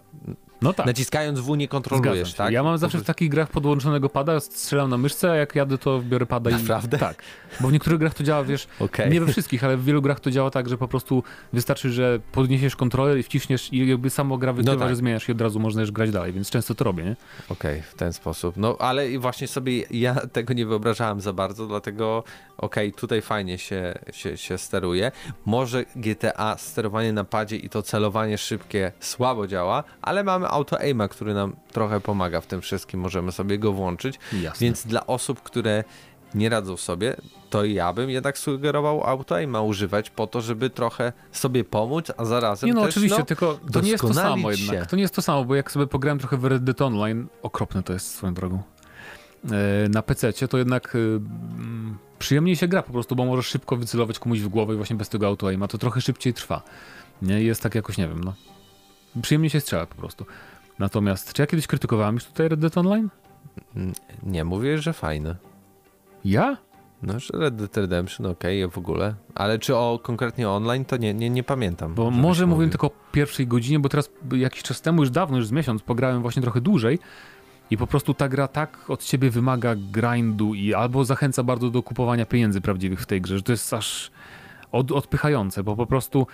no 0.62 0.74
tak. 0.74 0.86
Naciskając 0.86 1.40
W 1.40 1.56
nie 1.56 1.68
kontrolujesz, 1.68 2.34
tak? 2.34 2.54
Ja 2.54 2.64
mam 2.64 2.78
zawsze 2.78 2.98
w 2.98 3.04
takich 3.04 3.30
grach 3.30 3.50
podłączonego 3.50 4.10
pada, 4.10 4.40
strzelam 4.40 4.90
na 4.90 4.98
myszce, 4.98 5.32
a 5.32 5.36
jak 5.36 5.56
jadę 5.56 5.78
to 5.78 6.02
biorę 6.02 6.26
pada 6.26 6.50
i... 6.50 6.54
Naprawdę? 6.54 6.98
Tak. 6.98 7.24
Bo 7.60 7.68
w 7.68 7.74
niektórych 7.74 8.00
grach 8.00 8.14
to 8.14 8.24
działa, 8.24 8.44
wiesz, 8.44 8.68
okay. 8.80 9.10
nie 9.10 9.22
we 9.22 9.32
wszystkich, 9.32 9.64
ale 9.64 9.78
w 9.78 9.86
wielu 9.86 10.02
grach 10.02 10.20
to 10.20 10.32
działa 10.32 10.52
tak, 10.52 10.70
że 10.70 10.78
po 10.78 10.88
prostu 10.88 11.24
wystarczy, 11.54 11.92
że 11.92 12.20
podniesiesz 12.32 12.76
kontroler 12.76 13.18
i 13.18 13.24
wciśniesz 13.24 13.74
i 13.74 13.88
jakby 13.88 14.10
samo 14.10 14.38
gra 14.38 14.54
wykrywa, 14.54 14.74
no 14.74 14.80
tak. 14.80 14.90
że 14.90 14.96
zmieniasz 14.96 15.30
i 15.30 15.32
od 15.32 15.42
razu 15.42 15.60
można 15.60 15.82
już 15.82 15.92
grać 15.92 16.12
dalej, 16.12 16.34
więc 16.34 16.50
często 16.50 16.76
to 16.76 16.84
robię, 16.84 17.04
nie? 17.04 17.16
Okej, 17.50 17.80
okay, 17.80 17.82
w 17.82 17.96
ten 17.96 18.14
sposób. 18.14 18.58
No 18.58 18.76
ale 18.80 19.20
właśnie 19.20 19.48
sobie 19.48 19.84
ja 19.92 20.16
tego 20.34 20.54
nie 20.54 20.66
wyobrażałem 20.66 21.22
za 21.22 21.34
bardzo, 21.34 21.68
dlatego 21.68 22.24
okej, 22.58 22.88
okay, 22.90 23.00
tutaj 23.00 23.22
fajnie 23.22 23.58
się, 23.58 23.94
się, 24.12 24.38
się 24.38 24.58
steruje. 24.58 25.12
Może 25.46 25.86
GTA 25.96 26.58
sterowanie 26.58 27.14
na 27.14 27.24
padzie 27.24 27.56
i 27.56 27.70
to 27.70 27.82
celowanie 27.82 28.38
szybkie 28.38 28.92
słabo 29.00 29.48
działa, 29.48 29.84
ale 30.02 30.24
mamy 30.24 30.45
auto 30.50 30.80
aima, 30.80 31.08
który 31.08 31.34
nam 31.34 31.56
trochę 31.72 32.02
pomaga 32.02 32.42
w 32.42 32.48
tym 32.48 32.62
wszystkim, 32.62 33.00
możemy 33.00 33.32
sobie 33.32 33.60
go 33.60 33.74
włączyć. 33.74 34.20
Jasne. 34.42 34.66
Więc 34.66 34.88
dla 34.88 35.08
osób, 35.08 35.42
które 35.42 35.84
nie 36.36 36.50
radzą 36.50 36.78
sobie, 36.78 37.16
to 37.50 37.66
ja 37.66 37.94
bym 37.94 38.10
jednak 38.10 38.38
sugerował 38.38 39.04
auto 39.04 39.36
aima 39.36 39.62
używać 39.62 40.10
po 40.10 40.28
to, 40.28 40.42
żeby 40.42 40.70
trochę 40.70 41.14
sobie 41.32 41.64
pomóc, 41.64 42.12
a 42.18 42.26
zarazem 42.26 42.68
Nie 42.68 42.74
no, 42.74 42.82
też, 42.82 42.90
oczywiście, 42.90 43.20
no, 43.20 43.26
tylko 43.26 43.60
to 43.72 43.82
nie 43.82 43.92
jest 43.92 44.02
to 44.02 44.14
samo 44.14 44.54
się. 44.54 44.62
jednak. 44.62 44.90
To 44.90 44.96
nie 44.96 45.02
jest 45.02 45.16
to 45.16 45.22
samo, 45.22 45.46
bo 45.46 45.56
jak 45.56 45.72
sobie 45.72 45.88
pograłem 45.88 46.20
trochę 46.20 46.38
w 46.38 46.46
Red 46.46 46.64
Dead 46.64 46.82
Online, 46.82 47.28
okropne 47.42 47.84
to 47.84 47.94
jest 47.94 48.16
swoją 48.16 48.34
drogą. 48.34 48.62
E, 49.52 49.90
na 49.90 50.02
PC 50.02 50.34
to 50.34 50.58
jednak 50.58 50.96
e, 50.96 51.00
mm, 51.00 51.98
przyjemniej 52.20 52.56
się 52.56 52.68
gra 52.68 52.84
po 52.84 52.94
prostu, 52.94 53.16
bo 53.16 53.26
możesz 53.26 53.48
szybko 53.48 53.76
wycelować 53.76 54.20
komuś 54.20 54.40
w 54.40 54.48
głowę 54.48 54.74
i 54.74 54.78
właśnie 54.78 54.96
bez 54.96 55.10
tego 55.10 55.28
auto 55.28 55.48
aima 55.48 55.68
to 55.68 55.78
trochę 55.78 56.02
szybciej 56.02 56.34
trwa. 56.34 56.62
Nie 57.22 57.42
jest 57.42 57.64
tak 57.64 57.76
jakoś, 57.76 57.98
nie 57.98 58.08
wiem, 58.08 58.24
no. 58.24 58.34
Przyjemnie 59.22 59.50
się 59.50 59.60
strzela 59.60 59.86
po 59.86 59.96
prostu. 59.96 60.26
Natomiast, 60.80 61.34
czy 61.34 61.42
ja 61.42 61.48
kiedyś 61.48 61.68
krytykowałem 61.68 62.16
już 62.16 62.26
tutaj 62.26 62.50
Red 62.50 62.60
Dead 62.60 62.78
Online? 62.78 63.10
Nie, 64.24 64.46
mówię, 64.46 64.78
że 64.78 64.94
fajne. 64.94 65.36
Ja? 66.26 66.58
No, 67.04 67.20
że 67.20 67.30
Red 67.34 67.56
Dead 67.56 67.78
Redemption, 67.78 68.26
okej, 68.26 68.64
okay, 68.64 68.74
w 68.74 68.78
ogóle. 68.78 69.16
Ale 69.36 69.60
czy 69.60 69.76
o 69.76 70.00
konkretnie 70.04 70.50
online, 70.50 70.86
to 70.86 70.98
nie, 70.98 71.14
nie, 71.14 71.30
nie 71.30 71.44
pamiętam. 71.44 71.94
Bo 71.94 72.12
może 72.12 72.48
mówiłem 72.48 72.70
tylko 72.70 72.88
o 72.88 72.92
pierwszej 73.12 73.48
godzinie, 73.48 73.80
bo 73.80 73.90
teraz 73.90 74.10
jakiś 74.32 74.64
czas 74.64 74.82
temu, 74.82 75.02
już 75.02 75.10
dawno, 75.10 75.38
już 75.38 75.48
z 75.48 75.52
miesiąc, 75.52 75.82
pograłem 75.82 76.22
właśnie 76.22 76.42
trochę 76.42 76.62
dłużej 76.62 77.00
i 77.72 77.78
po 77.78 77.88
prostu 77.88 78.14
ta 78.14 78.30
gra 78.30 78.48
tak 78.48 78.90
od 78.90 79.04
ciebie 79.04 79.30
wymaga 79.30 79.76
grindu 79.92 80.54
i 80.54 80.74
albo 80.74 81.06
zachęca 81.06 81.44
bardzo 81.44 81.70
do 81.70 81.84
kupowania 81.84 82.26
pieniędzy 82.26 82.62
prawdziwych 82.62 83.02
w 83.02 83.06
tej 83.06 83.22
grze, 83.22 83.38
że 83.38 83.44
to 83.44 83.52
jest 83.52 83.74
aż 83.74 84.12
od, 84.72 84.92
odpychające, 84.92 85.64
bo 85.64 85.76
po 85.76 85.86
prostu 85.86 86.28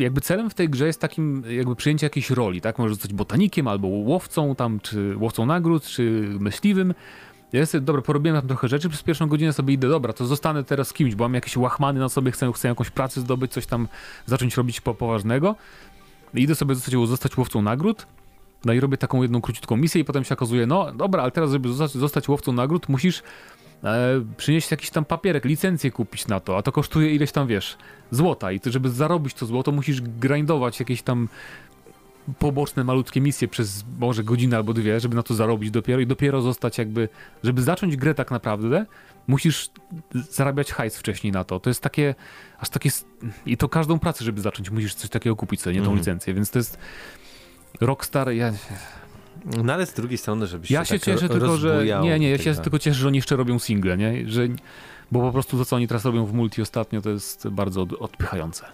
jakby 0.00 0.20
celem 0.20 0.50
w 0.50 0.54
tej 0.54 0.68
grze 0.68 0.86
jest 0.86 1.00
takim 1.00 1.42
jakby 1.50 1.76
przyjęcie 1.76 2.06
jakiejś 2.06 2.30
roli, 2.30 2.60
tak? 2.60 2.78
Może 2.78 2.94
zostać 2.94 3.12
botanikiem 3.12 3.68
albo 3.68 3.88
łowcą 3.88 4.54
tam, 4.54 4.80
czy 4.80 5.16
łowcą 5.16 5.46
nagród, 5.46 5.84
czy 5.84 6.02
myśliwym. 6.40 6.94
Ja 7.52 7.60
jestem, 7.60 7.84
dobra, 7.84 8.02
porobiłem 8.02 8.40
tam 8.40 8.48
trochę 8.48 8.68
rzeczy, 8.68 8.88
przez 8.88 9.02
pierwszą 9.02 9.26
godzinę 9.26 9.52
sobie 9.52 9.74
idę, 9.74 9.88
dobra, 9.88 10.12
to 10.12 10.26
zostanę 10.26 10.64
teraz 10.64 10.92
kimś, 10.92 11.14
bo 11.14 11.24
mam 11.24 11.34
jakieś 11.34 11.56
łachmany 11.56 12.00
na 12.00 12.08
sobie, 12.08 12.32
chcę, 12.32 12.52
chcę 12.52 12.68
jakąś 12.68 12.90
pracę 12.90 13.20
zdobyć, 13.20 13.52
coś 13.52 13.66
tam 13.66 13.88
zacząć 14.26 14.56
robić 14.56 14.80
po, 14.80 14.94
poważnego. 14.94 15.56
Idę 16.34 16.54
sobie 16.54 16.74
zostać, 16.74 16.94
zostać 17.08 17.36
łowcą 17.36 17.62
nagród, 17.62 18.06
no 18.64 18.72
i 18.72 18.80
robię 18.80 18.96
taką 18.96 19.22
jedną 19.22 19.40
króciutką 19.40 19.76
misję 19.76 20.00
i 20.00 20.04
potem 20.04 20.24
się 20.24 20.34
okazuje, 20.34 20.66
no 20.66 20.92
dobra, 20.92 21.22
ale 21.22 21.30
teraz 21.30 21.50
żeby 21.50 21.68
zostać, 21.68 22.00
zostać 22.00 22.28
łowcą 22.28 22.52
nagród, 22.52 22.88
musisz 22.88 23.22
e, 23.84 24.24
przynieść 24.36 24.70
jakiś 24.70 24.90
tam 24.90 25.04
papierek, 25.04 25.44
licencję 25.44 25.90
kupić 25.90 26.26
na 26.26 26.40
to, 26.40 26.56
a 26.56 26.62
to 26.62 26.72
kosztuje 26.72 27.14
ileś 27.14 27.32
tam, 27.32 27.46
wiesz, 27.46 27.76
złota 28.10 28.52
i 28.52 28.60
ty, 28.60 28.72
żeby 28.72 28.90
zarobić 28.90 29.34
to 29.34 29.46
złoto, 29.46 29.72
musisz 29.72 30.00
grindować 30.00 30.80
jakieś 30.80 31.02
tam 31.02 31.28
poboczne, 32.38 32.84
malutkie 32.84 33.20
misje 33.20 33.48
przez 33.48 33.84
może 33.98 34.24
godzinę 34.24 34.56
albo 34.56 34.72
dwie, 34.74 35.00
żeby 35.00 35.16
na 35.16 35.22
to 35.22 35.34
zarobić 35.34 35.70
dopiero 35.70 36.00
i 36.00 36.06
dopiero 36.06 36.42
zostać 36.42 36.78
jakby, 36.78 37.08
żeby 37.44 37.62
zacząć 37.62 37.96
grę 37.96 38.14
tak 38.14 38.30
naprawdę, 38.30 38.86
musisz 39.26 39.70
zarabiać 40.30 40.72
hajs 40.72 40.96
wcześniej 40.96 41.32
na 41.32 41.44
to. 41.44 41.60
To 41.60 41.70
jest 41.70 41.82
takie, 41.82 42.14
aż 42.58 42.68
takie, 42.68 42.90
i 43.46 43.56
to 43.56 43.68
każdą 43.68 43.98
pracę, 43.98 44.24
żeby 44.24 44.40
zacząć, 44.40 44.70
musisz 44.70 44.94
coś 44.94 45.10
takiego 45.10 45.36
kupić 45.36 45.60
sobie, 45.60 45.76
nie 45.76 45.82
tą 45.82 45.86
mm. 45.86 45.98
licencję, 45.98 46.34
więc 46.34 46.50
to 46.50 46.58
jest 46.58 46.78
Rockstar, 47.80 48.32
ja... 48.32 48.52
No 49.64 49.72
ale 49.72 49.86
z 49.86 49.94
drugiej 49.94 50.18
strony, 50.18 50.46
żebyś 50.46 50.70
Ja 50.70 50.84
się, 50.84 50.94
tak 50.94 51.02
cieszę 51.02 51.28
tylko, 51.28 51.56
że... 51.56 51.84
Nie, 52.02 52.18
nie, 52.18 52.30
ja 52.30 52.38
się 52.38 52.54
tylko 52.54 52.78
cieszę, 52.78 53.00
że 53.00 53.08
oni 53.08 53.18
jeszcze 53.18 53.36
robią 53.36 53.58
single, 53.58 53.96
nie? 53.96 54.28
Że, 54.28 54.48
bo 55.12 55.20
po 55.20 55.32
prostu 55.32 55.58
to, 55.58 55.64
co 55.64 55.76
oni 55.76 55.88
teraz 55.88 56.04
robią 56.04 56.26
w 56.26 56.32
multi 56.32 56.62
ostatnio, 56.62 57.02
to 57.02 57.10
jest 57.10 57.48
bardzo 57.48 57.86
odpychające. 57.98 58.64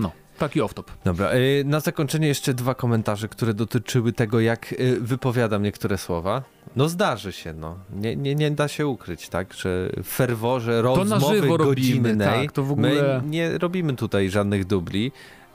No. 0.00 0.12
Taki 0.38 0.60
off-top. 0.60 0.84
Dobra, 1.04 1.34
y, 1.34 1.64
na 1.66 1.80
zakończenie 1.80 2.28
jeszcze 2.28 2.54
dwa 2.54 2.74
komentarze, 2.74 3.28
które 3.28 3.54
dotyczyły 3.54 4.12
tego, 4.12 4.40
jak 4.40 4.72
y, 4.72 5.00
wypowiadam 5.00 5.62
niektóre 5.62 5.98
słowa. 5.98 6.42
No 6.76 6.88
zdarzy 6.88 7.32
się, 7.32 7.52
no. 7.52 7.78
Nie, 7.92 8.16
nie, 8.16 8.34
nie 8.34 8.50
da 8.50 8.68
się 8.68 8.86
ukryć, 8.86 9.28
tak, 9.28 9.54
że 9.54 9.90
w 10.02 10.08
ferworze 10.08 10.82
rozmowy 10.82 11.40
godzinnej 11.40 11.56
robimy, 11.56 12.16
tak, 12.16 12.52
to 12.52 12.62
w 12.62 12.72
ogóle... 12.72 13.20
my 13.22 13.30
nie 13.30 13.58
robimy 13.58 13.96
tutaj 13.96 14.30
żadnych 14.30 14.64
dubli. 14.64 15.12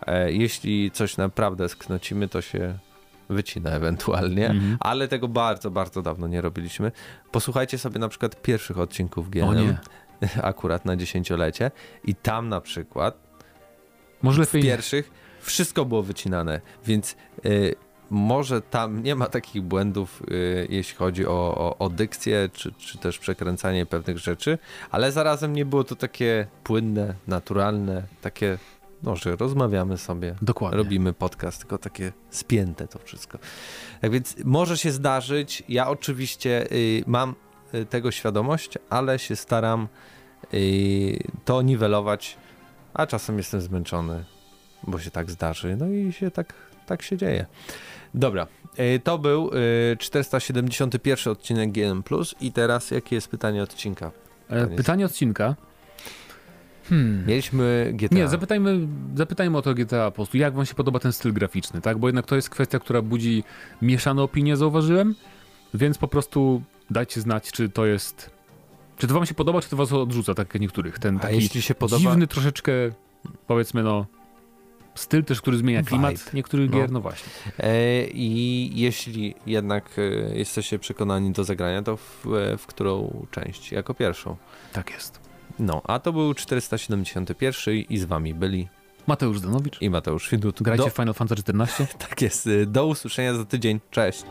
E, 0.08 0.32
jeśli 0.32 0.92
coś 0.92 1.18
naprawdę 1.18 1.70
sknocimy, 1.70 2.28
to 2.28 2.42
się 2.42 2.80
wycina 3.34 3.70
ewentualnie, 3.70 4.50
-hmm. 4.50 4.76
ale 4.80 5.08
tego 5.08 5.28
bardzo, 5.28 5.72
bardzo 5.72 6.02
dawno 6.02 6.28
nie 6.28 6.42
robiliśmy. 6.42 6.92
Posłuchajcie 7.32 7.78
sobie 7.78 8.00
na 8.00 8.10
przykład 8.10 8.42
pierwszych 8.42 8.80
odcinków 8.80 9.30
GNM. 9.30 9.78
akurat 10.42 10.86
na 10.86 10.96
dziesięciolecie 10.96 11.72
i 12.04 12.16
tam 12.16 12.50
na 12.50 12.62
przykład 12.62 13.18
Może 14.22 14.46
w 14.46 14.52
pierwszych 14.52 15.12
wszystko 15.42 15.86
było 15.86 16.04
wycinane, 16.04 16.62
więc 16.86 17.16
y, 17.46 17.76
może 18.10 18.62
tam 18.62 19.04
nie 19.04 19.16
ma 19.16 19.26
takich 19.26 19.62
błędów, 19.62 20.24
y, 20.32 20.68
jeśli 20.70 20.96
chodzi 20.96 21.26
o, 21.26 21.56
o, 21.58 21.78
o 21.78 21.90
dykcję, 21.90 22.50
czy, 22.54 22.72
czy 22.72 22.98
też 22.98 23.20
przekręcanie 23.20 23.86
pewnych 23.86 24.18
rzeczy, 24.18 24.58
ale 24.92 25.12
zarazem 25.12 25.54
nie 25.54 25.66
było 25.66 25.84
to 25.84 25.96
takie 25.96 26.48
płynne, 26.64 27.16
naturalne, 27.28 28.04
takie, 28.22 28.58
no, 29.04 29.16
że 29.16 29.36
rozmawiamy 29.36 29.98
sobie, 29.98 30.36
Dokładnie. 30.42 30.78
robimy 30.78 31.14
podcast, 31.14 31.60
tylko 31.60 31.78
takie 31.78 32.12
spięte 32.30 32.88
to 32.88 33.00
wszystko. 33.00 33.38
Tak 34.02 34.12
więc 34.12 34.36
może 34.46 34.78
się 34.78 34.92
zdarzyć, 34.92 35.64
ja 35.70 35.88
oczywiście 35.88 36.72
y, 36.72 37.04
mam 37.08 37.36
y, 37.74 37.86
tego 37.86 38.12
świadomość, 38.12 38.78
ale 38.90 39.20
się 39.20 39.36
staram 39.36 39.88
y, 40.54 41.24
to 41.46 41.62
niwelować, 41.62 42.38
a 42.94 43.08
czasem 43.08 43.38
jestem 43.38 43.62
zmęczony, 43.62 44.26
bo 44.88 45.00
się 45.00 45.12
tak 45.12 45.32
zdarzy, 45.32 45.76
no 45.76 45.88
i 45.88 46.14
się 46.14 46.32
tak, 46.32 46.54
tak 46.86 47.02
się 47.02 47.18
dzieje. 47.18 47.46
Dobra, 48.14 48.48
y, 48.80 49.00
to 49.04 49.18
był 49.18 49.52
y, 49.94 49.98
471 49.98 51.34
odcinek 51.34 51.72
GN+. 51.72 52.04
I 52.42 52.52
teraz 52.52 52.92
jakie 52.92 53.16
jest 53.16 53.28
pytanie 53.28 53.64
odcinka? 53.64 54.12
E, 54.50 54.68
pytanie 54.68 55.06
odcinka. 55.06 55.56
Hmm. 56.90 57.28
Mieliśmy 57.28 57.92
GTA. 57.94 58.16
Nie, 58.16 58.28
zapytajmy, 58.28 58.88
zapytajmy 59.16 59.58
o 59.58 59.62
to 59.62 59.74
GTA 59.74 60.12
po 60.12 60.16
prostu. 60.16 60.38
Jak 60.38 60.54
wam 60.54 60.66
się 60.66 60.76
podoba 60.76 61.00
ten 61.00 61.14
styl 61.14 61.34
graficzny, 61.34 61.82
tak? 61.82 61.98
Bo 61.98 62.08
jednak 62.08 62.26
to 62.26 62.36
jest 62.36 62.50
kwestia, 62.50 62.80
która 62.80 63.02
budzi 63.02 63.44
mieszane 63.82 64.22
opinie, 64.22 64.58
zauważyłem. 64.58 65.16
Więc 65.74 65.98
po 65.98 66.08
prostu 66.08 66.62
dajcie 66.90 67.22
znać, 67.22 67.52
czy 67.52 67.70
to 67.70 67.86
jest... 67.86 68.30
Czy 68.98 69.08
to 69.08 69.14
wam 69.14 69.26
się 69.26 69.34
podoba, 69.34 69.62
czy 69.62 69.70
to 69.70 69.78
was 69.78 69.94
odrzuca, 69.94 70.34
tak 70.34 70.54
jak 70.54 70.62
niektórych. 70.62 71.00
Ten 71.00 71.20
taki 71.20 71.34
A 71.34 71.36
jeśli 71.36 71.62
się 71.62 71.76
podoba... 71.76 72.02
dziwny 72.02 72.28
troszeczkę, 72.28 72.72
powiedzmy 73.48 73.84
no, 73.84 74.06
styl 74.96 75.24
też, 75.24 75.42
który 75.42 75.58
zmienia 75.58 75.84
klimat 75.84 76.14
Vibe. 76.14 76.32
niektórych 76.34 76.70
no. 76.70 76.78
gier, 76.78 76.92
no 76.92 77.02
właśnie. 77.02 77.32
E, 77.60 78.04
I 78.08 78.70
jeśli 78.80 79.36
jednak 79.46 79.90
e, 79.98 80.02
jesteście 80.38 80.80
przekonani 80.80 81.32
do 81.32 81.44
zagrania, 81.44 81.84
to 81.84 81.98
w, 81.98 82.26
e, 82.28 82.58
w 82.58 82.68
którą 82.68 83.26
część? 83.32 83.72
Jako 83.72 83.94
pierwszą. 83.94 84.36
Tak 84.74 84.92
jest. 84.92 85.23
No, 85.60 85.82
a 85.84 86.00
to 86.00 86.14
był 86.14 86.34
471 86.34 87.76
i 87.90 87.98
z 87.98 88.06
wami 88.06 88.34
byli 88.34 88.68
Mateusz 89.08 89.42
Danowicz 89.42 89.82
i 89.82 89.90
Mateusz 89.90 90.30
Widut. 90.30 90.62
Grajcie 90.62 90.84
do... 90.84 90.90
w 90.90 90.94
Final 90.94 91.14
Fantasy 91.14 91.44
XIV. 91.48 91.88
tak 92.10 92.22
jest. 92.22 92.50
Do 92.68 92.86
usłyszenia 92.86 93.34
za 93.34 93.46
tydzień. 93.46 93.80
Cześć. 93.92 94.24